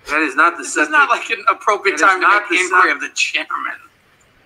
That 0.09 0.21
is 0.21 0.35
not 0.35 0.53
the 0.57 0.63
this 0.63 0.67
is 0.67 0.73
subject. 0.73 0.91
not 0.91 1.09
like 1.09 1.29
an 1.29 1.43
appropriate 1.49 1.97
That 1.97 2.17
is 2.17 2.21
time 2.21 2.21
to 2.21 2.27
make 2.27 2.49
the 2.49 2.55
inquiry 2.59 2.89
sub- 2.91 2.95
of 2.97 3.01
the 3.01 3.09
chairman. 3.15 3.79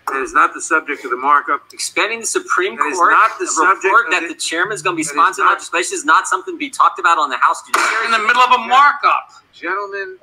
That 0.08 0.22
is 0.22 0.32
not 0.34 0.54
the 0.54 0.62
subject 0.62 1.04
of 1.04 1.12
the 1.12 1.18
markup. 1.18 1.64
Expanding 1.74 2.22
the 2.22 2.26
Supreme 2.26 2.78
That 2.78 2.86
is 2.88 2.98
Court, 2.98 3.12
not 3.12 3.38
the 3.40 3.44
a 3.44 3.48
subject 3.48 3.84
report 3.84 4.06
of 4.06 4.12
that 4.14 4.22
the- 4.22 4.28
the 4.30 4.40
chairman's 4.40 4.82
going 4.82 4.96
to 4.96 5.02
be 5.04 5.08
sponsoring 5.08 5.50
legislation 5.50 5.96
is 5.96 6.06
not 6.06 6.28
something 6.28 6.54
to 6.54 6.58
be 6.58 6.70
talked 6.70 6.98
about 7.00 7.18
on 7.18 7.30
the 7.30 7.38
House 7.38 7.62
You're 7.68 7.74
Judiciary. 7.76 8.06
in 8.06 8.12
the 8.12 8.20
middle 8.26 8.42
of 8.42 8.52
a 8.54 8.64
markup. 8.66 9.34
Gentlemen, 9.52 10.18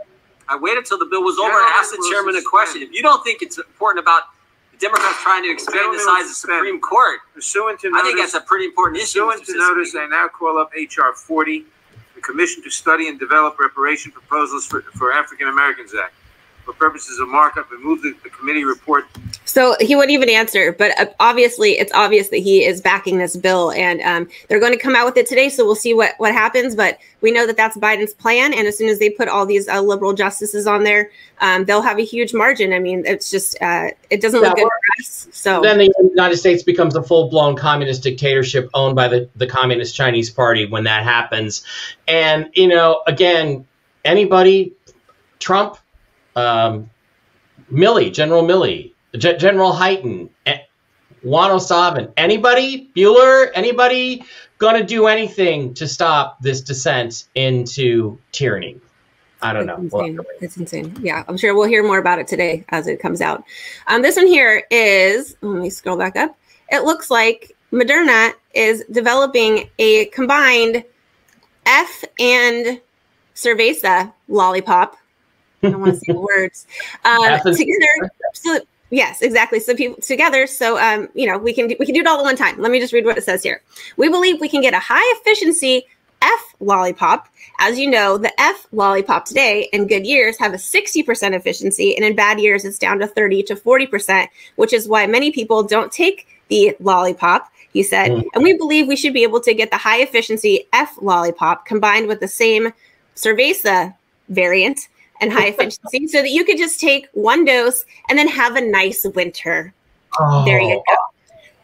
I 0.48 0.56
waited 0.56 0.84
till 0.84 0.98
the 0.98 1.06
bill 1.06 1.22
was 1.22 1.38
over 1.38 1.50
and 1.50 1.74
asked 1.76 1.90
the 1.90 2.06
chairman 2.10 2.36
a 2.36 2.42
question. 2.42 2.82
If 2.82 2.92
you 2.92 3.02
don't 3.02 3.22
think 3.24 3.42
it's 3.42 3.58
important 3.58 4.04
about 4.04 4.24
the 4.72 4.78
Democrats 4.78 5.22
trying 5.22 5.42
to 5.44 5.50
expand 5.50 5.94
the 5.94 5.98
size 5.98 6.24
of 6.24 6.28
the. 6.28 6.34
Supreme 6.34 6.80
Court, 6.80 7.20
pursuant 7.34 7.80
to 7.80 7.92
I 7.94 8.02
think 8.02 8.18
that's 8.18 8.34
a 8.34 8.40
pretty 8.40 8.66
important 8.66 9.02
issue. 9.02 9.24
pursuant 9.24 9.46
to 9.46 9.56
notice, 9.56 9.94
I 9.94 10.06
now 10.06 10.28
call 10.28 10.58
up 10.58 10.70
HR 10.74 11.14
40, 11.14 11.64
the 12.14 12.20
Commission 12.20 12.62
to 12.64 12.70
Study 12.70 13.08
and 13.08 13.18
Develop 13.18 13.58
Reparation 13.58 14.12
Proposals 14.12 14.66
for, 14.66 14.82
for 14.82 15.12
African 15.12 15.48
Americans 15.48 15.94
Act. 15.94 16.14
For 16.64 16.72
purposes 16.72 17.18
of 17.20 17.28
markup, 17.28 17.70
and 17.72 17.82
move 17.82 18.02
the, 18.02 18.14
the 18.22 18.30
committee 18.30 18.64
report 18.64 19.04
So 19.44 19.76
he 19.80 19.94
wouldn't 19.94 20.12
even 20.12 20.30
answer, 20.30 20.72
but 20.72 20.98
uh, 20.98 21.06
obviously 21.20 21.78
it's 21.78 21.92
obvious 21.92 22.28
that 22.30 22.38
he 22.38 22.64
is 22.64 22.80
backing 22.80 23.18
this 23.18 23.36
bill, 23.36 23.72
and 23.72 24.00
um, 24.00 24.28
they're 24.48 24.60
going 24.60 24.72
to 24.72 24.78
come 24.78 24.96
out 24.96 25.04
with 25.04 25.16
it 25.16 25.26
today. 25.26 25.48
So 25.48 25.64
we'll 25.64 25.74
see 25.74 25.94
what 25.94 26.14
what 26.18 26.32
happens. 26.32 26.74
But 26.74 26.98
we 27.20 27.30
know 27.30 27.46
that 27.46 27.56
that's 27.56 27.76
Biden's 27.76 28.14
plan, 28.14 28.54
and 28.54 28.66
as 28.66 28.78
soon 28.78 28.88
as 28.88 28.98
they 28.98 29.10
put 29.10 29.28
all 29.28 29.44
these 29.44 29.68
uh, 29.68 29.80
liberal 29.80 30.14
justices 30.14 30.66
on 30.66 30.84
there, 30.84 31.10
um, 31.40 31.64
they'll 31.66 31.82
have 31.82 31.98
a 31.98 32.04
huge 32.04 32.32
margin. 32.32 32.72
I 32.72 32.78
mean, 32.78 33.04
it's 33.06 33.30
just 33.30 33.60
uh, 33.60 33.90
it 34.10 34.20
doesn't 34.20 34.40
look 34.40 34.56
Yeah, 34.56 34.64
good 34.64 34.70
for 34.70 35.02
us. 35.02 35.28
So 35.32 35.60
Then 35.60 35.78
the 35.78 35.92
United 36.14 36.36
States 36.38 36.62
becomes 36.62 36.94
a 36.96 37.02
full 37.02 37.28
blown 37.28 37.56
communist 37.56 38.02
dictatorship 38.02 38.70
owned 38.72 38.96
by 38.96 39.08
the, 39.08 39.28
the 39.36 39.46
Communist 39.46 39.94
Chinese 39.94 40.30
Party 40.30 40.66
when 40.66 40.84
that 40.84 41.04
happens. 41.04 41.64
And, 42.08 42.48
you 42.54 42.68
know, 42.68 43.02
again, 43.06 43.66
anybody, 44.04 44.72
Trump, 45.38 45.76
um, 46.36 46.90
Milley, 47.72 48.12
General 48.12 48.42
Milley, 48.42 48.92
G- 49.16 49.36
General 49.36 49.72
Hyten, 49.72 50.28
Juan 51.22 51.50
O'Savin, 51.50 52.12
anybody, 52.16 52.90
Bueller, 52.94 53.50
anybody 53.54 54.24
going 54.58 54.76
to 54.76 54.84
do 54.84 55.06
anything 55.06 55.74
to 55.74 55.88
stop 55.88 56.40
this 56.42 56.60
descent 56.60 57.24
into 57.34 58.18
tyranny? 58.30 58.78
I 59.40 59.52
don't 59.52 59.66
know. 59.66 59.80
It's 59.82 59.92
We'll 59.92 60.04
insane. 60.04 60.18
wait. 60.18 60.26
It's 60.42 60.56
insane. 60.56 60.96
Yeah, 61.00 61.24
I'm 61.26 61.36
sure 61.36 61.54
we'll 61.54 61.68
hear 61.68 61.82
more 61.82 61.98
about 61.98 62.18
it 62.18 62.26
today 62.26 62.64
as 62.70 62.86
it 62.86 63.00
comes 63.00 63.20
out. 63.20 63.44
Um, 63.86 64.02
this 64.02 64.16
one 64.16 64.26
here 64.26 64.64
is, 64.70 65.36
let 65.40 65.62
me 65.62 65.70
scroll 65.70 65.96
back 65.96 66.16
up. 66.16 66.36
It 66.70 66.84
looks 66.84 67.10
like 67.10 67.56
Moderna 67.72 68.32
is 68.54 68.84
developing 68.90 69.68
a 69.78 70.06
combined 70.06 70.84
F 71.66 72.04
and 72.18 72.80
Cerveza 73.34 74.12
lollipop. 74.28 74.96
I 75.64 75.70
don't 75.70 75.80
want 75.80 75.94
to 75.94 75.98
say 76.00 76.12
the 76.12 76.20
words. 76.20 76.66
Um, 77.04 77.40
together, 77.54 78.10
so 78.32 78.60
yes, 78.90 79.22
exactly. 79.22 79.60
So 79.60 79.74
people 79.74 80.00
together, 80.02 80.46
so 80.46 80.78
um, 80.78 81.08
you 81.14 81.26
know, 81.26 81.38
we 81.38 81.52
can 81.52 81.68
do, 81.68 81.76
we 81.78 81.86
can 81.86 81.94
do 81.94 82.00
it 82.00 82.06
all 82.06 82.18
at 82.18 82.22
one 82.24 82.36
time. 82.36 82.60
Let 82.60 82.70
me 82.70 82.80
just 82.80 82.92
read 82.92 83.04
what 83.04 83.18
it 83.18 83.24
says 83.24 83.42
here. 83.42 83.62
We 83.96 84.08
believe 84.08 84.40
we 84.40 84.48
can 84.48 84.60
get 84.60 84.74
a 84.74 84.78
high 84.78 85.18
efficiency 85.20 85.86
F 86.22 86.54
lollipop. 86.60 87.28
As 87.58 87.78
you 87.78 87.88
know, 87.90 88.18
the 88.18 88.32
F 88.40 88.66
lollipop 88.72 89.24
today 89.26 89.68
in 89.72 89.86
good 89.86 90.06
years 90.06 90.38
have 90.38 90.54
a 90.54 90.56
60% 90.56 91.34
efficiency, 91.34 91.94
and 91.94 92.04
in 92.04 92.16
bad 92.16 92.40
years, 92.40 92.64
it's 92.64 92.78
down 92.78 92.98
to 92.98 93.06
30 93.06 93.42
to 93.44 93.56
40%, 93.56 94.26
which 94.56 94.72
is 94.72 94.88
why 94.88 95.06
many 95.06 95.30
people 95.30 95.62
don't 95.62 95.92
take 95.92 96.26
the 96.48 96.74
lollipop. 96.80 97.50
He 97.72 97.82
said, 97.82 98.10
Mm. 98.10 98.24
and 98.34 98.42
we 98.44 98.54
believe 98.56 98.86
we 98.86 98.96
should 98.96 99.12
be 99.12 99.22
able 99.22 99.40
to 99.40 99.52
get 99.52 99.70
the 99.70 99.76
high 99.76 100.00
efficiency 100.00 100.66
F 100.72 100.96
lollipop 101.00 101.66
combined 101.66 102.06
with 102.08 102.20
the 102.20 102.28
same 102.28 102.72
Cerveza 103.16 103.94
variant 104.28 104.88
and 105.20 105.32
high 105.32 105.46
efficiency 105.46 106.06
so 106.08 106.22
that 106.22 106.30
you 106.30 106.44
could 106.44 106.58
just 106.58 106.80
take 106.80 107.08
one 107.12 107.44
dose 107.44 107.84
and 108.08 108.18
then 108.18 108.28
have 108.28 108.56
a 108.56 108.60
nice 108.60 109.04
winter. 109.14 109.72
There 110.44 110.60
you 110.60 110.82
go. 110.86 110.94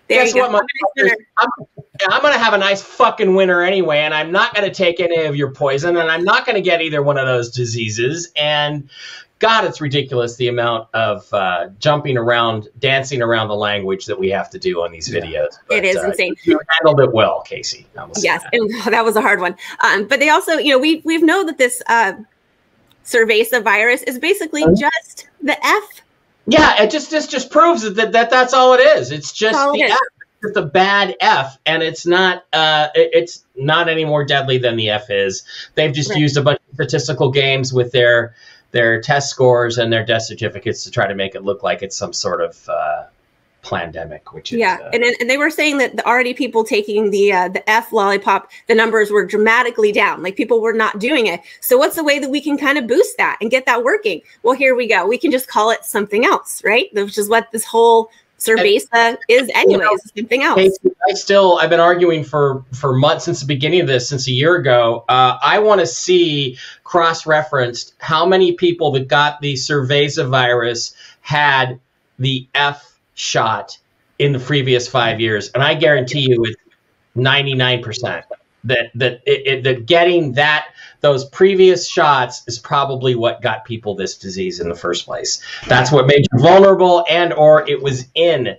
There 0.08 0.24
Guess 0.24 0.34
you 0.34 0.42
go. 0.42 0.50
what, 0.50 0.64
motherfuckers? 0.98 1.12
I'm, 1.38 1.48
I'm 2.10 2.20
going 2.20 2.32
to 2.32 2.38
have 2.40 2.52
a 2.52 2.58
nice 2.58 2.82
fucking 2.82 3.34
winter 3.34 3.62
anyway, 3.62 3.98
and 3.98 4.12
I'm 4.12 4.32
not 4.32 4.54
going 4.54 4.68
to 4.68 4.74
take 4.74 4.98
any 4.98 5.22
of 5.24 5.36
your 5.36 5.52
poison, 5.52 5.96
and 5.96 6.10
I'm 6.10 6.24
not 6.24 6.46
going 6.46 6.56
to 6.56 6.62
get 6.62 6.80
either 6.80 7.00
one 7.00 7.16
of 7.16 7.26
those 7.26 7.50
diseases. 7.50 8.32
And 8.36 8.88
God, 9.38 9.64
it's 9.64 9.80
ridiculous 9.80 10.34
the 10.36 10.48
amount 10.48 10.88
of 10.94 11.32
uh, 11.32 11.68
jumping 11.78 12.18
around, 12.18 12.68
dancing 12.80 13.22
around 13.22 13.48
the 13.48 13.54
language 13.54 14.06
that 14.06 14.18
we 14.18 14.28
have 14.30 14.50
to 14.50 14.58
do 14.58 14.82
on 14.82 14.90
these 14.90 15.08
videos. 15.08 15.58
It 15.70 15.84
is 15.84 15.96
uh, 15.96 16.08
insane. 16.08 16.34
You 16.42 16.60
handled 16.68 17.00
it 17.00 17.12
well, 17.12 17.42
Casey. 17.42 17.86
I 17.96 18.04
will 18.04 18.14
say 18.16 18.22
Yes, 18.24 18.42
that. 18.42 18.50
and 18.52 18.70
that 18.92 19.04
was 19.04 19.14
a 19.14 19.20
hard 19.20 19.40
one. 19.40 19.54
Um, 19.84 20.08
but 20.08 20.18
they 20.18 20.28
also, 20.28 20.54
you 20.54 20.72
know, 20.72 20.78
we 20.78 21.02
we've 21.04 21.22
know 21.22 21.44
that 21.46 21.56
this 21.56 21.80
uh, 21.88 22.14
Cerveza 23.04 23.62
virus 23.62 24.02
is 24.02 24.18
basically 24.18 24.64
just 24.78 25.28
the 25.42 25.56
F. 25.64 26.02
Yeah, 26.46 26.82
it 26.82 26.90
just 26.90 27.10
this 27.10 27.26
just 27.26 27.50
proves 27.50 27.82
that, 27.94 28.12
that 28.12 28.30
that's 28.30 28.54
all 28.54 28.74
it 28.74 28.80
is. 28.80 29.12
It's 29.12 29.32
just 29.32 29.58
the 29.72 29.80
is. 29.80 29.92
F. 29.92 29.98
It's 30.42 30.56
a 30.56 30.62
bad 30.62 31.16
F, 31.20 31.58
and 31.66 31.82
it's 31.82 32.06
not. 32.06 32.44
Uh, 32.52 32.88
it's 32.94 33.44
not 33.54 33.88
any 33.88 34.04
more 34.04 34.24
deadly 34.24 34.58
than 34.58 34.76
the 34.76 34.90
F 34.90 35.10
is. 35.10 35.44
They've 35.74 35.92
just 35.92 36.10
Right. 36.10 36.18
used 36.18 36.36
a 36.38 36.42
bunch 36.42 36.58
of 36.68 36.74
statistical 36.74 37.30
games 37.30 37.72
with 37.72 37.92
their 37.92 38.34
their 38.72 39.00
test 39.00 39.30
scores 39.30 39.78
and 39.78 39.92
their 39.92 40.04
death 40.04 40.22
certificates 40.22 40.84
to 40.84 40.90
try 40.90 41.06
to 41.06 41.14
make 41.14 41.34
it 41.34 41.42
look 41.44 41.62
like 41.62 41.82
it's 41.82 41.96
some 41.96 42.12
sort 42.12 42.40
of 42.40 42.68
uh, 42.68 43.04
pandemic, 43.62 44.32
which 44.32 44.52
is 44.52 44.58
Yeah, 44.58 44.78
uh, 44.82 44.90
and 44.92 45.04
and 45.04 45.28
they 45.28 45.38
were 45.38 45.50
saying 45.50 45.78
that 45.78 45.96
the 45.96 46.06
already 46.06 46.34
people 46.34 46.64
taking 46.64 47.10
the 47.10 47.32
uh, 47.32 47.48
the 47.48 47.68
F 47.68 47.92
lollipop, 47.92 48.50
the 48.66 48.74
numbers 48.74 49.10
were 49.10 49.24
dramatically 49.24 49.92
down. 49.92 50.22
Like 50.22 50.36
people 50.36 50.60
were 50.60 50.72
not 50.72 50.98
doing 50.98 51.26
it. 51.26 51.40
So 51.60 51.78
what's 51.78 51.96
the 51.96 52.04
way 52.04 52.18
that 52.18 52.30
we 52.30 52.40
can 52.40 52.56
kind 52.56 52.78
of 52.78 52.86
boost 52.86 53.16
that 53.18 53.38
and 53.40 53.50
get 53.50 53.66
that 53.66 53.84
working? 53.84 54.22
Well, 54.42 54.54
here 54.54 54.74
we 54.74 54.86
go. 54.88 55.06
We 55.06 55.18
can 55.18 55.30
just 55.30 55.48
call 55.48 55.70
it 55.70 55.84
something 55.84 56.24
else, 56.24 56.62
right? 56.64 56.88
Which 56.92 57.18
is 57.18 57.28
what 57.28 57.50
this 57.52 57.64
whole 57.64 58.10
Cerveza 58.40 59.18
is, 59.28 59.50
anyways. 59.54 60.12
something 60.16 60.42
else. 60.42 60.78
I 61.08 61.12
still 61.12 61.58
I've 61.58 61.70
been 61.70 61.80
arguing 61.80 62.24
for 62.24 62.64
for 62.72 62.94
months 62.94 63.26
since 63.26 63.40
the 63.40 63.46
beginning 63.46 63.82
of 63.82 63.86
this, 63.86 64.08
since 64.08 64.26
a 64.26 64.32
year 64.32 64.56
ago. 64.56 65.04
Uh, 65.08 65.38
I 65.42 65.58
want 65.58 65.80
to 65.80 65.86
see 65.86 66.58
cross 66.84 67.26
referenced 67.26 67.94
how 67.98 68.24
many 68.24 68.52
people 68.52 68.92
that 68.92 69.08
got 69.08 69.40
the 69.40 69.54
Cerveza 69.54 70.28
virus 70.28 70.94
had 71.20 71.78
the 72.18 72.48
F 72.54 72.89
shot 73.20 73.78
in 74.18 74.32
the 74.32 74.38
previous 74.38 74.88
five 74.88 75.20
years, 75.20 75.50
and 75.50 75.62
I 75.62 75.74
guarantee 75.74 76.26
you 76.28 76.44
it's 76.44 76.56
ninety 77.14 77.54
nine 77.54 77.82
percent 77.82 78.24
that 78.64 78.90
that 78.94 79.20
it, 79.26 79.46
it, 79.46 79.64
that 79.64 79.86
getting 79.86 80.32
that 80.32 80.68
those 81.00 81.24
previous 81.26 81.88
shots 81.88 82.42
is 82.46 82.58
probably 82.58 83.14
what 83.14 83.40
got 83.40 83.64
people 83.64 83.94
this 83.94 84.18
disease 84.18 84.60
in 84.60 84.68
the 84.68 84.74
first 84.74 85.06
place. 85.06 85.42
That's 85.68 85.90
what 85.90 86.06
made 86.06 86.26
you 86.32 86.42
vulnerable, 86.42 87.04
and 87.08 87.32
or 87.32 87.68
it 87.68 87.82
was 87.82 88.06
in 88.14 88.56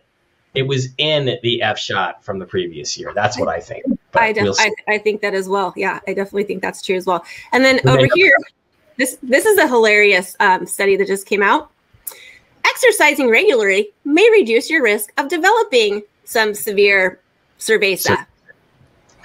it 0.54 0.64
was 0.64 0.90
in 0.98 1.40
the 1.42 1.62
F 1.62 1.80
shot 1.80 2.24
from 2.24 2.40
the 2.40 2.46
previous 2.46 2.98
year. 2.98 3.12
That's 3.16 3.40
what 3.40 3.48
I 3.48 3.60
think. 3.60 3.84
I, 4.14 4.34
def- 4.34 4.44
we'll. 4.44 4.56
I 4.60 4.72
I 4.88 4.98
think 4.98 5.22
that 5.22 5.34
as 5.34 5.48
well. 5.48 5.74
Yeah, 5.76 6.00
I 6.08 6.14
definitely 6.14 6.44
think 6.44 6.62
that's 6.62 6.82
true 6.82 6.96
as 6.96 7.06
well. 7.06 7.26
And 7.52 7.64
then 7.64 7.80
over 7.88 8.08
here, 8.14 8.36
this 8.98 9.18
this 9.24 9.46
is 9.46 9.58
a 9.58 9.68
hilarious 9.68 10.36
um, 10.40 10.66
study 10.66 10.98
that 10.98 11.08
just 11.08 11.26
came 11.26 11.42
out. 11.42 11.72
Exercising 12.84 13.30
regularly 13.30 13.92
may 14.06 14.28
reduce 14.32 14.68
your 14.68 14.82
risk 14.82 15.14
of 15.18 15.28
developing 15.28 16.02
some 16.26 16.56
severe 16.56 17.20
cerveza. 17.60 18.26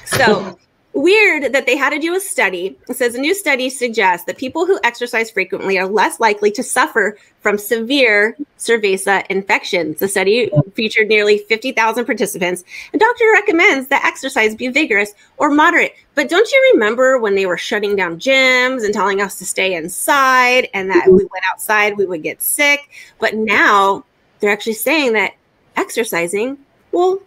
So 0.05 0.59
weird 0.97 1.53
that 1.53 1.67
they 1.67 1.77
had 1.77 1.91
to 1.91 1.99
do 1.99 2.15
a 2.15 2.21
study. 2.21 2.77
It 2.89 2.97
says 2.97 3.15
a 3.15 3.21
new 3.21 3.35
study 3.35 3.69
suggests 3.69 4.25
that 4.27 4.39
people 4.39 4.65
who 4.65 4.81
exercise 4.83 5.31
frequently 5.31 5.79
are 5.79 5.87
less 5.87 6.19
likely 6.19 6.51
to 6.53 6.63
suffer 6.63 7.19
from 7.41 7.59
severe 7.59 8.37
cerveza 8.59 9.27
infections. 9.27 10.01
The 10.01 10.09
study 10.09 10.51
featured 10.75 11.09
nearly 11.09 11.39
50,000 11.39 12.07
participants. 12.07 12.65
A 12.95 12.99
doctor 12.99 13.25
recommends 13.35 13.89
that 13.89 14.05
exercise 14.05 14.55
be 14.55 14.69
vigorous 14.69 15.13
or 15.37 15.51
moderate. 15.51 15.95
But 16.15 16.31
don't 16.31 16.51
you 16.51 16.71
remember 16.73 17.19
when 17.19 17.35
they 17.35 17.45
were 17.45 17.59
shutting 17.59 17.95
down 17.95 18.19
gyms 18.19 18.83
and 18.83 18.95
telling 18.95 19.21
us 19.21 19.39
to 19.39 19.45
stay 19.45 19.75
inside 19.75 20.69
and 20.73 20.91
that 20.91 21.07
if 21.07 21.13
we 21.13 21.25
went 21.25 21.45
outside, 21.53 21.99
we 21.99 22.07
would 22.07 22.23
get 22.23 22.41
sick? 22.41 22.81
But 23.21 23.35
now 23.35 24.05
they're 24.41 24.51
actually 24.51 24.75
saying 24.75 25.13
that 25.13 25.35
exercising 25.77 26.57
will 26.93 27.21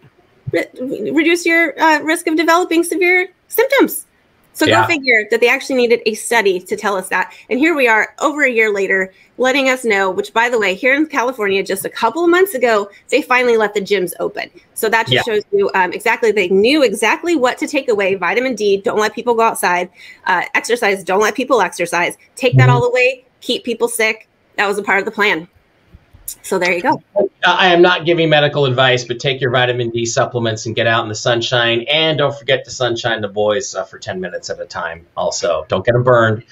re- 0.52 1.12
reduce 1.12 1.46
your 1.46 1.80
uh, 1.80 2.00
risk 2.02 2.26
of 2.26 2.36
developing 2.36 2.84
severe 2.84 3.30
symptoms. 3.50 4.06
So 4.54 4.66
Yeah. 4.66 4.82
go 4.82 4.88
figure 4.88 5.26
that 5.32 5.40
they 5.40 5.48
actually 5.48 5.76
needed 5.76 6.02
a 6.06 6.16
study 6.16 6.60
to 6.60 6.76
tell 6.76 6.98
us 6.98 7.08
that. 7.10 7.32
And 7.50 7.60
here 7.60 7.76
we 7.76 7.88
are 7.88 8.14
over 8.20 8.44
a 8.44 8.52
year 8.52 8.74
later, 8.74 9.14
letting 9.38 9.70
us 9.70 9.86
know, 9.86 10.12
which 10.12 10.34
by 10.34 10.50
the 10.50 10.60
way, 10.60 10.74
here 10.74 10.94
in 10.94 11.06
California, 11.06 11.64
just 11.64 11.86
a 11.86 11.90
couple 11.90 12.26
of 12.26 12.30
months 12.30 12.56
ago, 12.56 12.90
they 13.10 13.22
finally 13.22 13.56
let 13.56 13.74
the 13.74 13.80
gyms 13.80 14.12
open. 14.20 14.50
So 14.74 14.90
that 14.90 15.08
just 15.08 15.26
Yeah. 15.26 15.34
shows 15.34 15.44
you 15.54 15.70
um, 15.76 15.94
exactly, 15.94 16.34
they 16.34 16.50
knew 16.50 16.84
exactly 16.84 17.38
what 17.38 17.58
to 17.60 17.68
take 17.68 17.88
away. 17.88 18.16
Vitamin 18.16 18.54
D, 18.54 18.82
don't 18.82 19.00
let 19.00 19.14
people 19.14 19.34
go 19.34 19.44
outside. 19.44 19.90
Uh, 20.26 20.42
exercise, 20.56 21.06
don't 21.06 21.22
let 21.22 21.36
people 21.36 21.62
exercise. 21.62 22.18
Take 22.36 22.58
that 22.58 22.70
all 22.70 22.84
away, 22.84 23.24
keep 23.40 23.64
people 23.64 23.88
sick. 23.88 24.28
That 24.58 24.68
was 24.68 24.78
a 24.78 24.84
part 24.84 25.00
of 25.00 25.06
the 25.06 25.12
plan. 25.12 25.48
So 26.44 26.60
there 26.60 26.72
you 26.72 26.82
go. 26.82 27.02
I 27.46 27.68
am 27.68 27.82
not 27.82 28.06
giving 28.06 28.30
medical 28.30 28.66
advice, 28.66 29.06
but 29.06 29.20
take 29.20 29.40
your 29.40 29.52
vitamin 29.52 29.92
D 29.92 30.06
supplements 30.06 30.66
and 30.66 30.76
get 30.76 30.88
out 30.88 31.04
in 31.04 31.10
the 31.10 31.16
sunshine. 31.16 31.86
And 31.90 32.18
don't 32.18 32.38
forget 32.38 32.66
to 32.66 32.72
sunshine 32.72 33.22
the 33.22 33.30
boys 33.30 33.76
uh, 33.76 33.86
for 33.86 33.98
10 33.98 34.20
minutes 34.20 34.50
at 34.50 34.60
a 34.60 34.66
time. 34.66 35.06
Also, 35.16 35.66
don't 35.70 35.86
get 35.86 35.94
them 35.94 36.04
burned. 36.04 36.44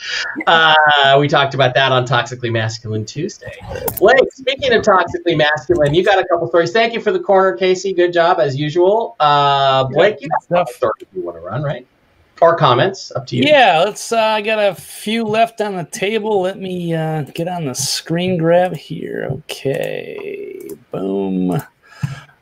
Uh, 0.46 0.74
we 1.20 1.28
talked 1.28 1.54
about 1.54 1.74
that 1.76 1.92
on 1.92 2.06
Toxically 2.06 2.52
Masculine 2.52 3.06
Tuesday. 3.06 3.56
Blake, 4.00 4.32
speaking 4.34 4.74
of 4.74 4.82
toxically 4.82 5.38
masculine, 5.38 5.94
you 5.94 6.04
got 6.04 6.20
a 6.20 6.26
couple 6.26 6.48
stories. 6.48 6.72
Thank 6.72 6.94
you 6.94 7.02
for 7.02 7.12
the 7.12 7.20
corner, 7.20 7.58
Casey. 7.58 7.94
Good 7.94 8.14
job 8.14 8.40
as 8.40 8.56
usual. 8.56 9.16
Uh, 9.20 9.84
Blake, 9.86 10.22
you 10.22 10.30
got 10.30 10.44
a 10.44 10.60
couple 10.60 10.74
stories 10.74 11.06
you 11.14 11.22
want 11.22 11.38
to 11.38 11.42
run, 11.42 11.64
right? 11.64 11.86
Or 12.42 12.56
comments, 12.56 13.12
up 13.16 13.26
to 13.28 13.36
you. 13.36 13.44
Yeah, 13.46 13.84
let's. 13.84 14.12
Uh, 14.12 14.20
I 14.20 14.42
got 14.42 14.60
a 14.60 14.76
few 14.76 15.24
left 15.24 15.60
on 15.60 15.76
the 15.76 15.86
table. 15.86 16.42
Let 16.42 16.60
me 16.60 16.94
uh, 16.94 17.24
get 17.24 17.48
on 17.48 17.66
the 17.66 17.74
screen 17.74 18.38
grab 18.38 18.76
here. 18.76 19.28
Okay, 19.32 20.70
boom. 20.92 21.62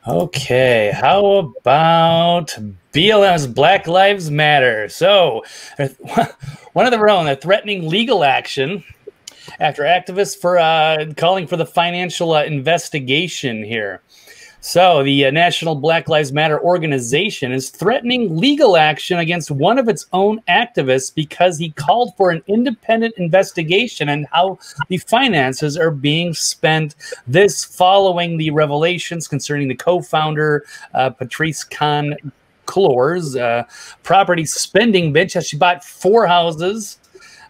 Okay, 0.06 0.92
how 0.94 1.24
about 1.36 2.56
BLM's 2.92 3.46
Black 3.46 3.88
Lives 3.88 4.30
Matter? 4.30 4.88
So, 4.88 5.44
one 6.74 6.86
of 6.86 6.92
their 6.92 7.08
own, 7.08 7.24
they're 7.24 7.34
threatening 7.34 7.88
legal 7.88 8.22
action 8.22 8.84
after 9.58 9.82
activists 9.82 10.38
for 10.38 10.58
uh, 10.58 11.06
calling 11.16 11.46
for 11.46 11.56
the 11.56 11.66
financial 11.66 12.34
uh, 12.34 12.44
investigation 12.44 13.64
here. 13.64 14.02
So, 14.66 15.04
the 15.04 15.26
uh, 15.26 15.30
National 15.30 15.76
Black 15.76 16.08
Lives 16.08 16.32
Matter 16.32 16.60
organization 16.60 17.52
is 17.52 17.70
threatening 17.70 18.36
legal 18.36 18.76
action 18.76 19.20
against 19.20 19.52
one 19.52 19.78
of 19.78 19.88
its 19.88 20.06
own 20.12 20.42
activists 20.48 21.14
because 21.14 21.56
he 21.56 21.70
called 21.70 22.16
for 22.16 22.32
an 22.32 22.42
independent 22.48 23.14
investigation 23.16 24.08
and 24.08 24.26
how 24.32 24.58
the 24.88 24.96
finances 24.96 25.76
are 25.76 25.92
being 25.92 26.34
spent. 26.34 26.96
This 27.28 27.64
following 27.64 28.38
the 28.38 28.50
revelations 28.50 29.28
concerning 29.28 29.68
the 29.68 29.76
co 29.76 30.02
founder, 30.02 30.64
uh, 30.94 31.10
Patrisse 31.10 31.62
Khan 31.70 32.16
Cullors, 32.66 33.40
uh, 33.40 33.62
property 34.02 34.44
spending 34.44 35.14
bitch, 35.14 35.36
as 35.36 35.46
she 35.46 35.56
bought 35.56 35.84
four 35.84 36.26
houses 36.26 36.98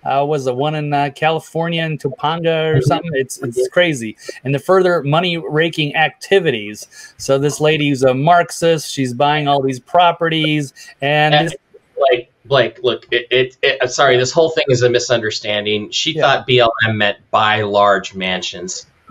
uh, 0.07 0.25
was 0.25 0.45
the 0.45 0.55
one 0.55 0.75
in 0.75 0.93
uh, 0.93 1.11
California 1.15 1.83
in 1.85 1.99
Topanga 1.99 2.77
or 2.77 2.81
something. 2.83 3.11
It's 3.15 3.39
it's 3.43 3.69
crazy. 3.69 4.17
And 4.45 4.55
the 4.55 4.59
further 4.59 5.03
money 5.03 5.37
raking 5.37 5.97
activities. 5.97 6.87
So 7.19 7.39
this 7.39 7.61
lady 7.61 7.89
who's 7.89 8.03
a 8.03 8.15
Marxist, 8.15 8.91
she's 8.93 9.13
buying 9.13 9.49
all 9.49 9.61
these 9.63 9.81
properties, 9.81 10.73
and 11.01 11.35
And 11.35 11.49
this, 11.49 11.57
Blake, 11.97 12.31
Blake, 12.45 12.79
look, 12.83 13.07
it, 13.11 13.27
it, 13.31 13.57
it, 13.63 13.91
sorry, 13.91 14.17
this 14.17 14.31
whole 14.33 14.51
thing 14.51 14.65
is 14.69 14.83
a 14.83 14.91
misunderstanding. 14.91 15.91
She 15.91 16.13
Yeah. 16.13 16.23
thought 16.23 16.47
BLM 16.49 16.97
meant 16.97 17.19
buy 17.31 17.63
large 17.63 18.15
mansions. 18.15 18.87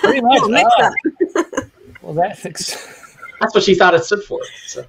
pretty 0.00 0.20
much. 0.20 0.48
Mix 0.48 0.70
ah, 0.78 0.90
well, 2.02 2.14
that 2.14 2.44
ex- 2.44 3.14
That's 3.40 3.54
what 3.54 3.64
she 3.64 3.74
thought 3.74 3.94
it 3.94 4.04
stood 4.04 4.22
for. 4.24 4.40
So. 4.66 4.84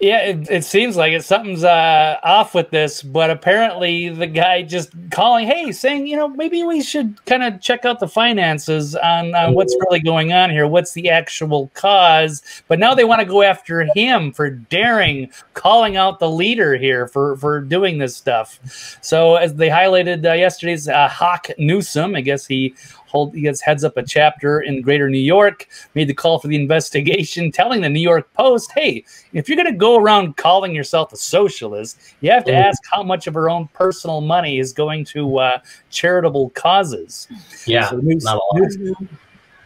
Yeah, 0.00 0.20
it, 0.20 0.48
it 0.48 0.64
seems 0.64 0.96
like 0.96 1.12
it. 1.12 1.24
Something's 1.24 1.64
uh, 1.64 2.20
off 2.22 2.54
with 2.54 2.70
this, 2.70 3.02
but 3.02 3.30
apparently 3.30 4.08
the 4.08 4.28
guy 4.28 4.62
just 4.62 4.90
calling, 5.10 5.44
hey, 5.48 5.72
saying, 5.72 6.06
you 6.06 6.16
know, 6.16 6.28
maybe 6.28 6.62
we 6.62 6.82
should 6.82 7.24
kind 7.26 7.42
of 7.42 7.60
check 7.60 7.84
out 7.84 7.98
the 7.98 8.06
finances 8.06 8.94
on, 8.94 9.32
what's 9.54 9.76
really 9.80 9.98
going 9.98 10.32
on 10.32 10.50
here. 10.50 10.68
What's 10.68 10.92
the 10.92 11.10
actual 11.10 11.68
cause? 11.74 12.42
But 12.68 12.78
now 12.78 12.94
they 12.94 13.02
want 13.02 13.22
to 13.22 13.26
go 13.26 13.42
after 13.42 13.88
him 13.96 14.32
for 14.32 14.50
daring, 14.50 15.32
calling 15.54 15.96
out 15.96 16.20
the 16.20 16.30
leader 16.30 16.76
here 16.76 17.08
for 17.08 17.36
for 17.38 17.60
doing 17.60 17.98
this 17.98 18.16
stuff. 18.16 18.60
So 19.02 19.34
as 19.34 19.56
they 19.56 19.68
highlighted 19.68 20.24
uh, 20.24 20.34
yesterday's 20.34 20.86
uh, 20.86 21.08
Hawk 21.08 21.48
Newsom, 21.58 22.14
I 22.14 22.20
guess 22.20 22.46
he 22.46 22.76
hold 23.08 23.34
he 23.34 23.40
gets 23.40 23.60
heads 23.60 23.84
up 23.84 23.96
a 23.96 24.02
chapter 24.02 24.60
in 24.60 24.82
Greater 24.82 25.08
New 25.10 25.18
York, 25.18 25.66
made 25.94 26.08
the 26.08 26.14
call 26.14 26.38
for 26.38 26.48
the 26.48 26.56
investigation, 26.56 27.50
telling 27.50 27.80
the 27.80 27.88
New 27.88 28.00
York 28.00 28.32
Post, 28.34 28.72
hey, 28.72 29.04
if 29.32 29.48
you're 29.48 29.56
going 29.56 29.66
to 29.72 29.78
go 29.78 29.96
around 29.96 30.36
calling 30.36 30.74
yourself 30.74 31.12
a 31.12 31.16
socialist, 31.16 31.98
you 32.20 32.30
have 32.30 32.44
to 32.44 32.52
Mhm. 32.52 32.64
ask 32.64 32.82
how 32.90 33.02
much 33.02 33.26
of 33.26 33.34
her 33.34 33.50
own 33.50 33.68
personal 33.74 34.20
money 34.20 34.58
is 34.58 34.72
going 34.72 35.04
to 35.06 35.38
uh, 35.38 35.58
charitable 35.90 36.50
causes. 36.50 37.26
Yeah, 37.66 37.88
So 37.90 37.96
News- 37.96 38.24
not 38.24 38.36
a 38.36 38.60
lot. 38.60 38.70
News- 38.78 38.96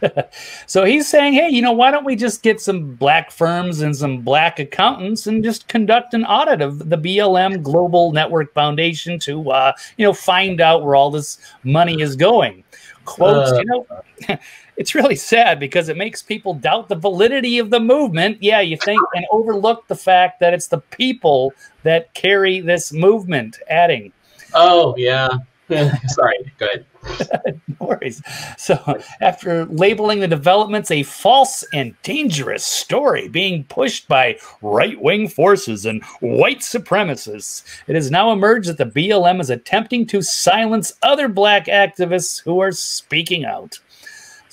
so 0.67 0.83
he's 0.83 1.07
saying, 1.07 1.31
hey, 1.31 1.47
you 1.49 1.61
know, 1.61 1.71
why 1.71 1.89
don't 1.89 2.03
we 2.03 2.15
just 2.15 2.43
get 2.43 2.59
some 2.59 2.93
black 2.95 3.31
firms 3.31 3.79
and 3.81 3.95
some 3.95 4.19
black 4.19 4.59
accountants 4.59 5.27
and 5.27 5.43
just 5.43 5.67
conduct 5.69 6.13
an 6.13 6.25
audit 6.25 6.61
of 6.61 6.89
the 6.89 6.97
BLM 6.97 7.63
Global 7.63 8.11
Network 8.11 8.53
Foundation 8.53 9.17
to, 9.19 9.49
uh, 9.51 9.71
you 9.97 10.05
know, 10.05 10.11
find 10.13 10.59
out 10.59 10.83
where 10.83 10.95
all 10.95 11.09
this 11.09 11.37
money 11.63 12.01
is 12.01 12.15
going. 12.17 12.63
Quotes, 13.05 13.51
Uh. 13.51 13.57
you 13.59 13.65
know, 13.65 13.87
it's 14.77 14.95
really 14.95 15.15
sad 15.15 15.59
because 15.59 15.89
it 15.89 15.97
makes 15.97 16.21
people 16.21 16.53
doubt 16.53 16.87
the 16.89 16.95
validity 16.95 17.59
of 17.59 17.69
the 17.69 17.79
movement. 17.79 18.37
Yeah, 18.41 18.61
you 18.61 18.77
think, 18.77 19.01
and 19.15 19.25
overlook 19.31 19.87
the 19.87 19.95
fact 19.95 20.39
that 20.39 20.53
it's 20.53 20.67
the 20.67 20.79
people 20.79 21.53
that 21.83 22.13
carry 22.13 22.59
this 22.61 22.93
movement. 22.93 23.59
Adding, 23.69 24.11
Oh, 24.53 24.95
yeah. 24.97 25.29
sorry, 26.07 26.51
go 26.57 26.65
ahead. 26.67 26.85
No 27.79 27.87
worries. 27.87 28.21
So, 28.57 28.99
after 29.21 29.65
labeling 29.65 30.19
the 30.19 30.27
developments 30.27 30.91
a 30.91 31.03
false 31.03 31.63
and 31.73 31.95
dangerous 32.03 32.65
story 32.65 33.27
being 33.27 33.63
pushed 33.65 34.07
by 34.07 34.37
right 34.61 34.99
wing 35.01 35.27
forces 35.27 35.85
and 35.85 36.03
white 36.19 36.59
supremacists, 36.59 37.63
it 37.87 37.95
has 37.95 38.11
now 38.11 38.31
emerged 38.31 38.69
that 38.69 38.77
the 38.77 38.85
BLM 38.85 39.39
is 39.39 39.49
attempting 39.49 40.05
to 40.07 40.21
silence 40.21 40.93
other 41.01 41.27
black 41.27 41.65
activists 41.67 42.43
who 42.43 42.59
are 42.59 42.71
speaking 42.71 43.45
out. 43.45 43.79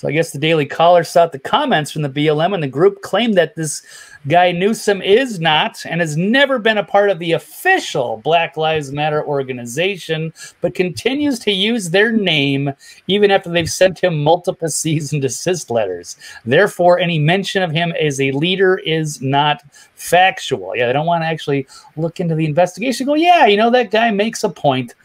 So, 0.01 0.07
I 0.07 0.13
guess 0.13 0.31
the 0.31 0.39
Daily 0.39 0.65
Caller 0.65 1.03
sought 1.03 1.31
the 1.31 1.37
comments 1.37 1.91
from 1.91 2.01
the 2.01 2.09
BLM, 2.09 2.55
and 2.55 2.63
the 2.63 2.67
group 2.67 3.03
claimed 3.03 3.35
that 3.35 3.55
this 3.55 3.83
guy 4.27 4.51
Newsom 4.51 4.99
is 4.99 5.39
not 5.39 5.85
and 5.85 6.01
has 6.01 6.17
never 6.17 6.57
been 6.57 6.79
a 6.79 6.83
part 6.83 7.11
of 7.11 7.19
the 7.19 7.33
official 7.33 8.17
Black 8.23 8.57
Lives 8.57 8.91
Matter 8.91 9.23
organization, 9.23 10.33
but 10.59 10.73
continues 10.73 11.37
to 11.41 11.51
use 11.51 11.91
their 11.91 12.11
name 12.11 12.73
even 13.05 13.29
after 13.29 13.51
they've 13.51 13.69
sent 13.69 14.03
him 14.03 14.23
multiple 14.23 14.69
cease 14.69 15.13
and 15.13 15.21
desist 15.21 15.69
letters. 15.69 16.17
Therefore, 16.45 16.97
any 16.97 17.19
mention 17.19 17.61
of 17.61 17.69
him 17.69 17.91
as 17.91 18.19
a 18.19 18.31
leader 18.31 18.77
is 18.79 19.21
not 19.21 19.61
factual. 19.93 20.75
Yeah, 20.75 20.87
they 20.87 20.93
don't 20.93 21.05
want 21.05 21.21
to 21.21 21.27
actually 21.27 21.67
look 21.95 22.19
into 22.19 22.33
the 22.33 22.45
investigation. 22.45 23.05
Go, 23.05 23.13
yeah, 23.13 23.45
you 23.45 23.55
know, 23.55 23.69
that 23.69 23.91
guy 23.91 24.09
makes 24.09 24.43
a 24.43 24.49
point. 24.49 24.95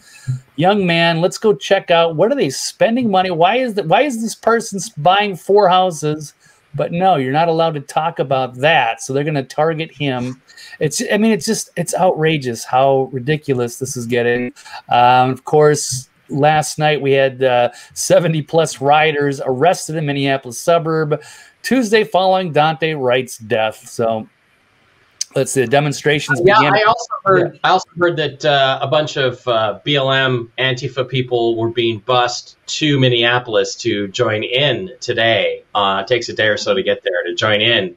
Young 0.56 0.86
man, 0.86 1.20
let's 1.20 1.38
go 1.38 1.54
check 1.54 1.90
out 1.90 2.16
what 2.16 2.32
are 2.32 2.34
they 2.34 2.50
spending 2.50 3.10
money? 3.10 3.30
Why 3.30 3.56
is 3.56 3.74
that? 3.74 3.86
Why 3.86 4.02
is 4.02 4.22
this 4.22 4.34
person 4.34 4.80
buying 4.98 5.36
four 5.36 5.68
houses? 5.68 6.34
But 6.74 6.92
no, 6.92 7.16
you're 7.16 7.32
not 7.32 7.48
allowed 7.48 7.74
to 7.74 7.80
talk 7.80 8.18
about 8.18 8.56
that. 8.56 9.02
So 9.02 9.12
they're 9.12 9.24
going 9.24 9.34
to 9.34 9.42
target 9.42 9.90
him. 9.90 10.42
It's, 10.78 11.02
I 11.10 11.16
mean, 11.16 11.32
it's 11.32 11.46
just, 11.46 11.70
it's 11.76 11.94
outrageous 11.94 12.64
how 12.64 13.08
ridiculous 13.12 13.78
this 13.78 13.96
is 13.96 14.06
getting. 14.06 14.52
Um, 14.90 15.30
of 15.30 15.44
course, 15.44 16.10
last 16.28 16.78
night 16.78 17.00
we 17.00 17.12
had 17.12 17.42
uh, 17.42 17.70
70 17.94 18.42
plus 18.42 18.80
rioters 18.80 19.40
arrested 19.44 19.96
in 19.96 20.04
Minneapolis 20.04 20.58
suburb 20.58 21.22
Tuesday 21.62 22.04
following 22.04 22.52
Daunte 22.52 23.00
Wright's 23.00 23.38
death. 23.38 23.88
So 23.88 24.28
let's 25.36 25.52
see, 25.52 25.60
the 25.60 25.66
demonstrations 25.66 26.40
Yeah, 26.44 26.58
began. 26.58 26.74
I 26.74 26.82
also 26.82 27.06
heard. 27.24 27.60
I 27.62 27.68
also 27.70 27.88
heard 27.98 28.16
that 28.16 28.44
uh, 28.44 28.78
a 28.82 28.88
bunch 28.88 29.16
of 29.16 29.46
uh, 29.46 29.78
BLM 29.86 30.48
Antifa 30.58 31.08
people 31.08 31.56
were 31.56 31.70
being 31.70 31.98
bussed 32.00 32.56
to 32.66 32.98
Minneapolis 32.98 33.74
to 33.76 34.08
join 34.08 34.42
in 34.42 34.90
today. 35.00 35.62
Uh, 35.74 36.02
it 36.04 36.08
takes 36.08 36.28
a 36.28 36.32
day 36.32 36.48
or 36.48 36.56
so 36.56 36.74
to 36.74 36.82
get 36.82 37.02
there 37.04 37.22
to 37.24 37.34
join 37.34 37.60
in 37.60 37.96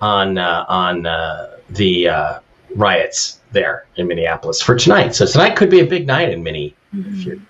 on 0.00 0.36
uh, 0.38 0.64
on 0.68 1.06
uh, 1.06 1.56
the 1.70 2.08
uh, 2.08 2.38
riots 2.74 3.38
there 3.52 3.86
in 3.96 4.08
Minneapolis 4.08 4.60
for 4.60 4.76
tonight. 4.76 5.14
So 5.14 5.26
tonight 5.26 5.56
could 5.56 5.70
be 5.70 5.80
a 5.80 5.86
big 5.86 6.06
night 6.06 6.30
in 6.30 6.42
Minnie. 6.42 6.74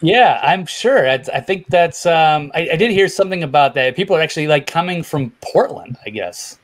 Yeah, 0.00 0.40
I'm 0.42 0.66
sure. 0.66 1.08
I, 1.08 1.14
I 1.34 1.40
think 1.40 1.66
that's. 1.68 2.06
Um, 2.06 2.52
I, 2.54 2.70
I 2.72 2.76
did 2.76 2.90
hear 2.92 3.08
something 3.08 3.42
about 3.42 3.74
that. 3.74 3.96
People 3.96 4.14
are 4.14 4.20
actually 4.20 4.46
like 4.46 4.66
coming 4.68 5.02
from 5.02 5.30
Portland, 5.40 5.96
I 6.06 6.10
guess. 6.10 6.58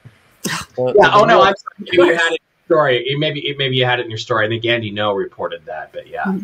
So- 0.77 0.95
yeah. 0.97 1.11
Oh 1.13 1.25
no, 1.25 1.43
I'm 1.43 1.55
sorry. 1.79 1.89
You 1.93 2.03
had 2.17 2.33
it 2.35 2.41
story. 2.69 3.17
Maybe 3.19 3.55
maybe 3.57 3.77
you 3.77 3.85
had 3.85 3.99
it 3.99 4.05
in 4.05 4.11
your 4.11 4.19
story. 4.19 4.47
I 4.47 4.49
think 4.49 4.65
Andy 4.65 4.93
Ngo 4.93 5.17
reported 5.17 5.65
that, 5.65 5.91
but 5.93 6.07
yeah. 6.07 6.39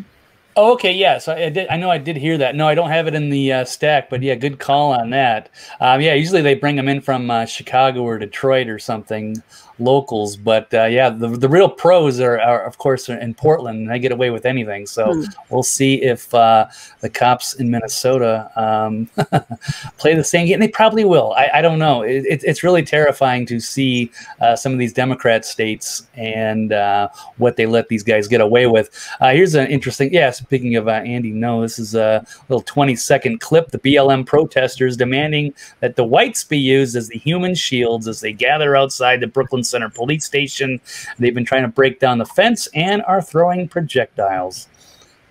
Oh, 0.56 0.72
okay, 0.74 0.92
yeah. 0.92 1.18
So 1.18 1.34
I 1.34 1.48
did. 1.48 1.68
I 1.68 1.76
know 1.76 1.90
I 1.90 1.98
did 1.98 2.16
hear 2.16 2.38
that. 2.38 2.54
No, 2.54 2.68
I 2.68 2.74
don't 2.74 2.90
have 2.90 3.08
it 3.08 3.14
in 3.14 3.28
the 3.28 3.52
uh, 3.52 3.64
stack, 3.64 4.08
but 4.08 4.22
yeah, 4.22 4.36
good 4.36 4.58
call 4.60 4.92
on 4.92 5.10
that. 5.10 5.50
Um, 5.80 6.00
yeah, 6.00 6.14
usually 6.14 6.42
they 6.42 6.54
bring 6.54 6.76
them 6.76 6.88
in 6.88 7.00
from 7.00 7.30
uh, 7.30 7.44
Chicago 7.44 8.02
or 8.02 8.18
Detroit 8.18 8.68
or 8.68 8.78
something, 8.78 9.42
locals. 9.78 10.36
But 10.36 10.72
uh, 10.72 10.84
yeah, 10.84 11.10
the 11.10 11.28
the 11.28 11.48
real 11.48 11.68
pros 11.68 12.20
are, 12.20 12.40
are 12.40 12.64
of 12.64 12.78
course 12.78 13.08
in 13.08 13.34
Portland. 13.34 13.80
and 13.80 13.90
They 13.90 13.98
get 13.98 14.12
away 14.12 14.30
with 14.30 14.46
anything. 14.46 14.86
So 14.86 15.14
Hmm. 15.14 15.22
we'll 15.50 15.62
see 15.62 16.02
if 16.02 16.32
uh, 16.34 16.66
the 17.00 17.08
cops 17.10 17.54
in 17.54 17.70
Minnesota 17.70 18.50
um, 18.56 19.08
play 19.98 20.14
the 20.14 20.24
same 20.24 20.46
game. 20.46 20.60
They 20.60 20.68
probably 20.68 21.04
will. 21.04 21.32
I, 21.36 21.50
I 21.54 21.62
don't 21.62 21.78
know. 21.78 22.02
It, 22.02 22.24
it, 22.26 22.44
it's 22.44 22.62
really 22.62 22.82
terrifying 22.82 23.46
to 23.46 23.60
see 23.60 24.10
uh, 24.40 24.56
some 24.56 24.72
of 24.72 24.78
these 24.78 24.92
Democrat 24.92 25.44
states 25.44 26.06
and 26.14 26.72
uh, 26.72 27.08
what 27.38 27.56
they 27.56 27.66
let 27.66 27.88
these 27.88 28.02
guys 28.02 28.28
get 28.28 28.40
away 28.40 28.66
with. 28.66 28.90
Uh, 29.20 29.32
here's 29.32 29.54
an 29.54 29.66
interesting. 29.68 30.12
Yeah, 30.12 30.30
speaking 30.30 30.76
of 30.76 30.88
uh, 30.88 30.92
Andy, 30.92 31.30
no, 31.32 31.60
this 31.62 31.78
is 31.78 31.94
a 31.94 32.24
little 32.48 32.62
20 32.62 32.94
second 32.96 33.40
clip. 33.40 33.70
The 33.70 33.78
BLM 33.78 34.24
protesters 34.26 34.96
demanding 34.96 35.54
that 35.80 35.96
the 35.96 36.04
whites 36.04 36.44
be 36.44 36.58
used 36.58 36.96
as 36.96 37.08
the 37.08 37.18
human 37.18 37.54
shields 37.54 38.06
as 38.08 38.20
they 38.20 38.32
gather 38.32 38.76
outside 38.76 39.20
the 39.20 39.26
Brooklyn 39.26 39.63
Center 39.64 39.88
police 39.88 40.24
station. 40.24 40.80
They've 41.18 41.34
been 41.34 41.44
trying 41.44 41.62
to 41.62 41.68
break 41.68 42.00
down 42.00 42.18
the 42.18 42.26
fence 42.26 42.68
and 42.74 43.02
are 43.04 43.22
throwing 43.22 43.68
projectiles. 43.68 44.68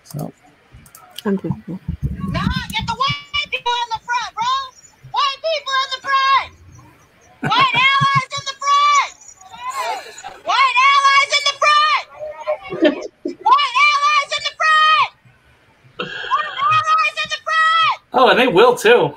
So 0.04 0.32
Unbelievable. 1.24 1.80
Nah, 2.28 2.40
get 2.70 2.86
the 2.86 2.94
white 2.94 3.50
people 3.50 3.72
in 3.72 3.88
the 3.88 4.00
front, 4.04 4.34
bro. 4.34 4.52
White 5.10 5.40
people 5.40 5.74
in 5.80 5.88
the 5.94 6.00
front. 6.04 6.52
White 7.40 7.74
allies 7.74 8.30
in 8.36 8.44
the 8.44 8.56
front. 8.60 9.12
White 10.44 10.78
allies 10.92 11.30
in 11.32 11.42
the 11.48 11.56
front. 11.62 12.04
White 13.40 13.76
allies 13.88 14.30
in 14.36 14.42
the 14.44 14.54
front. 14.60 15.10
White 15.98 16.86
allies 16.92 17.16
in 17.22 17.28
the 17.30 17.40
front. 17.48 17.96
Oh, 18.12 18.28
and 18.28 18.38
they 18.38 18.48
will 18.48 18.76
too. 18.76 19.16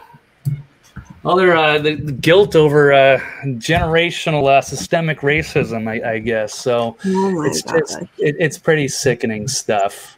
Well, 1.27 1.35
they're 1.35 1.57
uh, 1.57 1.77
the, 1.77 1.95
the 1.95 2.13
guilt 2.13 2.55
over 2.55 2.93
uh, 2.93 3.19
generational 3.43 4.47
uh, 4.47 4.61
systemic 4.61 5.19
racism, 5.19 5.85
I, 5.89 6.13
I 6.13 6.19
guess. 6.19 6.55
So 6.55 6.95
Oh 7.05 7.43
it's 7.43 7.61
god. 7.63 7.79
just 7.79 7.99
it, 8.17 8.37
it's 8.39 8.57
pretty 8.57 8.87
sickening 8.87 9.49
stuff. 9.49 10.17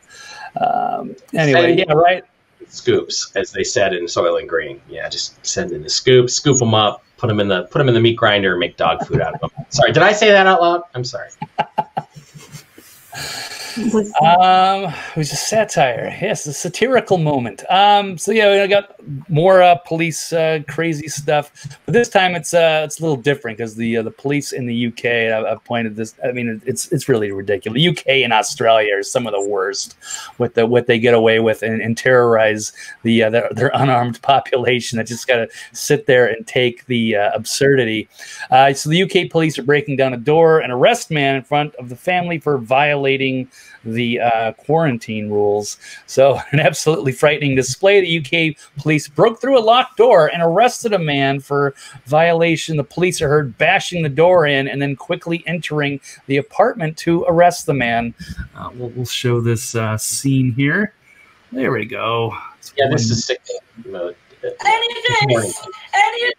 Um, 0.62 1.16
anyway, 1.34 1.72
And- 1.72 1.80
yeah, 1.80 1.94
right. 1.94 2.24
scoops, 2.68 3.32
as 3.36 3.52
they 3.52 3.64
said 3.64 3.94
in 3.96 4.04
Soylent 4.06 4.48
Green. 4.48 4.80
Yeah, 4.88 5.10
just 5.10 5.44
send 5.44 5.72
in 5.72 5.82
the 5.82 5.90
scoops, 5.90 6.36
scoop 6.36 6.60
them 6.60 6.76
up, 6.76 7.04
put 7.18 7.28
them 7.28 7.40
in 7.40 7.48
the 7.48 7.64
put 7.64 7.80
them 7.80 7.88
in 7.88 7.96
the 7.96 8.02
meat 8.02 8.16
grinder, 8.16 8.52
and 8.52 8.60
make 8.60 8.78
dog 8.78 9.04
food 9.08 9.20
out 9.20 9.34
of 9.34 9.40
them. 9.42 9.50
Sorry, 9.70 9.92
did 9.92 10.04
I 10.04 10.12
say 10.12 10.30
that 10.30 10.46
out 10.46 10.62
loud? 10.62 10.84
I'm 10.94 11.04
sorry. 11.04 11.30
Um, 13.80 14.94
it 14.94 15.18
was 15.18 15.32
a 15.32 15.38
satire. 15.38 16.16
Yes, 16.22 16.46
a 16.46 16.54
satirical 16.54 17.18
moment. 17.18 17.64
Um, 17.70 18.18
so 18.18 18.32
yeah, 18.32 18.62
we 18.62 18.68
got 18.68 18.96
more 19.30 19.62
uh, 19.62 19.76
police 19.76 20.34
uh, 20.34 20.60
crazy 20.68 21.08
stuff, 21.08 21.52
but 21.86 21.94
this 21.94 22.10
time 22.10 22.36
it's 22.36 22.54
uh, 22.54 22.82
it's 22.84 23.00
a 23.00 23.02
little 23.02 23.18
different 23.18 23.58
because 23.58 23.76
the 23.76 23.98
uh, 23.98 24.04
the 24.04 24.12
police 24.12 24.52
in 24.52 24.66
the 24.66 24.88
UK. 24.88 25.06
I've, 25.06 25.46
I've 25.46 25.64
pointed 25.64 25.96
this. 25.96 26.16
I 26.24 26.32
mean, 26.32 26.62
it's 26.66 26.92
it's 26.92 27.08
really 27.08 27.32
ridiculous. 27.32 27.86
UK 27.88 28.08
and 28.08 28.34
Australia 28.34 28.98
are 28.98 29.04
some 29.04 29.26
of 29.26 29.34
the 29.34 29.42
worst 29.42 29.96
with 30.38 30.56
the 30.56 30.66
what 30.66 30.88
they 30.88 31.00
get 31.00 31.14
away 31.14 31.40
with 31.40 31.64
and, 31.64 31.82
and 31.82 31.98
terrorize 31.98 32.74
the 33.04 33.24
uh, 33.24 33.30
their, 33.30 33.50
their 33.52 33.72
unarmed 33.74 34.22
population 34.22 34.98
that 34.98 35.08
just 35.08 35.28
got 35.28 35.38
to 35.38 35.48
sit 35.72 36.06
there 36.06 36.28
and 36.28 36.46
take 36.46 36.86
the 36.88 37.16
uh, 37.16 37.32
absurdity. 37.34 38.10
Uh, 38.52 38.74
so 38.74 38.90
the 38.90 39.04
UK 39.04 39.30
police 39.32 39.58
are 39.58 39.64
breaking 39.64 39.96
down 39.96 40.14
a 40.14 40.18
door 40.18 40.60
and 40.60 40.72
arrest 40.72 41.12
man 41.12 41.36
in 41.36 41.44
front 41.44 41.74
of 41.76 41.90
the 41.90 41.96
family 41.96 42.40
for 42.40 42.58
violating 42.58 43.48
the 43.84 44.20
uh, 44.20 44.54
quarantine 44.54 45.30
rules. 45.30 45.78
So, 46.06 46.40
an 46.52 46.60
absolutely 46.60 47.12
frightening 47.12 47.56
display. 47.56 48.02
The 48.02 48.52
UK 48.52 48.56
police 48.82 49.08
broke 49.08 49.42
through 49.42 49.58
a 49.58 49.62
locked 49.62 49.98
door 49.98 50.28
and 50.28 50.42
arrested 50.42 50.94
a 50.94 51.00
man 51.00 51.40
for 51.40 51.74
violation. 52.06 52.78
The 52.78 52.84
police 52.84 53.22
are 53.22 53.30
heard 53.30 53.58
bashing 53.58 54.04
the 54.04 54.10
door 54.10 54.46
in 54.46 54.68
and 54.68 54.82
then 54.82 54.96
quickly 54.96 55.44
entering 55.48 56.00
the 56.28 56.38
apartment 56.38 56.98
to 57.00 57.24
arrest 57.28 57.66
the 57.66 57.74
man. 57.74 58.14
Uh, 58.56 58.70
we'll, 58.76 58.90
we'll 58.90 59.06
show 59.06 59.42
this 59.42 59.76
uh, 59.76 59.98
scene 59.98 60.52
here. 60.52 60.94
There 61.52 61.72
we 61.72 61.86
go. 61.86 62.36
Yeah, 62.78 62.90
this 62.92 63.10
is 63.10 63.26
sick 63.26 63.42
mode. 63.86 64.16
Any 64.44 64.52
of 64.52 65.04
this, 65.04 65.22
any 65.22 65.36
of 65.36 65.44
this, 65.44 65.66
any 65.94 66.26
of 66.28 66.34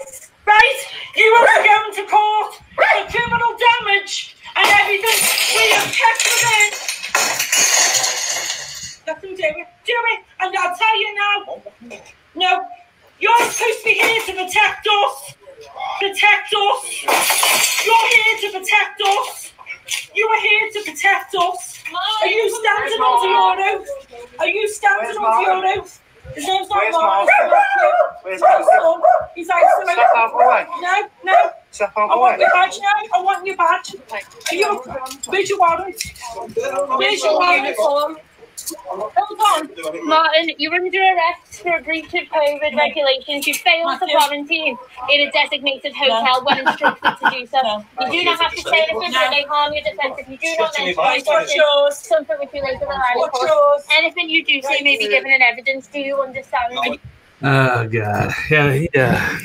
this, 0.00 0.30
right? 0.46 0.84
You 1.16 1.24
are 1.24 1.64
going 1.64 1.94
to 1.94 2.10
court 2.10 2.54
for 2.74 3.10
criminal 3.10 3.58
damage 3.80 4.36
and 4.56 4.68
evidence 4.68 5.24
we 5.54 5.64
have 5.72 5.88
kept 5.92 6.22
within. 6.28 6.70
Nothing 9.06 9.34
do 9.36 9.42
it, 9.42 9.68
do 9.84 9.94
it, 10.12 10.20
and 10.40 10.56
I'll 10.56 10.76
tell 10.76 10.96
you 11.00 11.14
now. 11.14 11.62
No, 12.34 12.66
you're 13.18 13.38
supposed 13.50 13.78
to 13.78 13.84
be 13.84 13.94
here 13.94 14.20
to 14.26 14.32
protect 14.32 14.86
us. 14.86 15.34
Protect 16.00 16.54
us. 16.54 17.84
You're 17.84 18.08
here 18.08 18.50
to 18.50 18.58
protect 18.58 19.00
us. 19.00 19.52
You 20.14 20.26
are 20.28 20.40
here 20.40 20.70
to 20.72 20.90
protect 20.90 21.34
us. 21.34 21.82
Are 22.22 22.26
you 22.26 22.50
standing 22.50 23.00
on 23.00 23.58
your 23.58 23.80
oath? 23.80 23.88
Are 24.38 24.46
you 24.46 24.68
standing 24.68 25.16
on 25.16 25.42
your 25.42 25.80
oath? 25.80 26.00
His 26.34 26.46
name's 26.46 26.68
not 26.68 26.78
Where's 26.78 26.94
Mark. 26.94 27.28
Where's 28.22 28.40
He's 28.40 28.40
Son. 28.40 29.02
He's 29.34 29.50
isolated. 29.50 29.92
Step 29.92 30.10
out 30.16 30.26
of 30.26 30.32
the 30.32 30.38
way. 30.38 30.66
No, 30.80 31.08
no. 31.24 31.50
Step 31.70 31.92
I 31.96 32.16
want 32.16 32.34
of 32.34 32.40
your 32.40 32.48
the 32.48 32.52
badge 32.54 32.78
now. 32.80 33.18
I 33.18 33.22
want 33.22 33.46
your 33.46 33.56
badge. 33.56 33.94
Are 34.52 34.54
you? 34.54 34.82
Where's 35.26 35.48
your 35.48 35.58
warrant? 35.58 36.12
Where's 36.98 37.22
your 37.22 37.42
uniform? 37.42 38.18
Hold 38.76 39.12
on. 39.16 40.06
Martin, 40.06 40.52
you're 40.58 40.74
under 40.74 40.98
arrest 40.98 41.62
for 41.62 41.76
a 41.76 41.82
breach 41.82 42.12
of 42.14 42.28
COVID 42.28 42.76
regulations. 42.76 43.46
You 43.46 43.54
failed 43.54 43.98
to 43.98 44.06
quarantine 44.06 44.76
in 45.10 45.28
a 45.28 45.32
designated 45.32 45.94
hotel 45.94 46.44
when 46.44 46.58
instructed 46.66 47.16
to 47.22 47.30
do 47.30 47.46
so. 47.46 47.84
You 48.02 48.10
do 48.20 48.24
not 48.24 48.40
have 48.40 48.52
to 48.52 48.60
say 48.60 48.86
anything 48.90 49.12
that 49.12 49.30
may 49.30 49.42
harm 49.48 49.72
your 49.72 49.82
defence 49.82 50.14
if 50.18 50.28
you 50.28 50.36
do 50.36 50.54
not 50.58 50.72
mention 50.78 51.02
anything, 51.02 51.90
something 51.92 52.36
which 52.38 52.52
relates 52.52 52.78
to 52.80 52.84
the 52.84 52.92
line 52.92 53.00
of 53.00 53.16
What's 53.16 53.38
course. 53.38 53.50
yours? 53.50 53.86
Anything 53.96 54.28
you 54.28 54.44
do 54.44 54.60
say 54.62 54.82
may 54.82 54.98
be 54.98 55.08
given 55.08 55.32
in 55.32 55.40
evidence. 55.42 55.88
Do 55.88 55.98
you 55.98 56.20
understand? 56.20 57.00
Oh 57.42 57.88
God, 57.88 58.34
yeah, 58.50 58.86
yeah. 58.94 59.38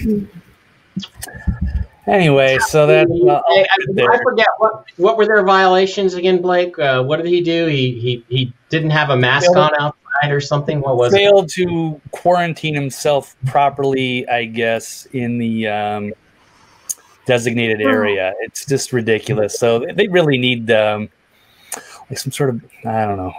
Anyway, 2.07 2.57
so 2.69 2.87
that 2.87 3.07
uh, 3.09 3.41
I, 3.49 3.67
I, 3.69 4.15
I 4.15 4.23
forget 4.23 4.47
what 4.59 4.85
what 4.95 5.17
were 5.17 5.25
their 5.25 5.43
violations 5.43 6.13
again, 6.13 6.41
Blake. 6.41 6.77
Uh, 6.79 7.03
what 7.03 7.17
did 7.17 7.25
he 7.25 7.41
do? 7.41 7.67
He 7.67 7.99
he 7.99 8.23
he 8.29 8.53
didn't 8.69 8.91
have 8.91 9.09
a 9.09 9.17
mask 9.17 9.47
Failed- 9.47 9.57
on 9.57 9.71
outside 9.79 10.31
or 10.31 10.39
something. 10.39 10.79
What 10.79 10.95
was 10.95 11.13
it? 11.13 11.17
failed 11.17 11.49
to 11.49 11.99
quarantine 12.11 12.73
himself 12.73 13.35
properly, 13.45 14.27
I 14.29 14.45
guess, 14.45 15.05
in 15.11 15.37
the 15.37 15.67
um, 15.67 16.13
designated 17.25 17.81
area. 17.81 18.33
It's 18.39 18.65
just 18.65 18.93
ridiculous. 18.93 19.59
So 19.59 19.85
they 19.93 20.07
really 20.07 20.37
need 20.37 20.71
um, 20.71 21.09
like 22.09 22.19
some 22.19 22.31
sort 22.31 22.49
of 22.51 22.63
I 22.85 23.05
don't 23.05 23.17
know. 23.17 23.33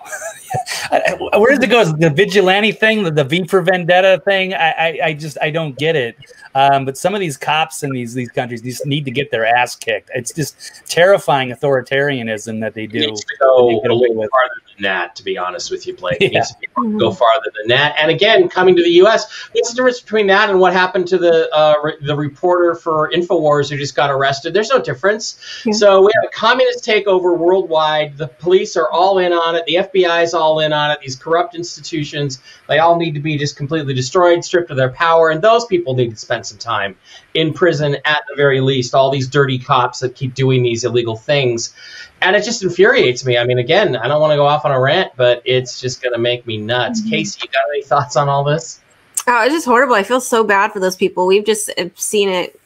Where 1.39 1.55
does 1.55 1.63
it 1.63 1.69
go? 1.69 1.85
The 1.85 2.11
vigilante 2.11 2.73
thing, 2.73 3.03
the, 3.03 3.11
the 3.11 3.25
V 3.25 3.45
for 3.47 3.61
Vendetta 3.61 4.23
thing. 4.25 4.55
I, 4.55 4.71
I, 4.71 4.99
I 5.05 5.13
just 5.15 5.37
I 5.43 5.51
don't 5.51 5.77
get 5.79 5.97
it. 5.97 6.17
Um, 6.55 6.85
but 6.85 6.97
some 6.97 7.15
of 7.15 7.21
these 7.21 7.37
cops 7.37 7.83
in 7.83 7.91
these 7.93 8.15
these 8.15 8.31
countries 8.31 8.63
just 8.63 8.87
need 8.87 9.05
to 9.05 9.11
get 9.11 9.31
their 9.31 9.45
ass 9.47 9.77
kicked. 9.77 10.11
It's 10.15 10.33
just 10.33 10.83
terrifying 10.87 11.51
authoritarianism 11.51 12.61
that 12.61 12.75
they 12.75 12.87
do. 12.87 13.15
go 13.41 13.69
They 13.69 13.75
get 13.83 13.91
a 13.91 13.95
away 13.95 14.09
little 14.09 14.17
with. 14.17 14.31
farther 14.31 14.55
that, 14.81 15.17
to 15.17 15.25
be 15.25 15.37
honest 15.37 15.71
with 15.71 15.87
you, 15.87 15.95
Blake. 15.95 16.19
Yeah. 16.21 16.29
needs 16.29 16.55
to 16.55 16.99
go 16.99 17.13
farther 17.13 17.51
than 17.57 17.69
that. 17.69 17.97
And 17.99 18.11
again, 18.11 18.49
coming 18.49 18.77
to 18.77 18.83
the 18.83 18.91
U.S., 18.91 19.49
what's 19.53 19.71
the 19.71 19.77
difference 19.77 20.01
between 20.01 20.27
that 20.29 20.51
and 20.51 20.61
what 20.61 20.73
happened 20.73 21.09
to 21.09 21.19
the 21.19 21.49
uh, 21.55 21.75
re- 21.83 21.97
the 22.03 22.17
reporter 22.17 22.75
for 22.75 23.11
Infowars 23.11 23.71
who 23.71 23.77
just 23.77 23.95
got 23.95 24.11
arrested? 24.11 24.55
There's 24.55 24.71
no 24.71 24.81
difference. 24.81 25.41
Yeah. 25.65 25.73
So 25.73 26.03
we 26.03 26.11
have 26.15 26.29
a 26.29 26.35
communist 26.35 26.85
takeover 26.85 27.37
worldwide. 27.37 28.17
The 28.17 28.29
police 28.29 28.77
are 28.77 28.91
all 28.91 29.19
in 29.19 29.33
on 29.33 29.57
it. 29.57 29.65
The 29.67 29.75
FBI 29.77 30.23
is 30.25 30.35
all 30.35 30.61
in 30.61 30.73
on 30.73 30.91
it. 30.91 31.01
These 31.01 31.17
corrupt 31.17 31.55
institutions, 31.55 32.41
they 32.69 32.79
all 32.79 32.97
need 32.97 33.15
to 33.15 33.21
be 33.21 33.39
just 33.39 33.57
completely 33.57 33.95
destroyed, 33.95 34.45
stripped 34.45 34.71
of 34.71 34.77
their 34.77 34.91
power, 34.91 35.31
and 35.31 35.43
those 35.43 35.65
people 35.67 35.95
need 35.95 36.11
to 36.11 36.17
spend 36.17 36.47
some 36.47 36.59
time 36.59 36.97
in 37.35 37.53
prison 37.53 37.97
at 38.05 38.23
the 38.29 38.37
very 38.37 38.61
least. 38.61 38.95
All 38.95 39.11
these 39.11 39.29
dirty 39.29 39.59
cops 39.59 40.01
that 40.01 40.15
keep 40.15 40.35
doing 40.35 40.63
these 40.63 40.85
illegal 40.85 41.17
things, 41.17 41.75
and 42.21 42.35
it 42.35 42.45
just 42.45 42.63
infuriates 42.63 43.25
me. 43.25 43.39
I 43.39 43.45
mean, 43.45 43.59
again, 43.59 43.97
I 43.97 44.09
don't 44.09 44.21
want 44.21 44.33
to 44.33 44.37
go 44.37 44.47
off 44.47 44.65
on 44.65 44.73
a 44.73 44.81
rant, 44.81 45.13
but 45.17 45.43
it's 45.45 45.81
just 45.81 46.03
going 46.03 46.13
to 46.13 46.19
make 46.19 46.47
me 46.47 46.57
nuts. 46.57 47.03
Casey, 47.09 47.41
you 47.43 47.49
got 47.49 47.63
any 47.73 47.83
thoughts 47.83 48.17
on 48.17 48.29
all 48.29 48.45
this? 48.45 48.81
Oh, 49.27 49.45
it's 49.45 49.53
just 49.53 49.67
horrible. 49.67 49.95
I 49.95 50.03
feel 50.03 50.21
so 50.21 50.43
bad 50.43 50.73
for 50.73 50.81
those 50.81 50.97
people. 50.97 51.27
We've 51.27 51.45
just 51.45 51.71
uh, 51.79 51.91
seen 51.95 52.31
it 52.31 52.59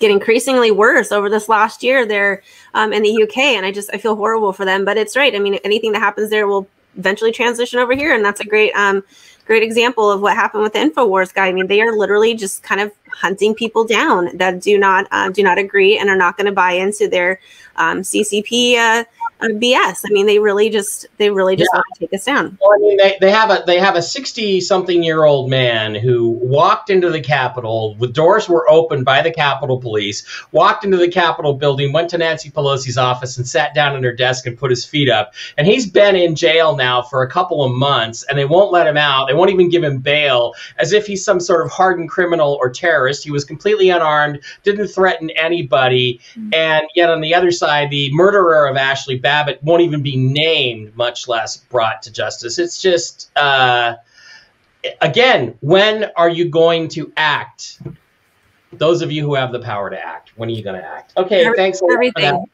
get 0.00 0.10
increasingly 0.10 0.70
worse 0.70 1.12
over 1.12 1.30
this 1.30 1.48
last 1.48 1.82
year 1.82 2.04
there 2.04 2.42
um, 2.74 2.92
in 2.92 3.02
the 3.02 3.22
UK, 3.22 3.38
and 3.38 3.64
I 3.64 3.70
just 3.70 3.90
I 3.94 3.98
feel 3.98 4.16
horrible 4.16 4.52
for 4.52 4.64
them. 4.64 4.84
But 4.84 4.96
it's 4.96 5.16
right. 5.16 5.34
I 5.34 5.38
mean, 5.38 5.54
anything 5.64 5.92
that 5.92 6.00
happens 6.00 6.30
there 6.30 6.48
will 6.48 6.66
eventually 6.96 7.30
transition 7.30 7.78
over 7.78 7.94
here, 7.94 8.12
and 8.12 8.24
that's 8.24 8.40
a 8.40 8.44
great 8.44 8.72
um, 8.72 9.04
great 9.46 9.62
example 9.62 10.10
of 10.10 10.20
what 10.20 10.34
happened 10.34 10.64
with 10.64 10.72
the 10.72 10.80
Infowars 10.80 11.32
guy. 11.32 11.46
I 11.46 11.52
mean, 11.52 11.68
they 11.68 11.80
are 11.80 11.92
literally 11.92 12.34
just 12.34 12.64
kind 12.64 12.80
of 12.80 12.92
hunting 13.14 13.54
people 13.54 13.84
down 13.84 14.36
that 14.36 14.60
do 14.60 14.78
not 14.78 15.06
uh, 15.10 15.30
do 15.30 15.42
not 15.42 15.58
agree 15.58 15.98
and 15.98 16.08
are 16.08 16.16
not 16.16 16.36
going 16.36 16.46
to 16.46 16.52
buy 16.52 16.72
into 16.72 17.08
their 17.08 17.40
um, 17.76 18.02
CCP 18.02 19.06
uh, 19.42 19.48
BS. 19.48 20.02
I 20.06 20.10
mean, 20.10 20.26
they 20.26 20.38
really 20.38 20.70
just 20.70 21.06
they 21.18 21.30
really 21.30 21.56
just 21.56 21.70
Yeah. 21.72 21.78
want 21.78 21.86
to 21.94 22.00
take 22.00 22.14
us 22.14 22.24
down. 22.24 22.58
Well, 22.60 22.70
I 22.74 22.78
mean, 22.78 22.96
they, 22.96 23.16
they 23.20 23.30
have 23.30 23.50
a 23.50 23.62
they 23.66 23.78
have 23.78 23.96
a 23.96 24.02
sixty 24.02 24.60
something 24.60 25.02
year 25.02 25.24
old 25.24 25.50
man 25.50 25.94
who 25.94 26.30
walked 26.30 26.90
into 26.90 27.10
the 27.10 27.20
Capitol. 27.20 27.94
The 27.98 28.08
doors 28.08 28.48
were 28.48 28.68
opened 28.70 29.04
by 29.04 29.22
the 29.22 29.30
Capitol 29.30 29.78
Police. 29.80 30.26
Walked 30.52 30.84
into 30.84 30.96
the 30.96 31.08
Capitol 31.08 31.54
building, 31.54 31.92
went 31.92 32.10
to 32.10 32.18
Nancy 32.18 32.50
Pelosi's 32.50 32.98
office, 32.98 33.36
and 33.38 33.46
sat 33.46 33.74
down 33.74 33.96
at 33.96 34.04
her 34.04 34.12
desk 34.14 34.46
and 34.46 34.58
put 34.58 34.70
his 34.70 34.84
feet 34.84 35.08
up. 35.08 35.34
And 35.56 35.66
he's 35.66 35.88
been 35.90 36.16
in 36.16 36.34
jail 36.34 36.76
now 36.76 37.02
for 37.02 37.22
a 37.22 37.30
couple 37.30 37.64
of 37.64 37.72
months, 37.72 38.24
and 38.28 38.38
they 38.38 38.44
won't 38.44 38.72
let 38.72 38.86
him 38.86 38.96
out. 38.96 39.28
They 39.28 39.34
won't 39.34 39.50
even 39.50 39.68
give 39.70 39.82
him 39.84 39.98
bail, 39.98 40.54
as 40.78 40.92
if 40.92 41.06
he's 41.06 41.24
some 41.24 41.40
sort 41.40 41.64
of 41.64 41.70
hardened 41.70 42.10
criminal 42.10 42.58
or 42.60 42.70
terrorist. 42.70 43.24
He 43.24 43.30
was 43.30 43.44
completely 43.44 43.90
unarmed, 43.90 44.40
didn't 44.62 44.88
threaten 44.88 45.30
anybody, 45.30 46.20
and 46.52 46.84
yet 46.94 47.10
on 47.10 47.20
the 47.20 47.34
other 47.34 47.50
side, 47.50 47.90
the 47.90 48.12
murderer 48.12 48.66
of 48.66 48.76
Ashli 48.76 49.20
Babbitt 49.30 49.62
won't 49.62 49.82
even 49.82 50.02
be 50.02 50.16
named, 50.16 50.96
much 50.96 51.28
less 51.28 51.56
brought 51.56 52.02
to 52.02 52.10
justice. 52.10 52.58
It's 52.58 52.82
just, 52.82 53.30
uh, 53.36 53.94
again, 55.00 55.54
when 55.60 56.10
are 56.16 56.28
you 56.28 56.48
going 56.48 56.88
to 56.88 57.12
act? 57.16 57.80
Those 58.72 59.02
of 59.02 59.12
you 59.12 59.22
who 59.22 59.36
have 59.36 59.52
the 59.52 59.60
power 59.60 59.88
to 59.88 60.04
act, 60.04 60.32
when 60.34 60.48
are 60.48 60.52
you 60.52 60.64
going 60.64 60.80
to 60.80 60.84
act? 60.84 61.12
Okay, 61.16 61.44
Every- 61.44 61.56
thanks. 61.56 61.80
a 61.80 61.84
lot 61.84 61.90
for 61.90 61.96
that. 61.96 62.04
everything 62.24 62.44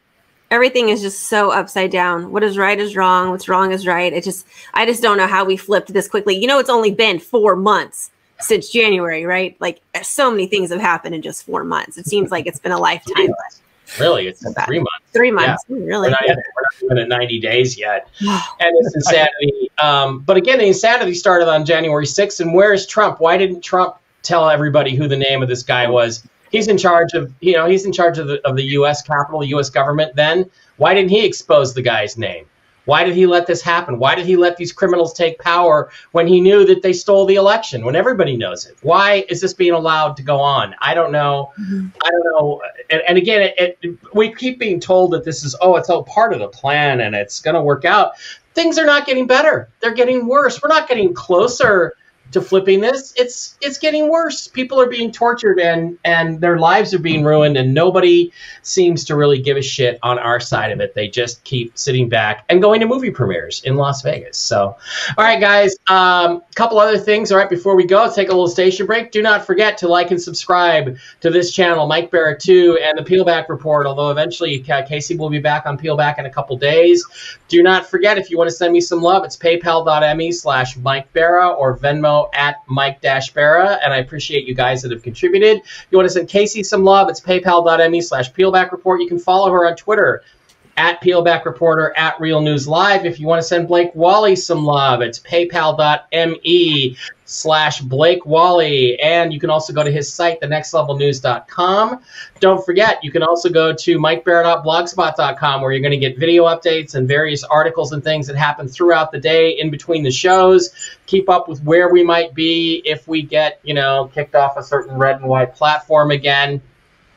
everything 0.51 0.89
is 0.91 1.01
just 1.01 1.25
so 1.25 1.51
upside 1.51 1.91
down 1.91 2.31
what 2.31 2.45
is 2.45 2.57
right 2.57 2.79
is 2.79 2.95
wrong 2.95 3.31
what's 3.31 3.49
wrong 3.49 3.73
is 3.73 3.85
right 3.85 4.13
it 4.13 4.23
just 4.23 4.47
i 4.75 4.87
just 4.87 5.03
don't 5.03 5.17
know 5.17 5.27
how 5.27 5.45
we 5.45 5.57
flipped 5.57 5.93
this 5.93 6.07
quickly 6.07 6.37
you 6.37 6.47
know 6.47 6.61
it's 6.61 6.71
only 6.71 6.93
been 6.93 7.19
four 7.19 7.57
months 7.57 8.13
since 8.39 8.69
january 8.69 9.25
right 9.25 9.57
like 9.59 9.81
so 10.05 10.31
many 10.31 10.47
things 10.47 10.71
have 10.71 10.79
happened 10.79 11.17
in 11.17 11.21
just 11.21 11.45
four 11.45 11.65
months 11.65 11.99
it 11.99 12.07
seems 12.07 12.31
like 12.31 12.47
it's 12.47 12.61
been 12.61 12.71
a 12.71 12.79
lifetime 12.79 13.35
Really, 14.01 14.27
it's 14.27 14.43
three 14.65 14.79
months. 14.79 15.13
three 15.13 15.31
months 15.31 15.65
really 15.69 16.09
We're 16.09 16.11
not, 16.11 16.27
yet, 16.27 16.37
we're 16.37 16.63
not 16.63 16.83
even 16.83 16.99
at 16.99 17.09
90 17.09 17.41
days 17.41 17.79
yet. 17.79 18.09
and 18.21 18.41
it's 18.61 18.95
insanity. 18.95 19.71
Um, 19.79 20.21
but 20.21 20.37
again, 20.37 20.59
the 20.59 20.67
insanity 20.67 21.15
started 21.15 21.49
on 21.49 21.65
January 21.65 22.07
6th. 22.07 22.41
And 22.41 22.53
where 22.53 22.73
is 22.73 22.87
Trump? 22.87 23.21
Why 23.21 23.37
didn't 23.37 23.63
Trump 23.63 23.97
tell 24.23 24.49
everybody 24.51 24.95
who 24.97 25.09
the 25.09 25.17
name 25.17 25.43
of 25.43 25.49
this 25.49 25.63
guy 25.63 25.89
was? 25.89 26.27
He's 26.51 26.69
in 26.69 26.79
charge 26.79 27.13
of, 27.15 27.33
you 27.41 27.55
know, 27.55 27.67
he's 27.67 27.85
in 27.85 27.93
charge 27.93 28.19
of 28.19 28.29
the, 28.29 28.47
of 28.47 28.57
the 28.57 28.65
U.S. 28.65 29.03
Capitol, 29.03 29.41
the 29.41 29.49
U.S. 29.49 29.71
government. 29.71 30.15
Then 30.17 30.51
why 30.77 30.95
didn't 30.95 31.11
he 31.11 31.25
expose 31.25 31.75
the 31.75 31.83
guy's 31.83 32.17
name? 32.17 32.47
Why 32.87 33.05
did 33.05 33.15
he 33.15 33.27
let 33.27 33.47
this 33.47 33.61
happen? 33.61 33.99
Why 33.99 34.15
did 34.15 34.27
he 34.27 34.37
let 34.37 34.57
these 34.57 34.73
criminals 34.73 35.13
take 35.13 35.39
power 35.39 35.91
when 36.13 36.27
he 36.27 36.41
knew 36.41 36.65
that 36.67 36.83
they 36.83 36.93
stole 36.93 37.27
the 37.27 37.35
election? 37.35 37.85
When 37.85 37.95
everybody 37.95 38.37
knows 38.37 38.65
it, 38.65 38.77
why 38.83 39.27
is 39.29 39.41
this 39.41 39.53
being 39.53 39.73
allowed 39.73 40.17
to 40.17 40.23
go 40.23 40.39
on? 40.39 40.75
I 40.81 40.95
don't 40.95 41.13
know. 41.13 41.53
Mm-hmm. 41.61 41.89
I 42.03 42.11
don't 42.11 42.25
know. 42.25 42.63
And, 42.89 43.03
and 43.09 43.19
again, 43.19 43.53
it, 43.59 43.79
it, 43.83 43.99
we 44.15 44.33
keep 44.33 44.59
being 44.59 44.81
told 44.81 45.11
that 45.13 45.25
this 45.25 45.45
is 45.45 45.55
oh, 45.61 45.77
it's 45.77 45.91
all 45.91 46.05
part 46.05 46.33
of 46.33 46.39
the 46.39 46.49
plan 46.49 47.01
and 47.01 47.15
it's 47.15 47.41
going 47.41 47.57
to 47.57 47.63
work 47.63 47.85
out. 47.85 48.13
Things 48.55 48.79
are 48.79 48.87
not 48.87 49.05
getting 49.05 49.27
better; 49.27 49.69
they're 49.81 49.93
getting 49.93 50.27
worse. 50.27 50.63
We're 50.63 50.71
not 50.71 50.89
getting 50.89 51.13
closer 51.13 51.95
to 52.33 52.41
flipping 52.41 52.81
this. 52.81 53.13
It's 53.17 53.57
it's 53.61 53.79
getting 53.79 54.11
worse. 54.11 54.49
People 54.49 54.81
are 54.81 54.89
being 54.89 55.13
tortured 55.13 55.59
and 55.59 55.99
and 56.05 56.41
their 56.41 56.59
lives 56.59 56.93
are 56.95 56.99
being 56.99 57.25
ruined, 57.25 57.57
and 57.57 57.73
nobody 57.75 58.33
seems 58.63 59.05
to 59.07 59.17
really 59.17 59.41
give 59.41 59.57
a 59.57 59.63
shit 59.63 59.99
on 60.03 60.19
our 60.19 60.41
side 60.41 60.73
of 60.73 60.81
it. 60.81 60.95
They 60.95 61.09
just 61.09 61.43
keep 61.45 61.77
sitting 61.79 62.09
back 62.09 62.45
and 62.49 62.61
going 62.61 62.81
to 62.81 62.87
movie 62.87 63.11
premieres 63.11 63.63
in 63.65 63.77
Las 63.77 64.03
Vegas. 64.03 64.37
So, 64.37 64.77
all 65.17 65.25
right, 65.25 65.41
guys. 65.41 65.77
A 65.89 65.95
um, 65.95 66.43
couple 66.55 66.79
other 66.79 66.99
things. 66.99 67.31
All 67.31 67.39
right, 67.39 67.49
before 67.49 67.77
we 67.77 67.87
go, 67.87 68.13
take 68.13 68.29
a 68.29 68.33
little 68.33 68.49
station 68.49 68.87
break. 68.87 69.13
Do 69.13 69.23
not 69.23 69.47
forget 69.47 69.79
to 69.79 69.89
like 69.89 70.11
and 70.11 70.21
subscribe 70.21 70.99
to 71.21 71.31
this 71.31 71.53
channel, 71.53 71.87
Mike 71.87 72.11
Bara 72.11 72.39
2, 72.39 72.81
and 72.83 72.99
the 72.99 73.03
Peelback 73.03 73.49
Report. 73.49 73.87
Although 73.87 74.11
eventually 74.11 74.65
uh, 74.71 74.85
Casey 74.87 75.17
will 75.17 75.31
be 75.31 75.39
back 75.39 75.67
on 75.67 75.79
Peelback 75.79 76.19
in 76.19 76.27
a 76.27 76.31
couple 76.31 76.57
days. 76.57 77.05
Do 77.49 77.63
not 77.63 77.87
forget 77.87 78.19
if 78.19 78.31
you 78.31 78.39
want 78.39 78.51
to 78.51 78.57
send 78.57 78.73
me 78.73 78.81
some 78.81 79.01
love, 79.01 79.25
it's 79.25 79.37
paypal.me 79.37 80.33
slash 80.33 80.77
Mike 80.77 81.13
Bara 81.13 81.49
or 81.49 81.79
Venmo 81.79 82.16
at 82.33 82.57
Mike 82.67 83.01
Dash 83.01 83.33
Bara. 83.33 83.79
And 83.83 83.93
I 83.93 83.99
appreciate 83.99 84.47
you 84.47 84.55
guys 84.55 84.83
that 84.83 84.91
have 84.91 85.03
contributed. 85.03 85.63
You 85.91 85.99
want 85.99 86.09
to 86.09 86.13
send 86.13 86.29
Casey 86.29 86.63
some 86.63 86.85
love, 86.85 87.09
it's 87.09 87.21
paypal.me 87.21 88.01
slash 88.01 88.33
Peelback 88.33 88.73
Report. 88.73 89.01
You 89.01 89.09
can 89.09 89.19
follow 89.19 89.51
her 89.51 89.67
on 89.67 89.77
Twitter 89.77 90.23
at 90.77 91.03
Peelback 91.03 91.45
Reporter 91.45 91.93
at 91.97 92.21
Real 92.21 92.41
News 92.41 92.69
Live. 92.69 93.07
If 93.07 93.19
you 93.19 93.27
want 93.27 93.41
to 93.41 93.47
send 93.47 93.69
Blake 93.69 93.91
Wally 93.95 94.37
some 94.37 94.65
love, 94.65 95.01
it's 95.01 95.19
paypal.me 95.21 96.97
slash 97.25 97.81
Blake 97.81 98.25
Wally. 98.25 99.01
And 99.01 99.33
you 99.33 99.41
can 99.41 99.51
also 99.51 99.73
go 99.73 99.83
to 99.83 99.91
his 99.91 100.13
site, 100.13 100.41
thenextlevelnews.com. 100.41 102.01
Don't 102.41 102.65
forget, 102.65 103.03
you 103.03 103.11
can 103.11 103.23
also 103.23 103.49
go 103.49 103.73
to 103.75 103.99
mikebara.blogspot.com 103.99 105.61
where 105.61 105.73
you're 105.73 105.81
going 105.81 105.91
to 105.91 106.09
get 106.09 106.19
video 106.19 106.45
updates 106.45 106.95
and 106.95 107.09
various 107.09 107.43
articles 107.45 107.93
and 107.93 108.05
things 108.05 108.27
that 108.27 108.37
happen 108.37 108.69
throughout 108.69 109.13
the 109.13 109.19
day 109.19 109.59
in 109.59 109.71
between 109.71 110.03
the 110.03 110.11
shows. 110.11 110.71
Keep 111.07 111.29
up 111.29 111.49
with 111.49 111.63
where 111.63 111.91
we 111.91 112.05
might 112.05 112.35
be 112.35 112.83
if 112.85 113.09
we 113.09 113.23
get, 113.23 113.61
you 113.63 113.75
know, 113.75 114.11
kicked 114.15 114.35
off 114.35 114.57
a 114.57 114.63
certain 114.63 114.97
red 114.97 115.17
and 115.17 115.29
white 115.29 115.55
platform 115.55 116.11
again. 116.11 116.61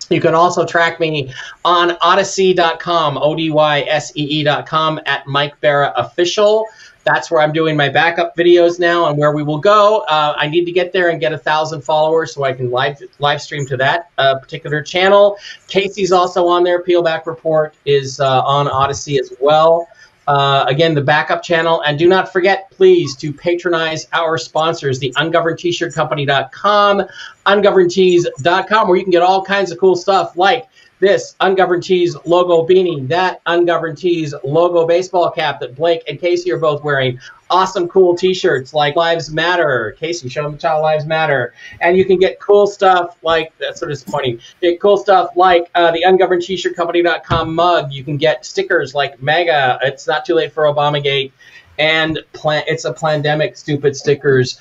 You 0.10 0.22
can 0.22 0.34
also 0.34 0.66
track 0.66 0.99
me 0.99 1.34
on 1.64 1.91
odysee.com, 2.01 3.18
O 3.18 3.36
D 3.36 3.51
Y 3.51 3.82
S 3.82 4.12
E 4.16 4.41
E.com, 4.41 4.99
at 5.05 5.28
Mike 5.28 5.60
Bara 5.62 5.93
Official. 5.95 6.66
That's 7.03 7.32
where 7.32 7.41
I'm 7.41 7.53
doing 7.53 7.76
my 7.76 7.89
backup 7.89 8.36
videos 8.36 8.80
now 8.80 9.07
and 9.07 9.18
where 9.18 9.32
we 9.32 9.41
will 9.41 9.60
go. 9.60 9.99
Uh, 10.10 10.36
I 10.38 10.47
need 10.47 10.66
to 10.66 10.72
get 10.72 10.93
there 10.93 11.10
and 11.10 11.20
get 11.20 11.34
a 11.34 11.38
thousand 11.38 11.82
followers 11.82 12.34
so 12.34 12.43
I 12.43 12.53
can 12.53 12.70
live 12.70 13.01
live 13.20 13.41
stream 13.41 13.66
to 13.68 13.78
that 13.78 14.12
uh, 14.18 14.38
particular 14.38 14.82
channel. 14.82 15.38
Casey's 15.68 16.12
also 16.12 16.47
on 16.47 16.64
there. 16.64 16.84
Peelback 16.84 17.26
Report 17.26 17.74
is 17.86 18.20
uh, 18.20 18.41
on 18.41 18.68
Odysee 18.68 19.20
as 19.20 19.34
well. 19.39 19.88
Uh, 20.30 20.64
again, 20.68 20.94
the 20.94 21.02
backup 21.02 21.42
channel. 21.42 21.82
And 21.82 21.98
do 21.98 22.08
not 22.08 22.32
forget, 22.32 22.70
please, 22.70 23.16
to 23.16 23.34
patronize 23.34 24.06
our 24.14 24.38
sponsors, 24.38 25.00
the 25.00 25.12
ungovernedtshirtcompany.com, 25.18 27.04
ungovernedtees.com, 27.48 28.88
where 28.88 28.96
you 28.96 29.04
can 29.04 29.10
get 29.10 29.24
all 29.24 29.44
kinds 29.44 29.72
of 29.72 29.80
cool 29.80 29.96
stuff 29.96 30.38
like 30.38 30.68
this 31.00 31.36
Ungoverned 31.39 31.84
Tees 31.84 32.16
logo 32.26 32.68
beanie, 32.68 33.08
that 33.08 33.41
Ungoverned 33.45 33.97
Tees 33.97 34.34
logo 34.43 34.86
baseball 34.86 35.32
cap 35.32 35.60
that 35.62 35.76
Blake 35.76 36.04
and 36.08 36.20
Casey 36.20 36.52
are 36.52 36.58
both 36.58 36.84
wearing. 36.84 37.20
Awesome, 37.52 37.88
cool 37.88 38.16
T-shirts 38.16 38.76
like 38.76 38.95
Lives 38.95 39.32
Matter. 39.32 39.95
Casey, 40.00 40.30
show 40.30 40.43
them 40.43 40.58
Child 40.60 40.84
Lives 40.84 41.06
Matter, 41.06 41.54
and 41.82 41.97
you 41.97 42.06
can 42.06 42.20
get 42.20 42.39
cool 42.39 42.68
stuff 42.68 43.18
like 43.24 43.52
that's 43.58 43.82
of 43.82 43.89
disappointing. 43.89 44.39
Get 44.62 44.80
cool 44.80 44.97
stuff 44.97 45.32
like 45.36 45.72
uh, 45.74 45.89
the 45.91 46.04
Ungoverned 46.04 46.43
T-shirt 46.43 46.76
Company.com 46.76 47.56
mug. 47.56 47.91
You 47.91 48.04
can 48.04 48.18
get 48.18 48.45
stickers 48.45 48.93
like 48.93 49.22
Mega. 49.22 49.80
It's 49.82 50.06
not 50.06 50.26
too 50.26 50.36
late 50.36 50.54
for 50.54 50.66
Obamagate, 50.66 51.32
and 51.80 52.20
plan. 52.34 52.64
It's 52.68 52.86
a 52.86 52.93
pandemic. 52.93 53.58
Stupid 53.58 53.95
stickers 53.95 54.60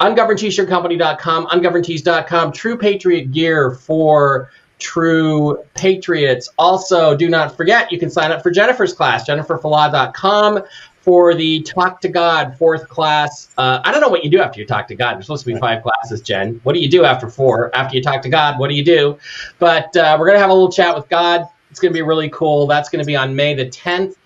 ungovernedtshirtcompany.com, 0.00 1.46
ungovernedtees.com, 1.46 2.52
true 2.52 2.78
patriot 2.78 3.32
gear 3.32 3.72
for 3.72 4.50
true 4.78 5.62
patriots. 5.74 6.48
Also, 6.58 7.16
do 7.16 7.28
not 7.28 7.56
forget 7.56 7.90
you 7.92 7.98
can 7.98 8.10
sign 8.10 8.30
up 8.30 8.42
for 8.42 8.50
Jennifer's 8.50 8.92
class, 8.92 9.28
jenniferfallah.com 9.28 10.62
for 11.08 11.34
the 11.34 11.62
Talk 11.62 12.00
to 12.02 12.08
God 12.08 12.56
fourth 12.58 12.88
class. 12.88 13.48
Uh, 13.56 13.80
I 13.82 13.92
don't 13.92 14.00
know 14.00 14.08
what 14.08 14.24
you 14.24 14.30
do 14.30 14.40
after 14.40 14.60
you 14.60 14.66
talk 14.66 14.88
to 14.88 14.94
God. 14.94 15.14
There's 15.14 15.24
supposed 15.24 15.46
to 15.46 15.52
be 15.54 15.58
five 15.58 15.82
classes, 15.82 16.20
Jen. 16.20 16.60
What 16.64 16.74
do 16.74 16.80
you 16.80 16.88
do 16.90 17.04
after 17.04 17.30
four? 17.30 17.74
After 17.74 17.96
you 17.96 18.02
talk 18.02 18.20
to 18.22 18.28
God, 18.28 18.58
what 18.58 18.68
do 18.68 18.74
you 18.74 18.84
do? 18.84 19.18
But 19.58 19.96
uh, 19.96 20.16
we're 20.18 20.26
going 20.26 20.36
to 20.36 20.40
have 20.40 20.50
a 20.50 20.52
little 20.52 20.70
chat 20.70 20.94
with 20.94 21.08
God. 21.08 21.48
It's 21.70 21.80
going 21.80 21.92
to 21.92 21.96
be 21.96 22.02
really 22.02 22.28
cool. 22.28 22.66
That's 22.66 22.88
going 22.88 23.02
to 23.02 23.06
be 23.06 23.16
on 23.16 23.34
May 23.34 23.54
the 23.54 23.66
10th. 23.66 24.16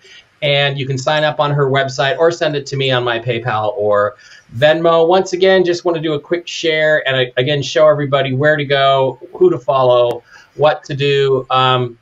And 0.41 0.77
you 0.77 0.85
can 0.85 0.97
sign 0.97 1.23
up 1.23 1.39
on 1.39 1.51
her 1.51 1.69
website 1.69 2.17
or 2.17 2.31
send 2.31 2.57
it 2.57 2.65
to 2.65 2.75
me 2.75 2.91
on 2.91 3.01
my 3.01 3.17
PayPal 3.17 3.77
or 3.77 4.17
Venmo. 4.53 5.07
Once 5.07 5.31
again, 5.31 5.63
just 5.63 5.85
want 5.85 5.95
to 5.95 6.01
do 6.01 6.15
a 6.15 6.19
quick 6.19 6.47
share 6.47 7.07
and 7.07 7.15
uh, 7.15 7.31
again 7.37 7.61
show 7.61 7.87
everybody 7.87 8.33
where 8.33 8.57
to 8.57 8.65
go, 8.65 9.19
who 9.33 9.49
to 9.49 9.57
follow, 9.57 10.21
what 10.55 10.83
to 10.85 10.95
do. 10.95 11.45
Um, 11.49 11.97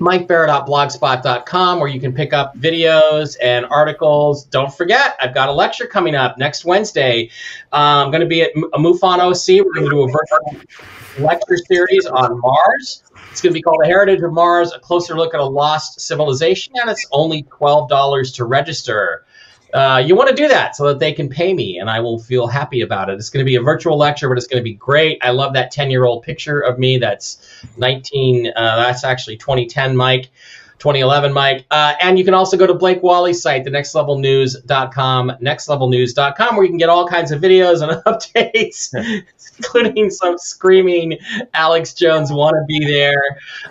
MikeBara.blogspot.com, 0.00 1.80
where 1.80 1.88
you 1.88 2.00
can 2.00 2.12
pick 2.12 2.32
up 2.32 2.56
videos 2.56 3.36
and 3.42 3.66
articles. 3.66 4.44
Don't 4.44 4.72
forget, 4.72 5.16
I've 5.20 5.34
got 5.34 5.48
a 5.48 5.52
lecture 5.52 5.86
coming 5.86 6.14
up 6.14 6.38
next 6.38 6.64
Wednesday. 6.64 7.30
Uh, 7.72 8.04
I'm 8.04 8.10
going 8.10 8.20
to 8.20 8.26
be 8.26 8.42
at 8.42 8.50
M- 8.54 8.70
MUFON 8.74 9.18
OC. 9.18 9.64
We're 9.64 9.72
going 9.72 9.86
to 9.86 9.90
do 9.90 10.02
a 10.02 10.06
virtual 10.06 11.26
lecture 11.26 11.56
series 11.68 12.06
on 12.06 12.40
Mars. 12.40 13.02
It's 13.32 13.40
going 13.40 13.52
to 13.52 13.58
be 13.58 13.62
called 13.62 13.80
The 13.82 13.88
Heritage 13.88 14.22
of 14.22 14.32
Mars, 14.32 14.72
a 14.72 14.78
closer 14.78 15.16
look 15.16 15.34
at 15.34 15.40
a 15.40 15.44
lost 15.44 16.00
civilization, 16.00 16.74
and 16.80 16.88
it's 16.88 17.04
only 17.10 17.42
$12 17.44 18.34
to 18.36 18.44
register. 18.44 19.24
Uh, 19.72 20.02
you 20.04 20.16
want 20.16 20.30
to 20.30 20.34
do 20.34 20.48
that 20.48 20.74
so 20.74 20.86
that 20.86 20.98
they 20.98 21.12
can 21.12 21.28
pay 21.28 21.52
me 21.52 21.78
and 21.78 21.90
I 21.90 22.00
will 22.00 22.18
feel 22.18 22.46
happy 22.46 22.80
about 22.80 23.10
it. 23.10 23.14
It's 23.14 23.30
going 23.30 23.44
to 23.44 23.48
be 23.48 23.56
a 23.56 23.62
virtual 23.62 23.98
lecture, 23.98 24.28
but 24.28 24.38
it's 24.38 24.46
going 24.46 24.60
to 24.60 24.64
be 24.64 24.74
great. 24.74 25.18
I 25.22 25.30
love 25.30 25.54
that 25.54 25.70
10 25.70 25.90
year 25.90 26.04
old 26.04 26.22
picture 26.22 26.60
of 26.60 26.78
me. 26.78 26.98
That's 26.98 27.38
19, 27.76 28.52
uh, 28.54 28.76
that's 28.76 29.04
actually 29.04 29.36
2010 29.36 29.96
Mike. 29.96 30.30
2011, 30.78 31.32
Mike. 31.32 31.66
Uh, 31.70 31.94
and 32.00 32.18
you 32.18 32.24
can 32.24 32.34
also 32.34 32.56
go 32.56 32.66
to 32.66 32.74
Blake 32.74 33.02
Wally's 33.02 33.42
site, 33.42 33.64
thenextlevelnews.com, 33.64 35.32
nextlevelnews.com, 35.42 36.56
where 36.56 36.64
you 36.64 36.70
can 36.70 36.78
get 36.78 36.88
all 36.88 37.06
kinds 37.06 37.32
of 37.32 37.40
videos 37.40 37.82
and 37.82 38.02
updates, 38.06 38.94
including 39.58 40.10
some 40.10 40.38
screaming 40.38 41.18
Alex 41.54 41.94
Jones 41.94 42.30
wannabe 42.30 42.86
there. 42.86 43.22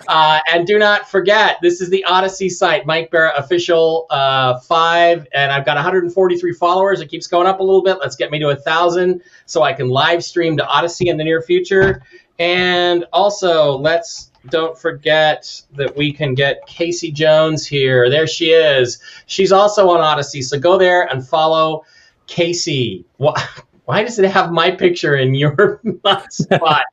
Uh, 0.06 0.40
and 0.52 0.66
do 0.66 0.78
not 0.78 1.10
forget, 1.10 1.56
this 1.62 1.80
is 1.80 1.88
the 1.88 2.04
Odysee 2.08 2.50
site, 2.50 2.84
Mike 2.84 3.10
Bara 3.10 3.32
official 3.36 4.06
uh, 4.10 4.58
five, 4.60 5.26
and 5.32 5.50
I've 5.50 5.64
got 5.64 5.76
143 5.76 6.52
followers. 6.52 7.00
It 7.00 7.08
keeps 7.08 7.26
going 7.26 7.46
up 7.46 7.60
a 7.60 7.62
little 7.62 7.82
bit. 7.82 7.98
Let's 8.00 8.16
get 8.16 8.30
me 8.30 8.38
to 8.40 8.50
a 8.50 8.56
thousand 8.56 9.22
so 9.46 9.62
I 9.62 9.72
can 9.72 9.88
live 9.88 10.22
stream 10.22 10.56
to 10.58 10.78
Odysee 10.78 11.08
in 11.08 11.16
the 11.16 11.24
near 11.24 11.40
future. 11.40 12.02
And 12.38 13.04
also, 13.12 13.78
let's 13.78 14.27
don't 14.46 14.78
forget 14.78 15.62
that 15.76 15.96
we 15.96 16.12
can 16.12 16.34
get 16.34 16.66
Casey 16.66 17.10
Jones 17.10 17.66
here. 17.66 18.10
There 18.10 18.26
she 18.26 18.50
is. 18.50 18.98
She's 19.26 19.52
also 19.52 19.88
on 19.90 20.00
Odysee. 20.00 20.42
So 20.42 20.58
go 20.58 20.78
there 20.78 21.04
and 21.04 21.26
follow 21.26 21.84
Casey. 22.26 23.04
Why, 23.16 23.34
why 23.84 24.02
does 24.02 24.18
it 24.18 24.30
have 24.30 24.52
my 24.52 24.70
picture 24.70 25.16
in 25.16 25.34
your 25.34 25.80
spot? 26.30 26.84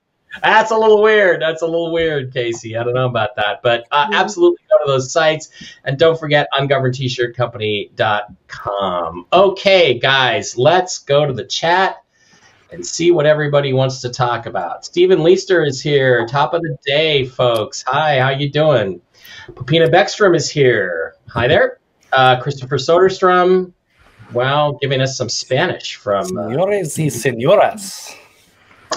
That's 0.42 0.72
a 0.72 0.78
little 0.78 1.02
weird. 1.02 1.42
That's 1.42 1.62
a 1.62 1.66
little 1.66 1.94
weird, 1.94 2.34
Casey. 2.34 2.76
I 2.76 2.84
don't 2.84 2.94
know 2.94 3.08
about 3.08 3.38
that. 3.38 3.62
But 3.64 3.88
uh, 3.92 4.10
absolutely 4.14 4.60
go 4.70 4.78
to 4.86 4.92
those 4.92 5.10
sites. 5.12 5.50
And 5.86 5.98
don't 5.98 6.20
forget 6.20 6.50
ungovernedtshirtcompany.com. 6.54 9.26
Okay, 9.32 10.00
guys, 10.00 10.58
let's 10.58 11.00
go 11.00 11.26
to 11.26 11.32
the 11.34 11.46
chat 11.46 12.04
and 12.76 12.86
see 12.86 13.10
what 13.12 13.26
everybody 13.26 13.74
wants 13.74 14.02
to 14.02 14.10
talk 14.10 14.46
about. 14.46 14.86
Stephen 14.86 15.24
Leister 15.24 15.64
is 15.64 15.82
here. 15.82 16.26
Top 16.28 16.54
of 16.54 16.62
the 16.62 16.78
day, 16.86 17.26
folks. 17.26 17.84
Hi, 17.88 18.20
how 18.20 18.30
you 18.30 18.50
doing? 18.50 19.02
Popina 19.52 19.90
Beckstrom 19.90 20.36
is 20.36 20.50
here. 20.50 21.16
Hi 21.30 21.48
there. 21.48 21.80
Uh, 22.14 22.40
Christopher 22.40 22.78
Soderstrom, 22.78 23.74
well, 24.34 24.74
giving 24.82 25.02
us 25.02 25.18
some 25.18 25.30
Spanish 25.30 25.96
from. 25.96 26.26
Uh, 26.38 26.48
Señores 26.50 26.98
y 26.98 27.10
señoras. 27.10 28.16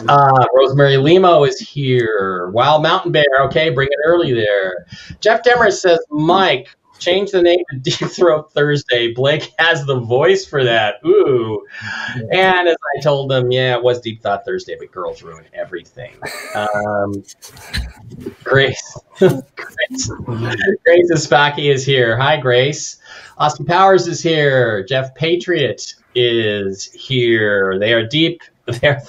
uh, 0.09 0.47
Rosemary 0.55 0.97
Limo 0.97 1.45
is 1.45 1.59
here. 1.59 2.49
Wild 2.51 2.83
Mountain 2.83 3.13
Bear, 3.13 3.25
okay, 3.43 3.71
bring 3.71 3.89
it 3.91 3.99
early 4.07 4.33
there. 4.33 4.87
Jeff 5.21 5.43
Demers 5.43 5.81
says, 5.81 5.99
Mike, 6.11 6.69
change 6.99 7.31
the 7.31 7.43
name 7.43 7.65
to 7.71 7.77
Deep 7.83 8.11
Throat 8.11 8.53
Thursday. 8.53 9.13
Blake 9.13 9.53
has 9.59 9.85
the 9.87 10.01
voice 10.01 10.45
for 10.45 10.65
that. 10.65 10.97
Ooh. 11.07 11.67
And 12.33 12.69
as 12.69 12.77
I 12.97 13.01
told 13.01 13.31
them, 13.31 13.51
yeah, 13.51 13.77
it 13.77 13.83
was 13.83 14.01
Deep 14.01 14.23
Thought 14.23 14.45
Thursday, 14.45 14.77
but 14.79 14.91
girls 14.91 15.23
ruin 15.23 15.45
everything. 15.53 16.17
Um, 16.55 17.25
Grace. 18.45 18.99
Grace. 19.19 20.11
Grace 20.85 21.13
Espaki 21.13 21.73
is 21.73 21.85
here. 21.85 22.17
Hi, 22.19 22.37
Grace. 22.37 22.99
Austin 23.39 23.67
Powers 23.67 24.07
is 24.07 24.23
here. 24.23 24.85
Jeff 24.85 25.15
Patriot 25.15 25.95
is 26.15 26.91
here. 26.93 27.79
They 27.79 27.93
are 27.93 28.07
deep. 28.07 28.43
They're 28.67 29.03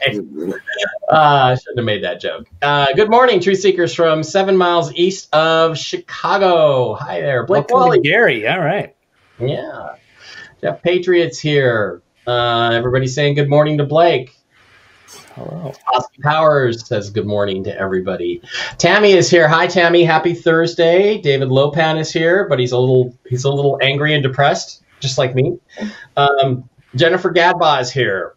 uh, 1.08 1.56
shouldn't 1.56 1.78
have 1.78 1.84
made 1.84 2.04
that 2.04 2.20
joke. 2.20 2.46
Uh, 2.62 2.86
good 2.94 3.10
morning, 3.10 3.40
Truth 3.40 3.60
Seekers 3.60 3.94
from 3.94 4.22
seven 4.22 4.56
miles 4.56 4.92
east 4.94 5.32
of 5.34 5.78
Chicago. 5.78 6.94
Hi 6.94 7.20
there, 7.20 7.44
Blake 7.46 7.68
Welcome 7.70 7.92
to 7.92 7.96
Wally. 7.96 8.00
Gary. 8.00 8.46
All 8.46 8.60
right. 8.60 8.94
Yeah. 9.38 9.94
Jeff 10.60 10.82
Patriots 10.82 11.38
here. 11.38 12.02
Uh, 12.26 12.70
everybody 12.72 13.06
saying 13.06 13.34
good 13.34 13.48
morning 13.48 13.78
to 13.78 13.84
Blake. 13.84 14.36
Hello. 15.34 15.72
Austin 15.94 16.22
Powers 16.22 16.86
says 16.86 17.10
good 17.10 17.26
morning 17.26 17.64
to 17.64 17.78
everybody. 17.78 18.40
Tammy 18.78 19.12
is 19.12 19.30
here. 19.30 19.48
Hi, 19.48 19.66
Tammy. 19.66 20.02
Happy 20.02 20.34
Thursday. 20.34 21.20
David 21.20 21.48
Lopan 21.48 22.00
is 22.00 22.12
here, 22.12 22.48
but 22.48 22.58
he's 22.58 22.72
a 22.72 22.78
little 22.78 23.16
he's 23.28 23.44
a 23.44 23.50
little 23.50 23.78
angry 23.82 24.14
and 24.14 24.22
depressed, 24.22 24.82
just 25.00 25.18
like 25.18 25.34
me. 25.34 25.58
Um, 26.16 26.68
Jennifer 26.94 27.30
Gadbaugh 27.32 27.82
is 27.82 27.92
here. 27.92 28.35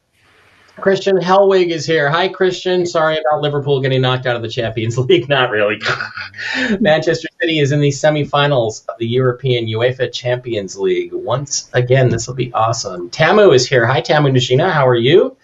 Christian 0.81 1.17
Hellwig 1.17 1.69
is 1.69 1.85
here. 1.85 2.09
Hi, 2.09 2.27
Christian. 2.27 2.85
Sorry 2.85 3.17
about 3.17 3.41
Liverpool 3.41 3.81
getting 3.81 4.01
knocked 4.01 4.25
out 4.25 4.35
of 4.35 4.41
the 4.41 4.47
Champions 4.49 4.97
League. 4.97 5.29
Not 5.29 5.49
really. 5.49 5.79
Manchester 6.79 7.27
City 7.41 7.59
is 7.59 7.71
in 7.71 7.79
the 7.79 7.89
semifinals 7.89 8.87
of 8.87 8.97
the 8.97 9.07
European 9.07 9.65
UEFA 9.67 10.11
Champions 10.11 10.77
League. 10.77 11.13
Once 11.13 11.69
again, 11.73 12.09
this 12.09 12.27
will 12.27 12.35
be 12.35 12.51
awesome. 12.53 13.09
Tamu 13.09 13.51
is 13.51 13.67
here. 13.67 13.85
Hi, 13.85 14.01
Tamu 14.01 14.29
Nishina. 14.29 14.71
How 14.71 14.87
are 14.87 14.95
you? 14.95 15.37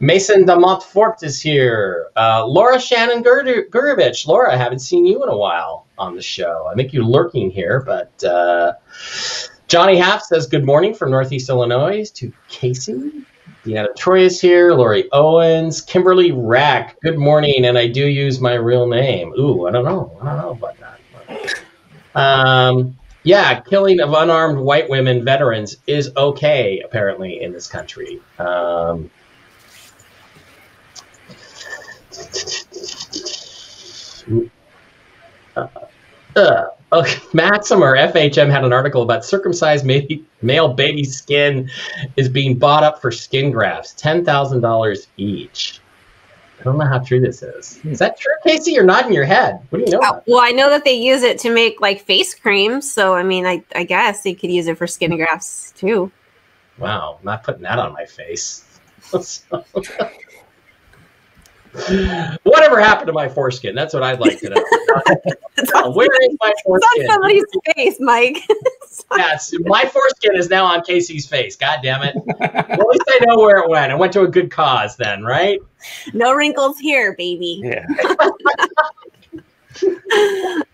Mason 0.00 0.44
de 0.44 0.58
Montfort 0.58 1.22
is 1.22 1.40
here. 1.40 2.08
Uh, 2.16 2.46
Laura 2.46 2.80
Shannon 2.80 3.22
Gur- 3.22 3.68
Gurovich. 3.70 4.26
Laura, 4.26 4.52
I 4.52 4.56
haven't 4.56 4.80
seen 4.80 5.06
you 5.06 5.22
in 5.22 5.28
a 5.28 5.36
while 5.36 5.86
on 5.98 6.14
the 6.14 6.22
show. 6.22 6.68
I 6.70 6.74
think 6.74 6.92
you're 6.92 7.04
lurking 7.04 7.50
here, 7.50 7.82
but 7.84 8.22
uh, 8.24 8.74
Johnny 9.68 9.98
Half 9.98 10.22
says 10.22 10.46
good 10.46 10.64
morning 10.64 10.94
from 10.94 11.10
Northeast 11.10 11.48
Illinois 11.48 12.10
to 12.10 12.32
Casey. 12.48 13.24
Deanna 13.66 13.96
Troy 13.96 14.20
is 14.20 14.40
here. 14.40 14.72
Lori 14.72 15.08
Owens. 15.10 15.80
Kimberly 15.80 16.30
Rack. 16.30 17.00
Good 17.00 17.18
morning, 17.18 17.64
and 17.64 17.76
I 17.76 17.88
do 17.88 18.06
use 18.06 18.40
my 18.40 18.54
real 18.54 18.86
name. 18.86 19.34
Ooh, 19.36 19.66
I 19.66 19.72
don't 19.72 19.84
know. 19.84 20.16
I 20.22 20.24
don't 20.24 20.38
know 20.38 20.50
about 20.50 20.76
that. 20.78 21.64
Um, 22.14 22.96
yeah, 23.24 23.58
killing 23.62 23.98
of 23.98 24.12
unarmed 24.12 24.60
white 24.60 24.88
women 24.88 25.24
veterans 25.24 25.78
is 25.88 26.12
okay, 26.16 26.80
apparently, 26.84 27.42
in 27.42 27.52
this 27.52 27.66
country. 27.66 28.20
Um, 28.38 29.10
uh, 35.56 35.66
uh, 36.36 36.66
okay. 36.92 37.20
Maxim 37.32 37.82
or 37.82 37.96
FHM 37.96 38.50
had 38.50 38.64
an 38.64 38.72
article 38.72 39.02
about 39.02 39.24
circumcised 39.24 39.84
male 40.42 40.68
baby 40.68 41.04
skin 41.04 41.70
is 42.16 42.28
being 42.28 42.58
bought 42.58 42.82
up 42.82 43.00
for 43.00 43.10
skin 43.10 43.50
grafts, 43.50 43.92
ten 43.94 44.24
thousand 44.24 44.60
dollars 44.60 45.08
each. 45.16 45.80
I 46.58 46.62
don't 46.62 46.78
know 46.78 46.86
how 46.86 46.98
true 46.98 47.20
this 47.20 47.42
is. 47.42 47.78
Is 47.84 47.98
that 47.98 48.18
true, 48.18 48.32
Casey? 48.44 48.72
You're 48.72 48.84
nodding 48.84 49.12
your 49.12 49.24
head. 49.24 49.60
What 49.68 49.78
do 49.78 49.84
you 49.84 49.90
know? 49.90 50.00
Uh, 50.00 50.20
well, 50.26 50.40
I 50.42 50.52
know 50.52 50.70
that 50.70 50.84
they 50.84 50.94
use 50.94 51.22
it 51.22 51.38
to 51.40 51.50
make 51.50 51.80
like 51.80 52.00
face 52.00 52.34
creams. 52.34 52.90
So, 52.90 53.14
I 53.14 53.22
mean, 53.22 53.44
I, 53.44 53.62
I 53.74 53.84
guess 53.84 54.22
they 54.22 54.32
could 54.32 54.50
use 54.50 54.66
it 54.66 54.78
for 54.78 54.86
skin 54.86 55.16
grafts 55.16 55.72
too. 55.76 56.10
Wow, 56.78 57.18
not 57.22 57.44
putting 57.44 57.62
that 57.62 57.78
on 57.78 57.92
my 57.92 58.06
face. 58.06 58.64
Whatever 62.42 62.80
happened 62.80 63.06
to 63.08 63.12
my 63.12 63.28
foreskin? 63.28 63.74
That's 63.74 63.92
what 63.94 64.02
I'd 64.02 64.20
like 64.20 64.38
to 64.40 64.50
know. 64.50 64.64
Uh, 65.74 65.90
Where 65.90 66.08
is 66.22 66.36
my 66.42 66.52
It's 66.66 66.66
on 67.00 67.06
somebody's 67.06 67.44
face, 67.74 67.96
Mike. 68.00 68.38
Yes, 69.16 69.52
my 69.60 69.84
foreskin 69.86 70.36
is 70.36 70.48
now 70.50 70.64
on 70.64 70.82
Casey's 70.82 71.26
face. 71.26 71.54
God 71.56 71.80
damn 71.82 72.02
it. 72.02 72.14
Well, 72.26 72.40
at 72.40 72.86
least 72.86 73.02
I 73.08 73.18
know 73.24 73.38
where 73.38 73.58
it 73.58 73.68
went. 73.68 73.90
It 73.92 73.98
went 73.98 74.12
to 74.14 74.22
a 74.22 74.28
good 74.28 74.50
cause 74.50 74.96
then, 74.96 75.22
right? 75.22 75.58
no 76.12 76.34
wrinkles 76.34 76.78
here, 76.78 77.14
baby. 77.16 77.62
Yeah. 77.64 77.86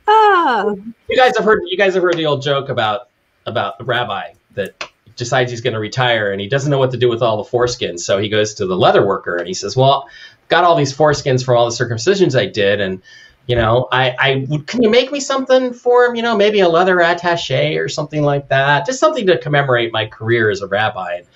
Oh, 0.08 0.80
You 1.08 1.16
guys 1.16 1.36
have 1.36 1.44
heard 1.44 1.62
you 1.66 1.76
guys 1.76 1.94
have 1.94 2.02
heard 2.02 2.16
the 2.16 2.26
old 2.26 2.42
joke 2.42 2.68
about 2.68 3.08
about 3.46 3.78
the 3.78 3.84
rabbi 3.84 4.32
that 4.54 4.88
decides 5.16 5.50
he's 5.50 5.60
going 5.60 5.74
to 5.74 5.80
retire 5.80 6.32
and 6.32 6.40
he 6.40 6.48
doesn't 6.48 6.70
know 6.70 6.78
what 6.78 6.90
to 6.92 6.96
do 6.96 7.08
with 7.08 7.22
all 7.22 7.42
the 7.42 7.48
foreskins. 7.48 8.00
So 8.00 8.18
he 8.18 8.28
goes 8.28 8.54
to 8.54 8.66
the 8.66 8.76
leather 8.76 9.04
worker 9.04 9.36
and 9.36 9.46
he 9.46 9.54
says, 9.54 9.76
"Well, 9.76 10.08
got 10.48 10.64
all 10.64 10.76
these 10.76 10.94
foreskins 10.96 11.44
from 11.44 11.56
all 11.56 11.64
the 11.68 11.84
circumcisions 11.84 12.38
I 12.38 12.46
did, 12.46 12.80
and 12.80 13.02
you 13.46 13.56
know, 13.56 13.88
I, 13.90 14.14
I 14.18 14.46
can 14.66 14.82
you 14.82 14.90
make 14.90 15.10
me 15.10 15.18
something 15.18 15.72
for 15.72 16.04
him? 16.04 16.14
You 16.14 16.22
know, 16.22 16.36
maybe 16.36 16.60
a 16.60 16.68
leather 16.68 16.96
attaché 16.96 17.82
or 17.82 17.88
something 17.88 18.22
like 18.22 18.48
that, 18.48 18.86
just 18.86 19.00
something 19.00 19.26
to 19.26 19.38
commemorate 19.38 19.92
my 19.92 20.06
career 20.06 20.50
as 20.50 20.60
a 20.60 20.66
rabbi." 20.66 21.16
And 21.16 21.26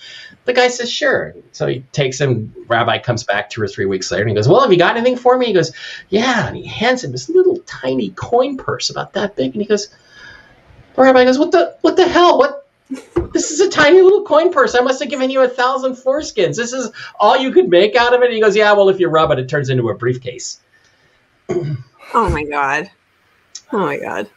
the 0.44 0.52
guy 0.52 0.68
says, 0.68 0.90
"Sure." 0.90 1.34
So 1.52 1.66
he 1.66 1.80
takes 1.92 2.20
him. 2.20 2.54
Rabbi 2.68 2.98
comes 2.98 3.24
back 3.24 3.50
two 3.50 3.62
or 3.62 3.68
three 3.68 3.86
weeks 3.86 4.10
later 4.10 4.22
and 4.22 4.30
he 4.30 4.36
goes, 4.36 4.48
"Well, 4.48 4.60
have 4.60 4.72
you 4.72 4.78
got 4.78 4.96
anything 4.96 5.16
for 5.16 5.36
me?" 5.36 5.46
He 5.46 5.52
goes, 5.52 5.72
"Yeah," 6.08 6.46
and 6.46 6.56
he 6.56 6.64
hands 6.64 7.04
him 7.04 7.12
this 7.12 7.28
little 7.28 7.58
tiny 7.66 8.10
coin 8.10 8.56
purse 8.56 8.90
about 8.90 9.12
that 9.14 9.36
big, 9.36 9.52
and 9.52 9.62
he 9.62 9.66
goes. 9.66 9.88
Rabbi 10.96 11.24
goes, 11.24 11.38
"What 11.38 11.52
the 11.52 11.76
what 11.82 11.96
the 11.96 12.08
hell? 12.08 12.38
What? 12.38 12.65
This 12.88 13.50
is 13.50 13.60
a 13.60 13.68
tiny 13.68 14.00
little 14.00 14.22
coin 14.24 14.52
purse. 14.52 14.74
I 14.74 14.80
must 14.80 15.00
have 15.00 15.10
given 15.10 15.30
you 15.30 15.42
a 15.42 15.48
thousand 15.48 15.94
foreskins. 15.94 16.56
This 16.56 16.72
is 16.72 16.90
all 17.18 17.36
you 17.36 17.50
could 17.50 17.68
make 17.68 17.96
out 17.96 18.14
of 18.14 18.22
it." 18.22 18.26
And 18.26 18.34
he 18.34 18.40
goes, 18.40 18.56
"Yeah, 18.56 18.72
well, 18.72 18.88
if 18.88 19.00
you 19.00 19.08
rub 19.08 19.30
it, 19.32 19.38
it 19.38 19.48
turns 19.48 19.70
into 19.70 19.88
a 19.88 19.94
briefcase." 19.94 20.60
oh 21.48 22.30
my 22.30 22.44
god. 22.44 22.90
Oh 23.72 23.78
my 23.78 23.98
god. 23.98 24.30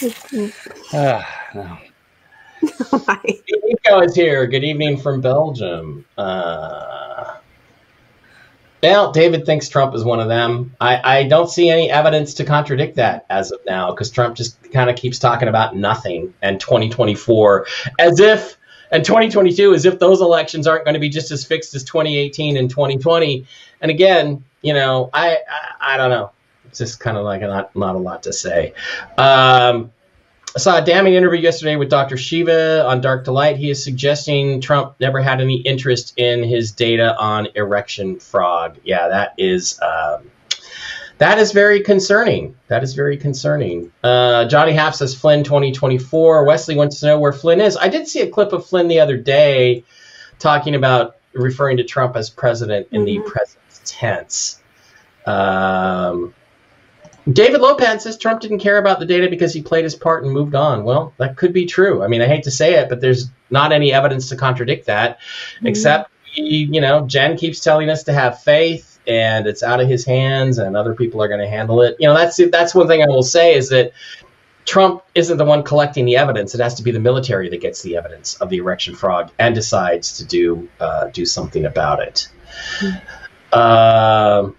Ah, 0.92 1.48
no. 1.54 1.78
Nico 3.64 4.00
is 4.00 4.14
here. 4.14 4.46
Good 4.46 4.64
evening 4.64 4.96
from 4.96 5.20
Belgium. 5.20 6.04
Uh, 6.16 7.36
Well, 8.84 9.12
David 9.12 9.46
thinks 9.46 9.70
Trump 9.70 9.94
is 9.94 10.04
one 10.04 10.20
of 10.20 10.28
them. 10.28 10.76
I, 10.78 11.20
I 11.20 11.22
don't 11.26 11.48
see 11.48 11.70
any 11.70 11.90
evidence 11.90 12.34
to 12.34 12.44
contradict 12.44 12.96
that 12.96 13.24
as 13.30 13.50
of 13.50 13.60
now 13.64 13.90
because 13.90 14.10
Trump 14.10 14.36
just 14.36 14.62
kind 14.72 14.90
of 14.90 14.96
keeps 14.96 15.18
talking 15.18 15.48
about 15.48 15.74
nothing 15.74 16.34
and 16.42 16.60
2024 16.60 17.66
as 17.98 18.20
if 18.20 18.58
and 18.90 19.02
2022 19.02 19.72
as 19.72 19.86
if 19.86 19.98
those 19.98 20.20
elections 20.20 20.66
aren't 20.66 20.84
going 20.84 20.92
to 20.92 21.00
be 21.00 21.08
just 21.08 21.30
as 21.30 21.46
fixed 21.46 21.74
as 21.74 21.82
2018 21.84 22.58
and 22.58 22.68
2020. 22.68 23.46
And 23.80 23.90
again, 23.90 24.44
you 24.60 24.74
know, 24.74 25.08
I 25.14 25.38
I, 25.48 25.94
I 25.94 25.96
don't 25.96 26.10
know. 26.10 26.32
It's 26.66 26.76
just 26.76 27.00
kind 27.00 27.16
of 27.16 27.24
like 27.24 27.40
not 27.40 27.74
not 27.74 27.94
a 27.94 27.98
lot 27.98 28.24
to 28.24 28.34
say. 28.34 28.74
Um, 29.16 29.93
I 30.56 30.60
saw 30.60 30.78
a 30.78 30.84
damning 30.84 31.14
interview 31.14 31.40
yesterday 31.40 31.74
with 31.74 31.90
Dr. 31.90 32.16
Shiva 32.16 32.86
on 32.86 33.00
Dark 33.00 33.24
Delight. 33.24 33.56
He 33.56 33.70
is 33.70 33.82
suggesting 33.82 34.60
Trump 34.60 34.94
never 35.00 35.20
had 35.20 35.40
any 35.40 35.56
interest 35.56 36.14
in 36.16 36.44
his 36.44 36.70
data 36.70 37.16
on 37.18 37.48
erection 37.56 38.20
frog. 38.20 38.78
Yeah, 38.84 39.08
that 39.08 39.34
is 39.36 39.80
um, 39.82 40.30
that 41.18 41.38
is 41.38 41.50
very 41.50 41.80
concerning. 41.80 42.54
That 42.68 42.84
is 42.84 42.94
very 42.94 43.16
concerning. 43.16 43.90
Uh, 44.04 44.46
Johnny 44.46 44.72
Half 44.72 44.94
says 44.94 45.12
Flynn 45.12 45.42
2024. 45.42 46.44
Wesley 46.44 46.76
wants 46.76 47.00
to 47.00 47.06
know 47.06 47.18
where 47.18 47.32
Flynn 47.32 47.60
is. 47.60 47.76
I 47.76 47.88
did 47.88 48.06
see 48.06 48.20
a 48.20 48.30
clip 48.30 48.52
of 48.52 48.64
Flynn 48.64 48.86
the 48.86 49.00
other 49.00 49.16
day 49.16 49.82
talking 50.38 50.76
about 50.76 51.16
referring 51.32 51.78
to 51.78 51.84
Trump 51.84 52.14
as 52.14 52.30
president 52.30 52.86
in 52.92 53.04
the 53.04 53.18
present 53.18 53.58
tense. 53.84 54.62
Um, 55.26 56.32
David 57.30 57.60
Lopez 57.60 58.02
says 58.02 58.18
Trump 58.18 58.40
didn't 58.40 58.58
care 58.58 58.78
about 58.78 58.98
the 58.98 59.06
data 59.06 59.30
because 59.30 59.54
he 59.54 59.62
played 59.62 59.84
his 59.84 59.94
part 59.94 60.24
and 60.24 60.32
moved 60.32 60.54
on. 60.54 60.84
Well, 60.84 61.14
that 61.16 61.36
could 61.36 61.52
be 61.52 61.64
true. 61.64 62.02
I 62.02 62.08
mean, 62.08 62.20
I 62.20 62.26
hate 62.26 62.44
to 62.44 62.50
say 62.50 62.74
it, 62.74 62.88
but 62.88 63.00
there's 63.00 63.30
not 63.50 63.72
any 63.72 63.92
evidence 63.92 64.28
to 64.28 64.36
contradict 64.36 64.86
that, 64.86 65.18
except 65.62 66.10
you 66.34 66.80
know, 66.80 67.06
Jen 67.06 67.36
keeps 67.36 67.60
telling 67.60 67.88
us 67.88 68.04
to 68.04 68.12
have 68.12 68.42
faith, 68.42 68.98
and 69.06 69.46
it's 69.46 69.62
out 69.62 69.80
of 69.80 69.88
his 69.88 70.04
hands, 70.04 70.58
and 70.58 70.76
other 70.76 70.94
people 70.94 71.22
are 71.22 71.28
going 71.28 71.40
to 71.40 71.48
handle 71.48 71.82
it. 71.82 71.96
You 71.98 72.08
know, 72.08 72.14
that's 72.14 72.40
that's 72.50 72.74
one 72.74 72.88
thing 72.88 73.02
I 73.02 73.06
will 73.06 73.22
say 73.22 73.54
is 73.54 73.70
that 73.70 73.92
Trump 74.64 75.02
isn't 75.14 75.36
the 75.36 75.44
one 75.44 75.62
collecting 75.62 76.04
the 76.04 76.16
evidence. 76.16 76.54
It 76.54 76.60
has 76.60 76.74
to 76.74 76.82
be 76.82 76.90
the 76.90 77.00
military 77.00 77.48
that 77.50 77.60
gets 77.60 77.82
the 77.82 77.96
evidence 77.96 78.36
of 78.36 78.48
the 78.48 78.58
erection 78.58 78.94
frog 78.94 79.30
and 79.38 79.54
decides 79.54 80.18
to 80.18 80.24
do 80.24 80.68
uh, 80.80 81.06
do 81.06 81.24
something 81.24 81.64
about 81.64 82.00
it. 82.00 82.28
Um, 83.52 84.56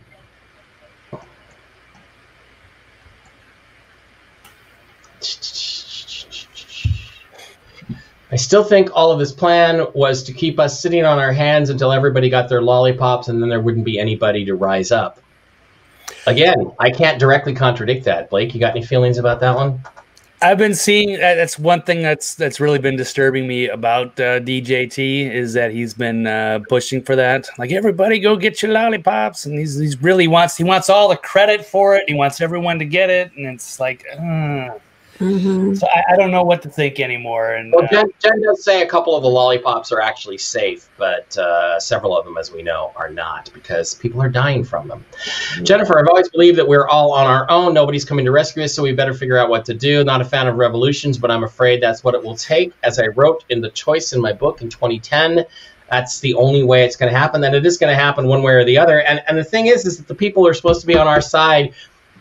I 8.31 8.37
still 8.37 8.63
think 8.63 8.89
all 8.93 9.11
of 9.11 9.19
his 9.19 9.31
plan 9.31 9.85
was 9.93 10.23
to 10.23 10.33
keep 10.33 10.59
us 10.59 10.81
sitting 10.81 11.05
on 11.05 11.19
our 11.19 11.31
hands 11.31 11.69
until 11.69 11.91
everybody 11.91 12.29
got 12.29 12.49
their 12.49 12.61
lollipops 12.61 13.27
and 13.27 13.41
then 13.41 13.49
there 13.49 13.61
wouldn't 13.61 13.85
be 13.85 13.99
anybody 13.99 14.43
to 14.45 14.55
rise 14.55 14.91
up. 14.91 15.19
Again, 16.27 16.71
I 16.79 16.89
can't 16.89 17.19
directly 17.19 17.53
contradict 17.53 18.03
that. 18.05 18.29
Blake, 18.29 18.53
you 18.53 18.59
got 18.59 18.75
any 18.75 18.83
feelings 18.83 19.19
about 19.19 19.39
that 19.41 19.55
one? 19.55 19.79
I've 20.41 20.57
been 20.57 20.75
seeing 20.75 21.17
that's 21.17 21.57
one 21.57 21.81
thing 21.83 22.01
that's 22.01 22.35
that's 22.35 22.59
really 22.59 22.77
been 22.77 22.97
disturbing 22.97 23.47
me 23.47 23.69
about 23.69 24.19
uh, 24.19 24.41
DJT 24.41 25.31
is 25.31 25.53
that 25.53 25.71
he's 25.71 25.93
been 25.93 26.27
uh, 26.27 26.59
pushing 26.67 27.01
for 27.01 27.15
that. 27.15 27.47
Like 27.57 27.71
everybody, 27.71 28.19
go 28.19 28.35
get 28.35 28.61
your 28.61 28.71
lollipops, 28.71 29.45
and 29.45 29.57
he's 29.57 29.79
he's 29.79 30.01
really 30.01 30.27
wants 30.27 30.57
he 30.57 30.63
wants 30.63 30.89
all 30.89 31.07
the 31.07 31.17
credit 31.17 31.65
for 31.65 31.95
it. 31.95 32.03
He 32.07 32.15
wants 32.15 32.41
everyone 32.41 32.79
to 32.79 32.85
get 32.85 33.09
it, 33.09 33.31
and 33.35 33.45
it's 33.45 33.79
like, 33.79 34.05
uh. 34.11 34.77
So 35.17 35.87
I, 35.87 36.13
I 36.13 36.15
don't 36.17 36.31
know 36.31 36.43
what 36.43 36.61
to 36.63 36.69
think 36.69 36.99
anymore. 36.99 37.53
And 37.53 37.71
Well, 37.71 37.85
uh, 37.85 37.87
Jen, 37.87 38.09
Jen 38.21 38.41
does 38.41 38.63
say 38.63 38.81
a 38.81 38.87
couple 38.87 39.15
of 39.15 39.23
the 39.23 39.29
lollipops 39.29 39.91
are 39.91 40.01
actually 40.01 40.37
safe, 40.37 40.89
but 40.97 41.37
uh, 41.37 41.79
several 41.79 42.17
of 42.17 42.25
them, 42.25 42.37
as 42.37 42.51
we 42.51 42.61
know, 42.61 42.91
are 42.95 43.09
not 43.09 43.49
because 43.53 43.93
people 43.93 44.21
are 44.21 44.29
dying 44.29 44.63
from 44.63 44.87
them. 44.87 45.05
Jennifer, 45.63 45.97
I've 45.97 46.07
always 46.07 46.27
believed 46.29 46.57
that 46.57 46.67
we're 46.67 46.87
all 46.87 47.13
on 47.13 47.27
our 47.27 47.49
own. 47.49 47.73
Nobody's 47.73 48.03
coming 48.03 48.25
to 48.25 48.31
rescue 48.31 48.63
us, 48.63 48.73
so 48.73 48.83
we 48.83 48.91
better 48.91 49.13
figure 49.13 49.37
out 49.37 49.49
what 49.49 49.63
to 49.65 49.73
do. 49.73 50.03
Not 50.03 50.19
a 50.19 50.25
fan 50.25 50.47
of 50.47 50.55
revolutions, 50.57 51.17
but 51.17 51.31
I'm 51.31 51.43
afraid 51.43 51.81
that's 51.81 52.03
what 52.03 52.13
it 52.13 52.21
will 52.21 52.35
take. 52.35 52.73
As 52.83 52.99
I 52.99 53.07
wrote 53.07 53.45
in 53.49 53.61
the 53.61 53.69
choice 53.69 54.11
in 54.11 54.21
my 54.21 54.33
book 54.33 54.61
in 54.61 54.69
2010, 54.69 55.45
that's 55.89 56.19
the 56.19 56.33
only 56.33 56.63
way 56.63 56.83
it's 56.83 56.95
going 56.95 57.11
to 57.11 57.17
happen. 57.17 57.41
Then 57.41 57.53
it 57.55 57.65
is 57.65 57.77
going 57.77 57.95
to 57.95 58.01
happen 58.01 58.27
one 58.27 58.43
way 58.43 58.53
or 58.53 58.65
the 58.65 58.77
other. 58.77 59.01
And 59.01 59.23
and 59.27 59.37
the 59.37 59.43
thing 59.43 59.67
is, 59.67 59.85
is 59.85 59.97
that 59.97 60.07
the 60.07 60.15
people 60.15 60.43
who 60.43 60.49
are 60.49 60.53
supposed 60.53 60.81
to 60.81 60.87
be 60.87 60.97
on 60.97 61.07
our 61.07 61.21
side 61.21 61.73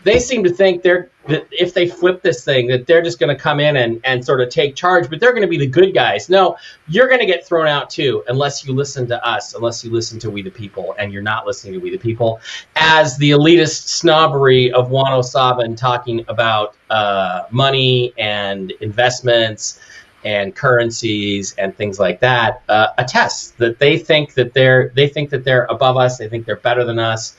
they 0.05 0.19
seem 0.19 0.43
to 0.43 0.49
think 0.51 0.83
they're 0.83 1.09
that 1.27 1.47
if 1.51 1.73
they 1.73 1.87
flip 1.87 2.21
this 2.21 2.45
thing 2.45 2.67
that 2.67 2.85
they're 2.85 3.01
just 3.01 3.19
going 3.19 3.35
to 3.35 3.41
come 3.41 3.59
in 3.59 3.77
and, 3.77 3.99
and 4.03 4.23
sort 4.23 4.39
of 4.39 4.49
take 4.49 4.75
charge 4.75 5.09
but 5.09 5.19
they're 5.19 5.31
going 5.31 5.41
to 5.41 5.47
be 5.47 5.57
the 5.57 5.67
good 5.67 5.93
guys. 5.93 6.29
No 6.29 6.55
you're 6.87 7.07
going 7.07 7.19
to 7.19 7.25
get 7.25 7.45
thrown 7.45 7.67
out 7.67 7.89
too 7.89 8.23
unless 8.27 8.63
you 8.63 8.73
listen 8.73 9.07
to 9.07 9.27
us 9.27 9.55
unless 9.55 9.83
you 9.83 9.91
listen 9.91 10.19
to 10.19 10.29
we 10.29 10.41
the 10.41 10.51
people 10.51 10.95
and 10.99 11.11
you're 11.11 11.23
not 11.23 11.45
listening 11.45 11.73
to 11.73 11.79
we 11.79 11.89
the 11.89 11.97
people 11.97 12.39
as 12.75 13.17
the 13.17 13.31
elitist 13.31 13.87
snobbery 13.87 14.71
of 14.71 14.91
Juan 14.91 15.11
O'Savin 15.11 15.75
talking 15.75 16.23
about 16.27 16.75
uh, 16.89 17.43
money 17.49 18.13
and 18.17 18.71
investments 18.79 19.79
and 20.23 20.55
currencies 20.55 21.55
and 21.57 21.75
things 21.75 21.99
like 21.99 22.19
that 22.19 22.61
uh, 22.69 22.87
attests 22.99 23.51
that 23.51 23.79
they 23.79 23.97
think 23.97 24.35
that 24.35 24.53
they're 24.53 24.89
they 24.95 25.07
think 25.07 25.31
that 25.31 25.43
they're 25.43 25.65
above 25.65 25.97
us 25.97 26.19
they 26.19 26.29
think 26.29 26.45
they're 26.45 26.55
better 26.57 26.85
than 26.85 26.99
us. 26.99 27.35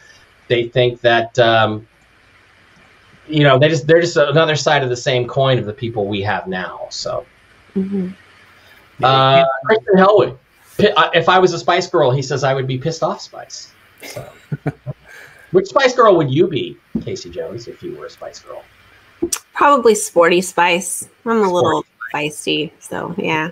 They 0.48 0.68
think 0.68 1.00
that 1.00 1.36
um, 1.40 1.86
you 3.28 3.42
know 3.42 3.58
they 3.58 3.68
just 3.68 3.86
they're 3.86 4.00
just 4.00 4.16
another 4.16 4.56
side 4.56 4.82
of 4.82 4.88
the 4.88 4.96
same 4.96 5.26
coin 5.26 5.58
of 5.58 5.64
the 5.64 5.72
people 5.72 6.06
we 6.06 6.22
have 6.22 6.46
now. 6.46 6.86
So, 6.90 7.26
uh, 9.02 9.44
Kristen 9.64 9.96
Hellwood, 9.98 10.38
uh, 10.96 11.10
if 11.14 11.28
I 11.28 11.38
was 11.38 11.52
a 11.52 11.58
Spice 11.58 11.86
Girl, 11.86 12.10
he 12.10 12.22
says 12.22 12.44
I 12.44 12.54
would 12.54 12.66
be 12.66 12.78
pissed 12.78 13.02
off 13.02 13.20
Spice. 13.20 13.72
So, 14.02 14.28
which 15.52 15.66
Spice 15.68 15.94
Girl 15.94 16.16
would 16.16 16.30
you 16.30 16.46
be, 16.46 16.76
Casey 17.02 17.30
Jones, 17.30 17.68
if 17.68 17.82
you 17.82 17.96
were 17.96 18.06
a 18.06 18.10
Spice 18.10 18.38
Girl? 18.40 18.62
Probably 19.54 19.94
Sporty 19.94 20.40
Spice. 20.40 21.08
I'm 21.24 21.42
a 21.42 21.52
little 21.52 21.84
feisty, 22.14 22.70
so 22.78 23.14
yeah, 23.18 23.50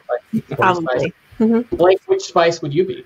probably. 0.51 1.13
Mhm. 1.41 1.69
Blake, 1.71 2.01
which 2.07 2.23
Spice 2.23 2.63
would 2.63 2.73
you 2.73 2.85
be? 2.85 3.05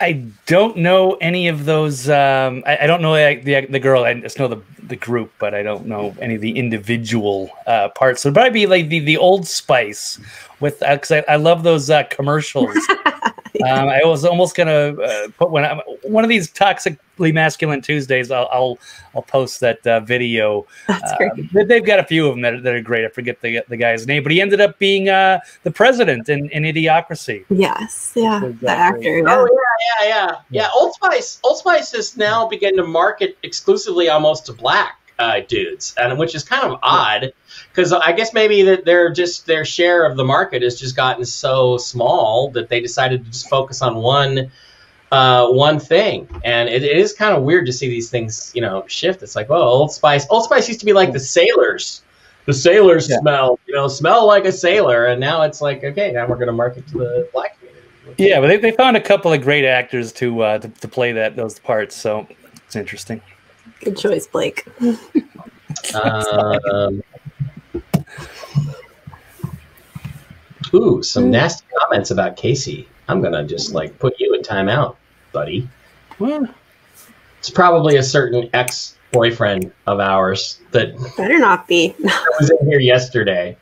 I 0.00 0.24
don't 0.46 0.76
know 0.76 1.14
any 1.14 1.48
of 1.48 1.64
those. 1.64 2.08
Um, 2.08 2.62
I, 2.66 2.78
I 2.82 2.86
don't 2.86 3.02
know 3.02 3.14
the, 3.14 3.40
the 3.42 3.66
the 3.66 3.80
girl. 3.80 4.04
I 4.04 4.14
just 4.14 4.38
know 4.38 4.48
the 4.48 4.60
the 4.82 4.96
group, 4.96 5.32
but 5.38 5.54
I 5.54 5.62
don't 5.62 5.86
know 5.86 6.14
any 6.20 6.36
of 6.36 6.40
the 6.40 6.56
individual 6.56 7.50
uh, 7.66 7.88
parts. 7.90 8.22
So 8.22 8.28
it'd 8.28 8.34
probably 8.34 8.50
be 8.50 8.66
like 8.66 8.88
the, 8.88 9.00
the 9.00 9.16
Old 9.16 9.46
Spice 9.46 10.20
with 10.60 10.80
because 10.80 11.10
I, 11.10 11.24
I 11.28 11.36
love 11.36 11.62
those 11.62 11.90
uh, 11.90 12.04
commercials. 12.04 12.76
um, 13.66 13.88
I 13.88 14.00
was 14.04 14.24
almost 14.24 14.56
gonna 14.56 14.94
uh, 15.00 15.28
put 15.36 15.50
one 15.50 15.64
one 16.02 16.24
of 16.24 16.30
these 16.30 16.50
toxically 17.18 17.34
masculine 17.34 17.80
Tuesdays. 17.80 18.30
I'll 18.30 18.48
I'll, 18.52 18.78
I'll 19.14 19.22
post 19.22 19.60
that 19.60 19.86
uh, 19.86 20.00
video. 20.00 20.66
That's 20.86 21.12
Uh, 21.12 21.16
great. 21.16 21.52
they- 21.52 21.64
they've 21.64 21.84
got 21.84 21.98
a 21.98 22.04
few 22.04 22.26
of 22.26 22.34
them 22.34 22.42
that 22.42 22.54
are, 22.54 22.60
that 22.60 22.74
are 22.74 22.80
great. 22.80 23.04
I 23.04 23.08
forget 23.08 23.40
the 23.40 23.62
the 23.68 23.76
guy's 23.76 24.06
name, 24.06 24.22
but 24.22 24.32
he 24.32 24.40
ended 24.40 24.60
up 24.60 24.78
being 24.78 25.08
uh, 25.08 25.40
the 25.62 25.70
president 25.70 26.28
in, 26.28 26.48
in 26.50 26.62
Idiocracy. 26.62 27.44
Yes, 27.50 28.12
yeah, 28.16 28.42
Was, 28.42 28.54
uh, 28.54 28.56
the 28.60 28.70
actor. 28.70 29.22
Oh 29.28 29.46
Yeah. 29.46 29.46
yeah, 29.48 30.08
yeah, 30.08 30.08
yeah, 30.08 30.36
yeah. 30.50 30.68
Old 30.74 30.94
Spice, 30.94 31.40
Old 31.44 31.58
Spice 31.58 31.92
has 31.92 32.16
now 32.16 32.48
begun 32.48 32.76
to 32.76 32.84
market 32.84 33.36
exclusively 33.42 34.08
almost 34.08 34.46
to 34.46 34.52
black 34.52 34.98
uh, 35.18 35.40
dudes, 35.48 35.94
and 35.98 36.18
which 36.18 36.34
is 36.34 36.44
kind 36.44 36.64
of 36.64 36.78
odd 36.82 37.32
because 37.72 37.92
I 37.92 38.12
guess 38.12 38.32
maybe 38.32 38.62
that 38.62 38.84
they're 38.84 39.12
just 39.12 39.46
their 39.46 39.64
share 39.64 40.04
of 40.04 40.16
the 40.16 40.24
market 40.24 40.62
has 40.62 40.78
just 40.78 40.94
gotten 40.96 41.24
so 41.24 41.76
small 41.76 42.50
that 42.52 42.68
they 42.68 42.80
decided 42.80 43.24
to 43.24 43.30
just 43.30 43.48
focus 43.48 43.82
on 43.82 43.96
one 43.96 44.50
uh, 45.10 45.48
one 45.48 45.78
thing, 45.78 46.28
and 46.44 46.68
it, 46.68 46.82
it 46.82 46.96
is 46.96 47.12
kind 47.12 47.36
of 47.36 47.42
weird 47.42 47.66
to 47.66 47.72
see 47.72 47.88
these 47.88 48.10
things, 48.10 48.52
you 48.54 48.60
know, 48.60 48.84
shift. 48.86 49.22
It's 49.22 49.36
like, 49.36 49.48
well, 49.48 49.62
Old 49.62 49.92
Spice, 49.92 50.26
Old 50.30 50.44
Spice 50.44 50.68
used 50.68 50.80
to 50.80 50.86
be 50.86 50.92
like 50.92 51.12
the 51.12 51.20
sailors. 51.20 52.02
The 52.46 52.54
sailors 52.54 53.14
smell, 53.14 53.58
you 53.66 53.74
know, 53.74 53.88
smell 53.88 54.26
like 54.26 54.46
a 54.46 54.52
sailor, 54.52 55.06
and 55.06 55.20
now 55.20 55.42
it's 55.42 55.60
like, 55.60 55.84
okay, 55.84 56.12
now 56.12 56.26
we're 56.26 56.36
going 56.36 56.46
to 56.46 56.52
market 56.52 56.86
to 56.88 56.98
the 56.98 57.28
black 57.32 57.58
community. 57.58 57.84
Yeah, 58.16 58.40
but 58.40 58.46
they, 58.46 58.56
they 58.56 58.72
found 58.72 58.96
a 58.96 59.02
couple 59.02 59.32
of 59.32 59.42
great 59.42 59.66
actors 59.66 60.12
to 60.12 60.40
uh, 60.40 60.58
to, 60.58 60.68
to 60.68 60.88
play 60.88 61.12
that 61.12 61.36
those 61.36 61.58
parts, 61.58 61.94
so 61.94 62.26
it's 62.64 62.74
interesting. 62.74 63.20
Good 63.80 63.98
choice, 63.98 64.26
Blake. 64.26 64.66
Um, 65.94 67.02
ooh, 70.74 71.02
some 71.02 71.30
nasty 71.30 71.66
comments 71.78 72.10
about 72.10 72.36
Casey. 72.36 72.88
I'm 73.08 73.20
gonna 73.20 73.44
just 73.44 73.72
like 73.72 73.98
put 73.98 74.18
you 74.18 74.34
in 74.34 74.42
timeout, 74.42 74.96
buddy. 75.32 75.68
It's 77.38 77.50
probably 77.50 77.96
a 77.96 78.02
certain 78.02 78.50
ex 78.52 78.96
boyfriend 79.12 79.72
of 79.86 80.00
ours 80.00 80.60
that 80.72 80.94
Better 81.16 81.38
not 81.38 81.66
be. 81.66 81.94
I 82.06 82.30
was 82.38 82.50
in 82.50 82.68
here 82.68 82.80
yesterday. 82.80 83.56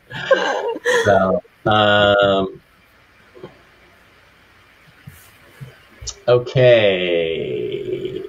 So, 1.04 1.42
um, 1.66 2.60
okay. 6.26 8.22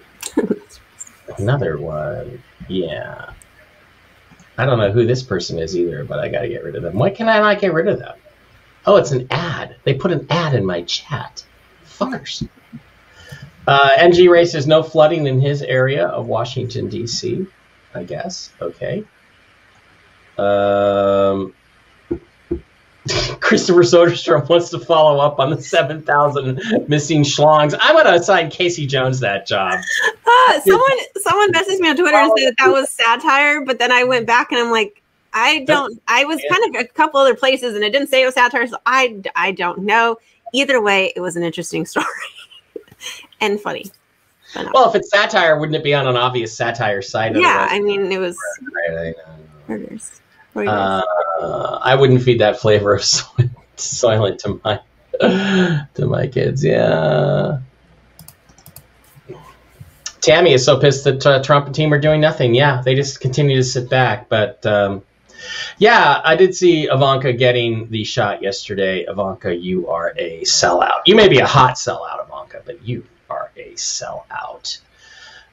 Another 1.38 1.79
one. 1.79 2.41
Yeah. 2.67 3.31
I 4.57 4.65
don't 4.65 4.79
know 4.79 4.91
who 4.91 5.05
this 5.05 5.21
person 5.23 5.59
is 5.59 5.77
either, 5.77 6.03
but 6.03 6.19
I 6.19 6.29
got 6.29 6.41
to 6.41 6.49
get 6.49 6.63
rid 6.63 6.75
of 6.75 6.83
them. 6.83 6.95
Why 6.95 7.11
can 7.11 7.29
I 7.29 7.39
not 7.39 7.59
get 7.61 7.73
rid 7.73 7.88
of 7.88 7.99
them? 7.99 8.17
Oh, 8.85 8.95
it's 8.95 9.11
an 9.11 9.27
ad. 9.29 9.75
They 9.83 9.93
put 9.93 10.11
an 10.11 10.25
ad 10.29 10.55
in 10.55 10.65
my 10.65 10.81
chat. 10.83 11.45
Fuckers. 11.85 12.47
Uh, 13.68 13.89
NG 13.97 14.30
Race, 14.30 14.53
there's 14.53 14.65
no 14.65 14.82
flooding 14.82 15.28
in 15.28 15.41
his 15.41 15.61
area 15.61 16.07
of 16.07 16.28
Washington, 16.28 16.88
D.C., 16.88 17.45
I 17.93 18.03
guess. 18.03 18.51
Okay. 18.61 19.03
Um, 20.38 21.53
Christopher 23.41 23.82
Soderstrom 23.82 24.47
wants 24.47 24.70
to 24.70 24.80
follow 24.80 25.20
up 25.20 25.39
on 25.39 25.49
the 25.49 25.61
7,000 25.61 26.88
missing 26.88 27.24
schlongs. 27.24 27.76
I'm 27.78 27.93
going 27.95 28.05
to 28.05 28.13
assign 28.13 28.49
Casey 28.49 28.88
Jones 28.88 29.20
that 29.20 29.45
job. 29.45 29.74
Uh, 30.26 30.61
someone 30.61 30.97
someone 31.18 31.51
messaged 31.51 31.80
me 31.80 31.89
on 31.89 31.97
Twitter 31.97 32.15
and 32.15 32.32
said 32.38 32.47
that, 32.47 32.55
that 32.59 32.72
was 32.72 32.89
satire, 32.89 33.61
but 33.61 33.80
then 33.80 33.91
I 33.91 34.03
went 34.03 34.28
back 34.28 34.51
and 34.51 34.61
I'm 34.61 34.72
like, 34.72 35.01
I 35.34 35.65
don't. 35.65 36.01
I 36.07 36.26
was 36.26 36.41
kind 36.49 36.76
of 36.76 36.82
a 36.82 36.88
couple 36.88 37.20
other 37.20 37.36
places 37.36 37.76
and 37.76 37.84
it 37.84 37.91
didn't 37.91 38.07
say 38.07 38.24
it 38.24 38.26
was 38.26 38.36
satire, 38.36 38.68
so 38.68 38.78
I 38.86 39.22
I 39.36 39.51
don't 39.51 39.80
know. 39.80 40.18
Either 40.53 40.82
way, 40.82 41.11
it 41.15 41.20
was 41.20 41.36
an 41.36 41.43
interesting 41.43 41.86
story 41.86 42.05
and 43.41 43.60
funny. 43.60 43.91
Well, 44.74 44.89
if 44.89 44.95
it's 44.95 45.10
satire, 45.10 45.60
wouldn't 45.60 45.76
it 45.76 45.84
be 45.84 45.93
on 45.93 46.08
an 46.08 46.16
obvious 46.16 46.55
satire 46.55 47.01
site? 47.01 47.36
Yeah, 47.36 47.68
I 47.70 47.80
mean, 47.80 48.12
it 48.12 48.20
was 48.20 48.38
Right, 50.53 50.68
uh, 50.68 51.03
I 51.84 51.95
wouldn't 51.95 52.24
feed 52.24 52.39
that 52.39 52.60
flavor 52.60 52.95
of 52.95 53.01
Soylent 53.78 54.39
to 54.39 54.62
my 54.64 54.80
to 55.93 56.05
my 56.05 56.28
kids. 56.28 56.64
Yeah. 56.64 57.60
Tammy 60.22 60.53
is 60.53 60.66
so 60.66 60.80
pissed 60.80 61.03
that 61.05 61.26
uh, 61.26 61.43
Trump 61.43 61.68
and 61.68 61.76
team 61.76 61.93
are 61.93 61.99
doing 61.99 62.20
nothing. 62.20 62.55
Yeah, 62.55 62.82
they 62.84 62.95
just 62.95 63.22
continue 63.22 63.55
to 63.55 63.64
sit 63.64 63.89
back. 63.89 64.30
But 64.30 64.66
um, 64.66 65.03
yeah, 65.78 66.22
I 66.24 66.36
did 66.36 66.55
see 66.55 66.89
Ivanka 66.89 67.34
getting 67.34 67.89
the 67.89 68.03
shot 68.03 68.41
yesterday. 68.41 69.05
Ivanka, 69.08 69.55
you 69.55 69.88
are 69.89 70.14
a 70.18 70.41
sellout. 70.41 71.01
You 71.05 71.16
may 71.16 71.28
be 71.28 71.39
a 71.39 71.45
hot 71.45 71.76
sellout, 71.76 72.26
Ivanka, 72.58 72.64
but 72.66 72.88
you 72.88 73.05
are 73.30 73.51
a 73.58 73.74
sellout. 73.74 74.80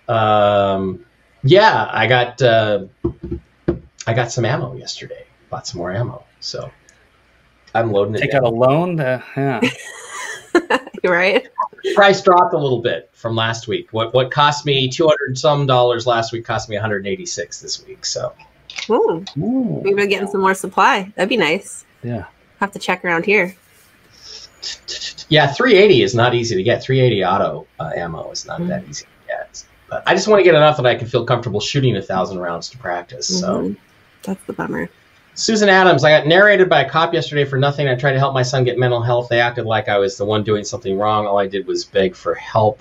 Um, 0.08 1.04
yeah, 1.42 1.88
I 1.90 2.06
got 2.06 2.42
uh, 2.42 2.86
I 4.06 4.14
got 4.14 4.30
some 4.30 4.44
ammo 4.44 4.74
yesterday. 4.76 5.26
Bought 5.50 5.66
some 5.66 5.78
more 5.78 5.92
ammo, 5.92 6.24
so 6.40 6.70
I'm 7.74 7.92
loading 7.92 8.14
it. 8.14 8.20
Take 8.20 8.32
down. 8.32 8.44
out 8.44 8.52
a 8.52 8.54
loan. 8.54 8.96
To, 8.98 9.22
yeah. 9.36 9.60
right. 11.04 11.46
Price 11.94 12.22
dropped 12.22 12.54
a 12.54 12.58
little 12.58 12.80
bit 12.80 13.10
from 13.12 13.36
last 13.36 13.68
week. 13.68 13.88
What 13.92 14.14
what 14.14 14.30
cost 14.30 14.64
me 14.64 14.88
two 14.88 15.06
hundred 15.06 15.38
some 15.38 15.66
dollars 15.66 16.06
last 16.06 16.32
week 16.32 16.44
cost 16.44 16.68
me 16.68 16.76
186 16.76 17.60
this 17.60 17.84
week. 17.86 18.06
So 18.06 18.32
Ooh, 18.90 19.24
maybe 19.36 19.94
we're 19.94 20.06
getting 20.06 20.28
some 20.28 20.40
more 20.40 20.54
supply. 20.54 21.12
That'd 21.14 21.28
be 21.28 21.36
nice. 21.36 21.84
Yeah. 22.02 22.24
Have 22.60 22.72
to 22.72 22.78
check 22.78 23.04
around 23.04 23.24
here. 23.26 23.54
Yeah, 25.34 25.52
380 25.52 26.02
is 26.02 26.14
not 26.14 26.34
easy 26.34 26.54
to 26.54 26.62
get. 26.62 26.82
380 26.82 27.24
auto 27.24 27.66
uh, 27.80 27.90
ammo 27.96 28.30
is 28.30 28.46
not 28.46 28.64
that 28.68 28.88
easy 28.88 29.04
to 29.04 29.10
get. 29.26 29.64
But 29.90 30.04
I 30.06 30.14
just 30.14 30.28
want 30.28 30.38
to 30.38 30.44
get 30.44 30.54
enough 30.54 30.76
that 30.76 30.86
I 30.86 30.94
can 30.94 31.08
feel 31.08 31.26
comfortable 31.26 31.60
shooting 31.60 31.96
a 31.96 32.02
thousand 32.02 32.38
rounds 32.38 32.70
to 32.70 32.78
practice. 32.78 33.40
So. 33.40 33.62
Mhm. 33.62 33.76
That's 34.22 34.44
the 34.46 34.52
bummer. 34.52 34.88
Susan 35.34 35.68
Adams, 35.68 36.04
I 36.04 36.16
got 36.16 36.28
narrated 36.28 36.68
by 36.68 36.82
a 36.82 36.88
cop 36.88 37.12
yesterday 37.12 37.44
for 37.44 37.58
nothing. 37.58 37.88
I 37.88 37.96
tried 37.96 38.12
to 38.12 38.20
help 38.20 38.32
my 38.32 38.42
son 38.42 38.62
get 38.62 38.78
mental 38.78 39.02
health. 39.02 39.28
They 39.28 39.40
acted 39.40 39.66
like 39.66 39.88
I 39.88 39.98
was 39.98 40.16
the 40.16 40.24
one 40.24 40.44
doing 40.44 40.64
something 40.64 40.96
wrong. 40.96 41.26
All 41.26 41.38
I 41.38 41.48
did 41.48 41.66
was 41.66 41.84
beg 41.84 42.14
for 42.14 42.34
help 42.34 42.80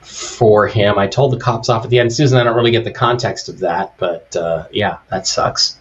for 0.00 0.68
him. 0.68 0.98
I 0.98 1.08
told 1.08 1.32
the 1.32 1.38
cops 1.38 1.68
off 1.68 1.82
at 1.82 1.90
the 1.90 1.98
end. 1.98 2.12
Susan, 2.12 2.38
I 2.38 2.44
don't 2.44 2.54
really 2.54 2.70
get 2.70 2.84
the 2.84 2.92
context 2.92 3.48
of 3.48 3.58
that, 3.58 3.94
but 3.98 4.34
uh, 4.36 4.68
yeah, 4.70 4.98
that 5.10 5.26
sucks. 5.26 5.78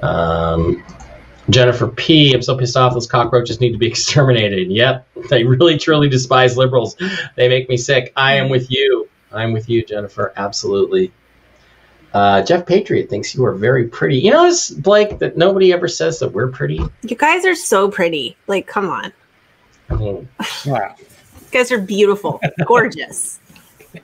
Um, 0.00 0.84
Jennifer 1.50 1.88
P. 1.88 2.32
I'm 2.34 2.42
so 2.42 2.56
pissed 2.56 2.76
off. 2.76 2.94
Those 2.94 3.06
cockroaches 3.06 3.60
need 3.60 3.72
to 3.72 3.78
be 3.78 3.86
exterminated. 3.94 4.70
Yep, 4.70 5.06
they 5.30 5.44
really 5.44 5.78
truly 5.78 6.08
despise 6.08 6.56
liberals. 6.56 6.96
They 7.36 7.48
make 7.48 7.68
me 7.68 7.76
sick. 7.76 8.12
I 8.16 8.34
am 8.34 8.48
with 8.48 8.70
you. 8.70 9.08
I'm 9.32 9.52
with 9.52 9.68
you, 9.68 9.84
Jennifer. 9.84 10.32
Absolutely. 10.36 11.12
Uh, 12.12 12.42
Jeff 12.42 12.64
Patriot 12.64 13.10
thinks 13.10 13.34
you 13.34 13.44
are 13.44 13.52
very 13.52 13.88
pretty. 13.88 14.16
You 14.18 14.30
notice, 14.30 14.70
Blake, 14.70 15.18
that 15.18 15.36
nobody 15.36 15.72
ever 15.72 15.86
says 15.88 16.18
that 16.20 16.32
we're 16.32 16.48
pretty. 16.48 16.80
You 17.02 17.16
guys 17.16 17.44
are 17.44 17.54
so 17.54 17.90
pretty. 17.90 18.36
Like, 18.46 18.66
come 18.66 18.88
on. 18.88 19.12
I 19.90 19.94
mean, 19.96 20.28
Wow. 20.64 20.94
You 20.98 21.06
guys 21.52 21.70
are 21.70 21.78
beautiful, 21.78 22.40
gorgeous. 22.64 23.38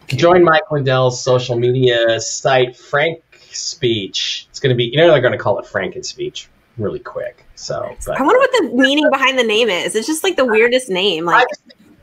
join 0.08 0.44
Mike 0.44 0.70
Lindell's 0.70 1.22
social 1.22 1.58
media 1.58 2.20
site, 2.20 2.76
Frank 2.76 3.22
Speech. 3.50 4.46
It's 4.50 4.60
going 4.60 4.70
to 4.70 4.76
be, 4.76 4.84
you 4.84 4.96
know, 4.96 5.10
they're 5.10 5.20
going 5.20 5.32
to 5.32 5.38
call 5.38 5.58
it 5.58 5.66
Franken 5.66 6.04
Speech 6.04 6.48
really 6.78 6.98
quick. 6.98 7.44
So, 7.54 7.96
but 8.06 8.18
I 8.18 8.22
wonder 8.22 8.38
what 8.38 8.50
the 8.52 8.76
meaning 8.76 9.08
behind 9.10 9.38
the 9.38 9.44
name 9.44 9.68
is. 9.68 9.94
It's 9.94 10.06
just 10.06 10.24
like 10.24 10.36
the 10.36 10.44
weirdest 10.44 10.88
name. 10.88 11.24
Like, 11.24 11.46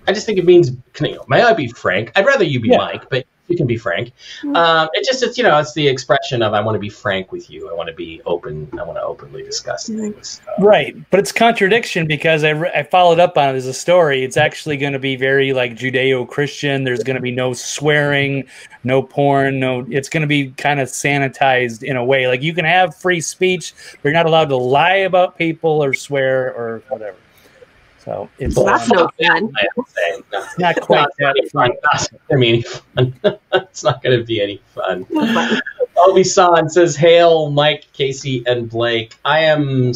I 0.07 0.13
just 0.13 0.25
think 0.25 0.39
it 0.39 0.45
means, 0.45 0.71
you 1.01 1.15
know, 1.15 1.25
may 1.27 1.41
I 1.41 1.53
be 1.53 1.67
Frank? 1.67 2.11
I'd 2.15 2.25
rather 2.25 2.43
you 2.43 2.59
be 2.59 2.69
Yeah. 2.69 2.77
Mike, 2.77 3.09
but 3.09 3.25
you 3.49 3.57
can 3.57 3.67
be 3.67 3.77
Frank. 3.77 4.09
Mm-hmm. 4.41 4.55
Um, 4.55 4.89
it 4.93 5.05
just, 5.05 5.23
it's, 5.23 5.37
you 5.37 5.43
know, 5.43 5.57
it's 5.59 5.73
the 5.73 5.87
expression 5.87 6.41
of 6.41 6.53
I 6.53 6.61
want 6.61 6.75
to 6.75 6.79
be 6.79 6.89
frank 6.89 7.31
with 7.31 7.49
you. 7.49 7.69
I 7.69 7.73
want 7.73 7.89
to 7.89 7.95
be 7.95 8.21
open. 8.25 8.69
I 8.79 8.83
want 8.83 8.97
to 8.97 9.03
openly 9.03 9.43
discuss 9.43 9.87
things. 9.87 10.41
Right, 10.59 10.95
but 11.09 11.19
it's 11.19 11.31
contradiction 11.31 12.07
because 12.07 12.43
I, 12.43 12.51
re- 12.51 12.71
I 12.75 12.83
followed 12.83 13.19
up 13.19 13.37
on 13.37 13.49
it 13.49 13.57
as 13.57 13.65
a 13.65 13.73
story. 13.73 14.23
It's 14.23 14.37
actually 14.37 14.77
going 14.77 14.93
to 14.93 14.99
be 14.99 15.15
very 15.15 15.53
like 15.53 15.73
Judeo-Christian. 15.73 16.83
There's 16.83 17.03
going 17.03 17.15
to 17.15 17.21
be 17.21 17.31
no 17.31 17.53
swearing, 17.53 18.47
no 18.83 19.01
porn, 19.01 19.59
no. 19.59 19.85
It's 19.89 20.09
going 20.09 20.21
to 20.21 20.27
be 20.27 20.51
kind 20.51 20.79
of 20.79 20.87
sanitized 20.87 21.83
in 21.83 21.97
a 21.97 22.03
way. 22.03 22.27
Like 22.27 22.41
you 22.41 22.53
can 22.53 22.65
have 22.65 22.95
free 22.95 23.21
speech, 23.21 23.73
but 23.93 24.03
you're 24.03 24.13
not 24.13 24.25
allowed 24.25 24.49
to 24.49 24.57
lie 24.57 24.97
about 24.97 25.37
people 25.37 25.83
or 25.83 25.93
swear 25.93 26.53
or 26.53 26.83
whatever. 26.89 27.17
So 28.03 28.29
it's 28.39 28.55
Well, 28.55 28.65
that's 28.65 28.89
um, 28.91 28.97
no 28.97 29.09
fun. 29.27 29.53
I 29.55 29.65
have 29.75 30.23
no. 30.31 30.45
not 30.57 30.81
quite 30.81 31.07
No, 31.19 31.33
it's 31.35 31.53
not 31.53 31.71
fun. 31.71 31.77
Not 31.93 32.27
gonna 32.29 32.43
be 32.43 32.47
any 32.49 32.61
fun. 32.61 33.13
it's 33.53 33.83
not 33.83 34.01
going 34.03 34.17
to 34.19 34.23
be 34.25 34.41
any 34.41 34.61
fun. 34.73 35.05
No. 35.09 35.59
Obi 35.97 36.23
San 36.23 36.69
says, 36.69 36.95
"Hail, 36.95 37.49
Mike, 37.49 37.85
Casey, 37.91 38.41
and 38.47 38.69
Blake. 38.69 39.15
I 39.25 39.41
am, 39.41 39.91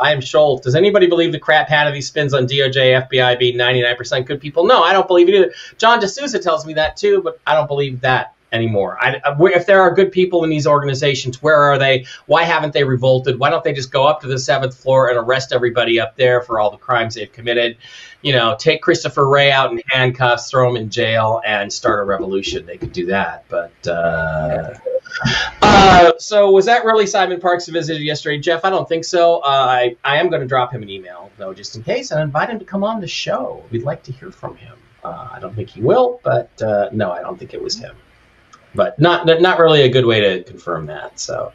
I 0.00 0.12
am 0.12 0.20
Schultz. 0.20 0.64
Does 0.64 0.76
anybody 0.76 1.08
believe 1.08 1.32
the 1.32 1.40
crap 1.40 1.68
Hannity 1.68 2.02
spins 2.02 2.32
on 2.32 2.46
DOJ, 2.46 3.08
FBI 3.08 3.38
being 3.40 3.56
ninety 3.56 3.82
nine 3.82 3.96
percent 3.96 4.26
good 4.26 4.40
people? 4.40 4.64
No, 4.66 4.82
I 4.82 4.92
don't 4.92 5.08
believe 5.08 5.28
it 5.28 5.34
either. 5.34 5.52
John 5.76 5.98
D'Souza 5.98 6.38
tells 6.38 6.64
me 6.64 6.74
that 6.74 6.96
too, 6.96 7.22
but 7.22 7.40
I 7.46 7.54
don't 7.54 7.66
believe 7.66 8.00
that 8.02 8.34
anymore. 8.52 8.98
I, 9.00 9.20
if 9.24 9.66
there 9.66 9.80
are 9.82 9.94
good 9.94 10.12
people 10.12 10.44
in 10.44 10.50
these 10.50 10.66
organizations, 10.66 11.42
where 11.42 11.56
are 11.56 11.78
they? 11.78 12.06
Why 12.26 12.44
haven't 12.44 12.72
they 12.72 12.84
revolted? 12.84 13.38
Why 13.38 13.50
don't 13.50 13.64
they 13.64 13.72
just 13.72 13.92
go 13.92 14.06
up 14.06 14.20
to 14.22 14.26
the 14.26 14.38
seventh 14.38 14.76
floor 14.76 15.08
and 15.08 15.18
arrest 15.18 15.52
everybody 15.52 16.00
up 16.00 16.16
there 16.16 16.42
for 16.42 16.58
all 16.58 16.70
the 16.70 16.76
crimes 16.76 17.14
they've 17.14 17.32
committed? 17.32 17.76
You 18.22 18.32
know, 18.32 18.56
take 18.58 18.82
Christopher 18.82 19.28
Wray 19.28 19.52
out 19.52 19.70
in 19.70 19.80
handcuffs, 19.86 20.50
throw 20.50 20.68
him 20.68 20.76
in 20.76 20.90
jail, 20.90 21.40
and 21.44 21.72
start 21.72 22.00
a 22.00 22.04
revolution. 22.04 22.66
They 22.66 22.78
could 22.78 22.92
do 22.92 23.06
that, 23.06 23.44
but." 23.48 23.72
Uh, 23.86 24.74
uh, 25.62 26.12
so 26.18 26.50
was 26.50 26.66
that 26.66 26.84
really 26.84 27.06
Simon 27.06 27.40
Parkes 27.40 27.68
visited 27.68 28.02
yesterday, 28.02 28.38
Jeff? 28.38 28.64
I 28.64 28.70
don't 28.70 28.88
think 28.88 29.04
so. 29.04 29.38
Uh, 29.38 29.46
I 29.46 29.96
I 30.04 30.18
am 30.18 30.28
going 30.28 30.42
to 30.42 30.48
drop 30.48 30.72
him 30.72 30.82
an 30.82 30.90
email 30.90 31.30
though, 31.38 31.54
just 31.54 31.76
in 31.76 31.82
case, 31.82 32.10
and 32.10 32.20
invite 32.20 32.50
him 32.50 32.58
to 32.58 32.64
come 32.64 32.84
on 32.84 33.00
the 33.00 33.08
show. 33.08 33.64
We'd 33.70 33.84
like 33.84 34.02
to 34.04 34.12
hear 34.12 34.30
from 34.30 34.56
him. 34.56 34.76
Uh, 35.04 35.28
I 35.32 35.40
don't 35.40 35.54
think 35.54 35.70
he 35.70 35.80
will, 35.80 36.20
but 36.22 36.50
uh, 36.60 36.90
no, 36.92 37.10
I 37.12 37.22
don't 37.22 37.38
think 37.38 37.54
it 37.54 37.62
was 37.62 37.76
him. 37.76 37.94
But 38.78 38.96
not 39.00 39.26
not 39.26 39.58
really 39.58 39.82
a 39.82 39.88
good 39.88 40.06
way 40.06 40.20
to 40.20 40.44
confirm 40.44 40.86
that. 40.86 41.18
So. 41.18 41.52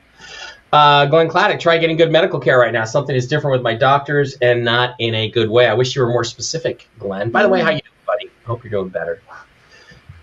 Uh, 0.74 1.06
Glenn 1.06 1.30
Claddock, 1.30 1.60
try 1.60 1.78
getting 1.78 1.98
good 1.98 2.12
medical 2.12 2.40
care 2.40 2.58
right 2.58 2.74
now. 2.74 2.84
Something 2.84 3.16
is 3.16 3.28
different 3.28 3.54
with 3.54 3.62
my 3.62 3.76
doctors 3.76 4.34
and 4.42 4.66
not 4.66 4.96
in 4.98 5.14
a 5.14 5.30
good 5.30 5.48
way. 5.48 5.68
I 5.68 5.76
wish 5.76 5.96
you 5.96 6.02
were 6.02 6.10
more 6.10 6.24
specific, 6.24 6.90
Glenn. 6.98 7.30
By 7.30 7.44
the 7.44 7.50
way, 7.50 7.62
how 7.62 7.70
you 7.70 7.80
doing, 7.80 8.06
buddy? 8.08 8.32
Hope 8.44 8.64
you're 8.64 8.72
doing 8.72 8.90
better. 8.90 9.22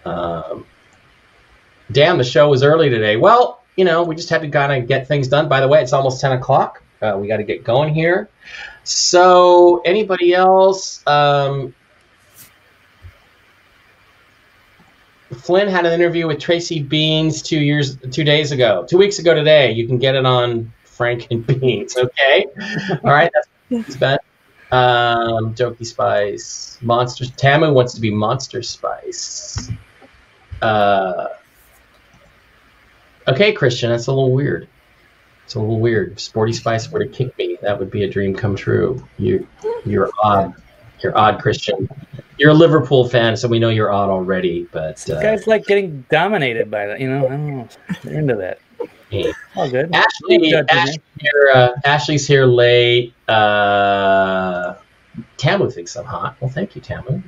Um, 0.05 0.67
damn, 1.93 2.19
the 2.19 2.25
show 2.25 2.51
was 2.51 2.65
early 2.65 2.91
today. 2.91 3.17
Well, 3.17 3.63
you 3.77 3.85
know, 3.85 4.03
we 4.03 4.17
just 4.17 4.29
had 4.29 4.43
to 4.43 4.49
kind 4.49 4.73
of 4.83 4.89
get 4.89 5.07
things 5.07 5.29
done. 5.29 5.49
By 5.49 5.61
the 5.61 5.69
way, 5.69 5.81
it's 5.81 5.93
almost 5.93 6.21
10 6.21 6.33
o'clock. 6.33 6.83
Uh, 7.01 7.17
we 7.17 7.29
got 7.29 7.37
to 7.37 7.45
get 7.45 7.63
going 7.63 7.95
here. 7.95 8.29
So, 8.83 9.83
anybody 9.85 10.35
else? 10.35 11.07
Um, 11.07 11.75
Flynn 15.37 15.69
had 15.69 15.87
an 15.87 15.93
interview 15.93 16.27
with 16.27 16.41
Tracy 16.41 16.83
Beanz 16.83 17.45
two 17.45 17.61
years, 17.61 17.97
two 18.11 18.25
days 18.25 18.53
ago, 18.53 18.85
two 18.89 18.99
weeks 18.99 19.19
ago 19.19 19.35
today. 19.35 19.73
You 19.73 19.87
can 19.87 19.99
get 19.99 20.15
it 20.15 20.27
on 20.27 20.73
Frank 20.85 21.29
and 21.31 21.47
Beans. 21.47 21.97
Okay, 21.97 22.47
all 23.05 23.11
right. 23.11 23.31
That's 23.71 23.97
it's. 23.97 24.19
Um, 24.73 25.55
Jokey 25.55 25.85
Spice, 25.85 26.79
Monster 26.81 27.27
Tamu 27.27 27.73
wants 27.73 27.95
to 27.95 28.01
be 28.01 28.11
Monster 28.11 28.63
Spice. 28.63 29.71
Uh, 30.63 31.29
okay, 33.27 33.53
Christian, 33.53 33.91
that's 33.91 34.07
a 34.07 34.13
little 34.13 34.33
weird. 34.33 34.69
It's 35.45 35.55
a 35.57 35.61
little 35.61 35.81
weird. 35.81 36.13
If 36.13 36.21
Sporty 36.21 36.53
Spice 36.53 36.91
were 36.91 37.01
to 37.01 37.09
kick 37.09 37.37
me, 37.37 37.59
that 37.63 37.79
would 37.79 37.91
be 37.91 38.05
a 38.05 38.09
dream 38.09 38.37
come 38.37 38.55
true. 38.55 39.05
You, 39.19 39.47
you're 39.85 40.11
odd. 40.23 40.55
You're 41.03 41.17
odd, 41.17 41.41
Christian. 41.41 41.89
You're 42.39 42.51
a 42.51 42.55
Liverpool 42.55 43.09
fan, 43.09 43.37
so 43.37 43.49
we 43.49 43.59
know 43.59 43.69
you're 43.69 43.93
odd 43.93 44.09
already. 44.11 44.67
But 44.73 45.09
uh, 45.11 45.21
guys 45.21 45.47
like 45.47 45.67
getting 45.67 46.05
dominated 46.11 46.71
by 46.71 46.87
that. 46.87 47.01
You 47.01 47.11
know, 47.11 47.27
I 47.27 47.31
don't 47.31 47.57
know. 47.59 47.69
They're 48.03 48.19
into 48.19 48.37
that. 48.37 48.59
hey. 49.11 49.33
All 49.57 49.71
good. 49.71 49.95
Ashley, 49.95 50.55
Ashley 50.55 51.03
here, 51.19 51.51
uh, 51.55 51.69
Ashley's 51.85 52.27
here 52.27 52.47
late. 52.47 53.15
Uh, 53.29 54.75
Tamu 55.37 55.71
thinks 55.71 55.97
I'm 55.97 56.05
hot. 56.05 56.37
Well, 56.41 56.51
thank 56.51 56.75
you, 56.75 56.81
Tamu. 56.81 57.23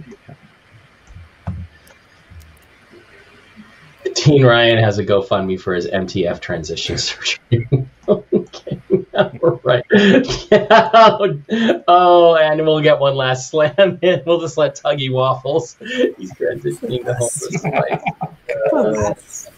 Dean 4.14 4.44
Ryan 4.44 4.78
has 4.78 4.98
a 4.98 5.04
GoFundMe 5.04 5.60
for 5.60 5.74
his 5.74 5.86
MTF 5.86 6.40
transition 6.40 6.98
surgery. 6.98 7.68
Okay, 9.42 9.82
all 10.72 11.28
right. 11.28 11.44
oh, 11.88 12.36
and 12.36 12.60
we'll 12.64 12.80
get 12.80 12.98
one 12.98 13.14
last 13.14 13.50
slam 13.50 13.98
in. 14.02 14.22
We'll 14.26 14.40
just 14.40 14.56
let 14.56 14.76
Tuggy 14.76 15.12
waffles. 15.12 15.76
He's 15.80 16.32
transitioning 16.34 17.04
to 17.04 17.14
homeless 17.14 17.64
life. 17.64 19.48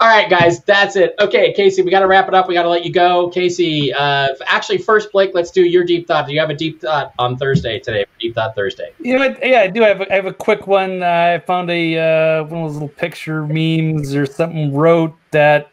All 0.00 0.08
right, 0.08 0.30
guys, 0.30 0.62
that's 0.64 0.96
it. 0.96 1.14
Okay, 1.20 1.52
Casey, 1.52 1.82
we 1.82 1.90
got 1.90 2.00
to 2.00 2.06
wrap 2.06 2.28
it 2.28 2.34
up. 2.34 2.48
We 2.48 2.54
got 2.54 2.62
to 2.62 2.68
let 2.68 2.84
you 2.84 2.92
go. 2.92 3.28
Casey, 3.28 3.92
uh, 3.92 4.28
actually, 4.46 4.78
first, 4.78 5.12
Blake, 5.12 5.32
let's 5.34 5.50
do 5.50 5.62
your 5.62 5.84
deep 5.84 6.06
thought. 6.06 6.26
Do 6.26 6.32
you 6.32 6.40
have 6.40 6.50
a 6.50 6.54
deep 6.54 6.80
thought 6.80 7.12
on 7.18 7.36
Thursday 7.36 7.78
today? 7.78 8.06
Deep 8.20 8.34
thought 8.34 8.54
Thursday. 8.54 8.92
You 9.00 9.18
know, 9.18 9.28
what? 9.28 9.44
yeah, 9.46 9.60
I 9.60 9.66
do. 9.66 9.84
I 9.84 9.88
have 9.88 10.00
a, 10.00 10.12
I 10.12 10.16
have 10.16 10.26
a 10.26 10.32
quick 10.32 10.66
one. 10.66 11.02
Uh, 11.02 11.36
I 11.36 11.44
found 11.44 11.70
a 11.70 11.98
uh, 11.98 12.44
one 12.44 12.62
of 12.62 12.68
those 12.68 12.74
little 12.74 12.88
picture 12.88 13.46
memes 13.46 14.14
or 14.14 14.24
something. 14.24 14.72
Wrote 14.72 15.14
that. 15.32 15.70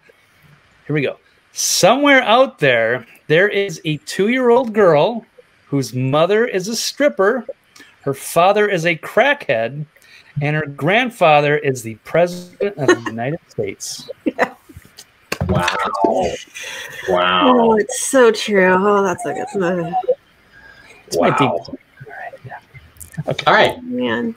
Here 0.88 0.94
we 0.94 1.02
go. 1.02 1.18
Somewhere 1.58 2.22
out 2.24 2.60
there, 2.60 3.08
there 3.28 3.47
is 3.47 3.80
a 3.86 3.95
two-year-old 3.99 4.74
girl 4.74 5.26
whose 5.68 5.93
mother 5.93 6.45
is 6.45 6.68
a 6.68 6.76
stripper, 6.76 7.47
her 8.01 8.14
father 8.14 8.68
is 8.68 8.86
a 8.86 8.97
crackhead, 8.97 9.86
and 10.41 10.56
her 10.58 10.66
grandfather 10.66 11.58
is 11.58 11.82
the 11.82 11.95
president 12.03 12.78
of 12.78 12.88
the 12.88 13.10
United 13.10 13.39
States. 13.47 14.10
Wow. 15.47 15.78
Wow. 17.08 17.53
Oh, 17.56 17.78
it's 17.78 18.01
so 18.01 18.34
true. 18.34 18.76
Oh, 18.78 19.01
that's 19.01 19.26
a 19.26 19.34
good 19.34 19.47
one. 19.53 19.95
Wow. 21.14 21.66
All 23.28 23.53
right. 23.53 23.82
Man. 23.82 24.36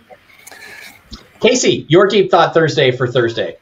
Casey, 1.40 1.84
your 1.88 2.06
deep 2.06 2.30
thought 2.30 2.54
Thursday 2.54 2.92
for 2.92 3.08
Thursday. 3.08 3.56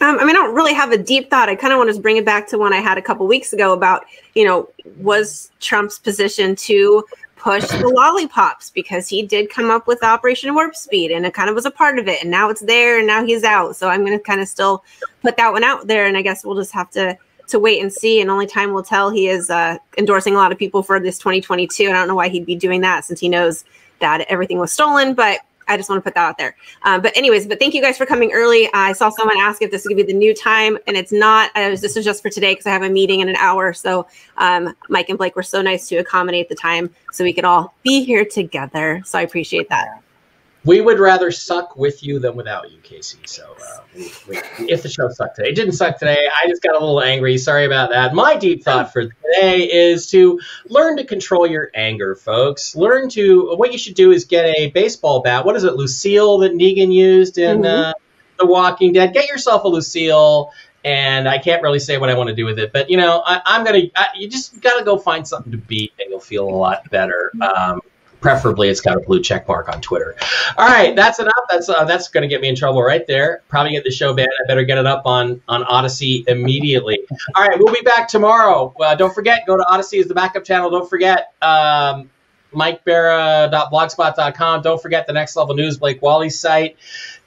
Um, 0.00 0.18
I 0.18 0.24
mean, 0.24 0.30
I 0.30 0.40
don't 0.40 0.54
really 0.54 0.74
have 0.74 0.92
a 0.92 0.98
deep 0.98 1.28
thought. 1.28 1.48
I 1.48 1.56
kind 1.56 1.72
of 1.72 1.78
want 1.78 1.92
to 1.92 2.00
bring 2.00 2.16
it 2.16 2.24
back 2.24 2.46
to 2.48 2.58
one 2.58 2.72
I 2.72 2.80
had 2.80 2.98
a 2.98 3.02
couple 3.02 3.26
weeks 3.26 3.52
ago 3.52 3.72
about, 3.72 4.04
you 4.34 4.44
know, 4.44 4.68
was 4.98 5.50
Trump's 5.60 5.98
position 5.98 6.54
to 6.56 7.04
push 7.36 7.66
the 7.66 7.88
lollipops 7.88 8.70
because 8.70 9.08
he 9.08 9.22
did 9.22 9.50
come 9.50 9.70
up 9.70 9.88
with 9.88 10.04
Operation 10.04 10.54
Warp 10.54 10.76
Speed 10.76 11.10
and 11.10 11.26
it 11.26 11.34
kind 11.34 11.48
of 11.48 11.56
was 11.56 11.66
a 11.66 11.70
part 11.70 11.98
of 11.98 12.06
it. 12.06 12.22
And 12.22 12.30
now 12.30 12.48
it's 12.48 12.60
there 12.60 12.98
and 12.98 13.06
now 13.06 13.24
he's 13.24 13.42
out. 13.42 13.74
So 13.74 13.88
I'm 13.88 14.04
going 14.04 14.16
to 14.16 14.22
kind 14.22 14.40
of 14.40 14.46
still 14.46 14.84
put 15.22 15.36
that 15.36 15.52
one 15.52 15.64
out 15.64 15.88
there. 15.88 16.06
And 16.06 16.16
I 16.16 16.22
guess 16.22 16.44
we'll 16.44 16.56
just 16.56 16.72
have 16.72 16.90
to 16.90 17.18
to 17.48 17.58
wait 17.58 17.82
and 17.82 17.92
see. 17.92 18.20
And 18.20 18.30
only 18.30 18.46
time 18.46 18.72
will 18.72 18.84
tell. 18.84 19.10
He 19.10 19.26
is 19.26 19.50
uh, 19.50 19.78
endorsing 19.98 20.34
a 20.34 20.36
lot 20.36 20.52
of 20.52 20.58
people 20.58 20.84
for 20.84 21.00
this 21.00 21.18
2022. 21.18 21.84
And 21.84 21.94
I 21.94 21.98
don't 21.98 22.08
know 22.08 22.14
why 22.14 22.28
he'd 22.28 22.46
be 22.46 22.54
doing 22.54 22.80
that 22.82 23.04
since 23.04 23.18
he 23.18 23.28
knows 23.28 23.64
that 23.98 24.20
everything 24.22 24.58
was 24.58 24.72
stolen. 24.72 25.14
But 25.14 25.40
I 25.68 25.76
just 25.76 25.88
want 25.88 25.98
to 25.98 26.02
put 26.02 26.14
that 26.14 26.28
out 26.28 26.38
there. 26.38 26.56
Um, 26.82 27.02
but 27.02 27.16
anyways, 27.16 27.46
but 27.46 27.58
thank 27.58 27.74
you 27.74 27.82
guys 27.82 27.96
for 27.98 28.06
coming 28.06 28.32
early. 28.32 28.68
I 28.74 28.92
saw 28.92 29.10
someone 29.10 29.36
ask 29.40 29.62
if 29.62 29.70
this 29.70 29.82
to 29.82 29.94
be 29.94 30.02
the 30.02 30.12
new 30.12 30.34
time, 30.34 30.78
and 30.86 30.96
it's 30.96 31.12
not. 31.12 31.50
I 31.54 31.70
was, 31.70 31.80
this 31.80 31.96
is 31.96 32.04
just 32.04 32.22
for 32.22 32.30
today 32.30 32.52
because 32.52 32.66
I 32.66 32.70
have 32.70 32.82
a 32.82 32.90
meeting 32.90 33.20
in 33.20 33.28
an 33.28 33.36
hour. 33.36 33.72
So 33.72 34.06
um, 34.38 34.74
Mike 34.88 35.08
and 35.08 35.18
Blake 35.18 35.36
were 35.36 35.42
so 35.42 35.62
nice 35.62 35.88
to 35.88 35.96
accommodate 35.96 36.48
the 36.48 36.54
time 36.54 36.90
so 37.12 37.24
we 37.24 37.32
could 37.32 37.44
all 37.44 37.74
be 37.82 38.04
here 38.04 38.24
together. 38.24 39.02
So 39.04 39.18
I 39.18 39.22
appreciate 39.22 39.68
that. 39.68 40.02
We 40.64 40.80
would 40.80 41.00
rather 41.00 41.32
suck 41.32 41.76
with 41.76 42.04
you 42.04 42.20
than 42.20 42.36
without 42.36 42.70
you, 42.70 42.78
Casey. 42.78 43.18
So 43.26 43.56
uh, 43.60 43.80
we, 43.96 44.12
we, 44.28 44.36
if 44.70 44.84
the 44.84 44.88
show 44.88 45.08
sucked 45.08 45.34
today, 45.34 45.48
it 45.48 45.56
didn't 45.56 45.72
suck 45.72 45.98
today. 45.98 46.28
I 46.40 46.48
just 46.48 46.62
got 46.62 46.76
a 46.76 46.78
little 46.78 47.02
angry. 47.02 47.36
Sorry 47.36 47.64
about 47.64 47.90
that. 47.90 48.14
My 48.14 48.36
deep 48.36 48.62
thought 48.62 48.92
for 48.92 49.06
today 49.32 49.60
is 49.64 50.06
to 50.08 50.40
learn 50.68 50.96
to 50.96 51.04
control 51.04 51.46
your 51.46 51.70
anger, 51.74 52.14
folks. 52.14 52.74
Learn 52.76 53.08
to 53.10 53.54
what 53.56 53.72
you 53.72 53.78
should 53.78 53.94
do 53.94 54.12
is 54.12 54.24
get 54.24 54.46
a 54.56 54.70
baseball 54.70 55.20
bat. 55.22 55.44
What 55.44 55.56
is 55.56 55.64
it, 55.64 55.74
Lucille 55.74 56.38
that 56.38 56.52
Negan 56.52 56.92
used 56.92 57.38
in 57.38 57.62
Mhm. 57.62 57.90
uh, 57.90 57.94
The 58.38 58.46
Walking 58.46 58.92
Dead? 58.92 59.12
Get 59.14 59.28
yourself 59.28 59.64
a 59.64 59.68
Lucille. 59.68 60.50
And 60.84 61.28
I 61.28 61.38
can't 61.38 61.62
really 61.62 61.78
say 61.78 61.96
what 61.96 62.10
I 62.10 62.14
want 62.14 62.28
to 62.30 62.34
do 62.34 62.44
with 62.44 62.58
it, 62.58 62.72
but 62.72 62.90
you 62.90 62.96
know, 62.96 63.22
I, 63.24 63.40
I'm 63.44 63.64
gonna. 63.64 63.82
I, 63.94 64.06
you 64.16 64.28
just 64.28 64.60
gotta 64.60 64.84
go 64.84 64.98
find 64.98 65.24
something 65.28 65.52
to 65.52 65.56
beat, 65.58 65.92
and 66.00 66.10
you'll 66.10 66.18
feel 66.18 66.48
a 66.48 66.50
lot 66.50 66.90
better. 66.90 67.30
Um, 67.40 67.80
preferably, 68.22 68.68
it's 68.68 68.80
got 68.80 68.96
a 68.96 69.00
blue 69.00 69.20
check 69.20 69.46
mark 69.46 69.68
on 69.68 69.80
Twitter. 69.80 70.16
All 70.56 70.66
right, 70.66 70.96
that's 70.96 71.18
enough. 71.18 71.34
That's 71.50 71.68
uh, 71.68 71.84
that's 71.84 72.08
going 72.08 72.22
to 72.22 72.28
get 72.28 72.40
me 72.40 72.48
in 72.48 72.56
trouble 72.56 72.82
right 72.82 73.06
there. 73.06 73.42
Probably 73.48 73.72
get 73.72 73.84
the 73.84 73.90
show 73.90 74.14
banned. 74.14 74.30
I 74.42 74.46
better 74.46 74.64
get 74.64 74.78
it 74.78 74.86
up 74.86 75.02
on 75.04 75.42
on 75.48 75.64
Odysee 75.64 76.24
immediately. 76.26 77.00
All 77.34 77.44
right, 77.44 77.58
we'll 77.58 77.74
be 77.74 77.82
back 77.82 78.08
tomorrow. 78.08 78.74
Uh, 78.80 78.94
don't 78.94 79.14
forget, 79.14 79.44
go 79.46 79.56
to 79.56 79.64
Odysee 79.70 80.00
as 80.00 80.06
the 80.06 80.14
backup 80.14 80.44
channel. 80.44 80.70
Don't 80.70 80.88
forget. 80.88 81.34
Um, 81.42 82.08
MikeBara.blogspot.com. 82.54 84.62
Don't 84.62 84.80
forget 84.80 85.06
the 85.06 85.12
next 85.12 85.36
level 85.36 85.54
news, 85.54 85.78
Blake 85.78 86.02
Wally's 86.02 86.38
site. 86.38 86.76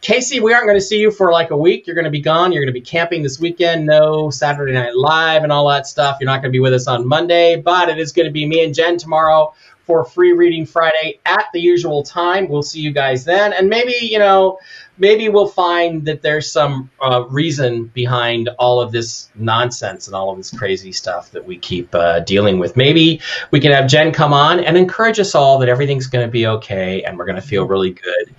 Casey, 0.02 0.40
we 0.40 0.54
aren't 0.54 0.68
going 0.68 0.78
to 0.78 0.86
see 0.86 1.00
you 1.00 1.10
for 1.10 1.32
like 1.32 1.50
a 1.50 1.58
week. 1.58 1.88
You're 1.88 1.96
going 1.96 2.06
to 2.06 2.12
be 2.12 2.22
gone. 2.22 2.52
You're 2.52 2.62
going 2.62 2.74
to 2.74 2.80
be 2.80 2.86
camping 2.86 3.24
this 3.24 3.40
weekend. 3.40 3.88
No 3.88 4.30
Saturday 4.30 4.74
Night 4.74 4.96
Live 4.96 5.42
and 5.42 5.52
all 5.52 5.68
that 5.70 5.88
stuff. 5.88 6.18
You're 6.20 6.28
not 6.28 6.44
going 6.44 6.52
to 6.52 6.56
be 6.56 6.60
with 6.60 6.74
us 6.74 6.88
on 6.88 7.08
Monday, 7.08 7.56
but 7.56 7.90
it 7.90 7.98
is 7.98 8.12
going 8.12 8.28
to 8.28 8.32
be 8.32 8.46
me 8.46 8.64
and 8.64 8.76
Jen 8.76 8.98
tomorrow 8.98 9.56
for 9.86 10.04
Free 10.04 10.34
Reading 10.34 10.66
Friday 10.66 11.20
at 11.26 11.46
the 11.54 11.60
usual 11.62 12.04
time. 12.04 12.50
We'll 12.50 12.64
see 12.64 12.82
you 12.82 12.92
guys 12.92 13.24
then. 13.24 13.54
And 13.54 13.70
maybe, 13.70 13.96
you 14.02 14.20
know, 14.20 14.58
maybe 14.98 15.30
we'll 15.30 15.48
find 15.48 16.06
that 16.06 16.22
there's 16.22 16.52
some 16.52 16.90
uh, 17.02 17.26
reason 17.30 17.86
behind 17.86 18.50
all 18.60 18.82
of 18.82 18.92
this 18.92 19.30
nonsense 19.36 20.08
and 20.08 20.16
all 20.16 20.32
of 20.32 20.38
this 20.38 20.52
crazy 20.52 20.92
stuff 20.92 21.32
that 21.32 21.46
we 21.46 21.58
keep 21.58 21.94
uh, 21.94 22.20
dealing 22.22 22.60
with. 22.60 22.78
Maybe 22.78 23.22
we 23.52 23.60
can 23.60 23.72
have 23.72 23.88
Jen 23.88 24.12
come 24.12 24.34
on 24.34 24.60
and 24.60 24.78
encourage 24.78 25.20
us 25.20 25.36
all 25.36 25.60
that 25.60 25.70
everything's 25.70 26.08
going 26.08 26.26
to 26.26 26.32
be 26.32 26.48
okay 26.48 27.04
and 27.04 27.18
we're 27.18 27.26
going 27.26 27.36
to 27.36 27.42
feel 27.42 27.68
really 27.68 27.92
good 27.92 28.36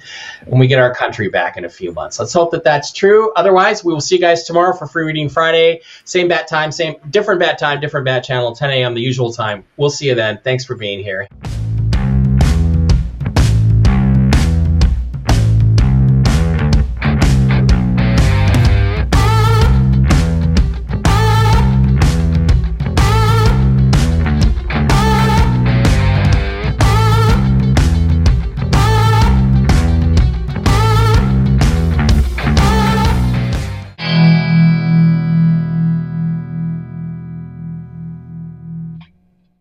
when 0.47 0.59
we 0.59 0.67
get 0.67 0.79
our 0.79 0.95
country 0.95 1.29
back 1.29 1.57
in 1.57 1.65
a 1.65 1.71
few 1.71 1.93
months. 1.93 2.19
Let's 2.19 2.33
hope 2.33 2.51
that 2.53 2.65
that's 2.65 2.93
true. 2.93 3.33
Otherwise, 3.35 3.85
we 3.85 3.93
will 3.93 4.01
see 4.01 4.17
you 4.17 4.21
guys 4.21 4.45
tomorrow 4.45 4.75
for 4.77 4.87
Free 4.87 5.05
Reading 5.05 5.29
Friday. 5.29 5.83
Same 6.05 6.29
bat 6.29 6.49
time, 6.49 6.73
same 6.73 6.97
different 7.11 7.41
bat 7.41 7.59
time, 7.59 7.81
different 7.81 8.07
bat 8.07 8.25
channel, 8.25 8.55
10 8.55 8.71
a.m. 8.71 8.95
the 8.95 9.01
usual 9.01 9.33
time. 9.33 9.65
We'll 9.77 9.91
see 9.91 10.09
you 10.09 10.15
then. 10.15 10.41
Thanks 10.43 10.65
for 10.65 10.75
being 10.75 11.03
here. 11.03 11.29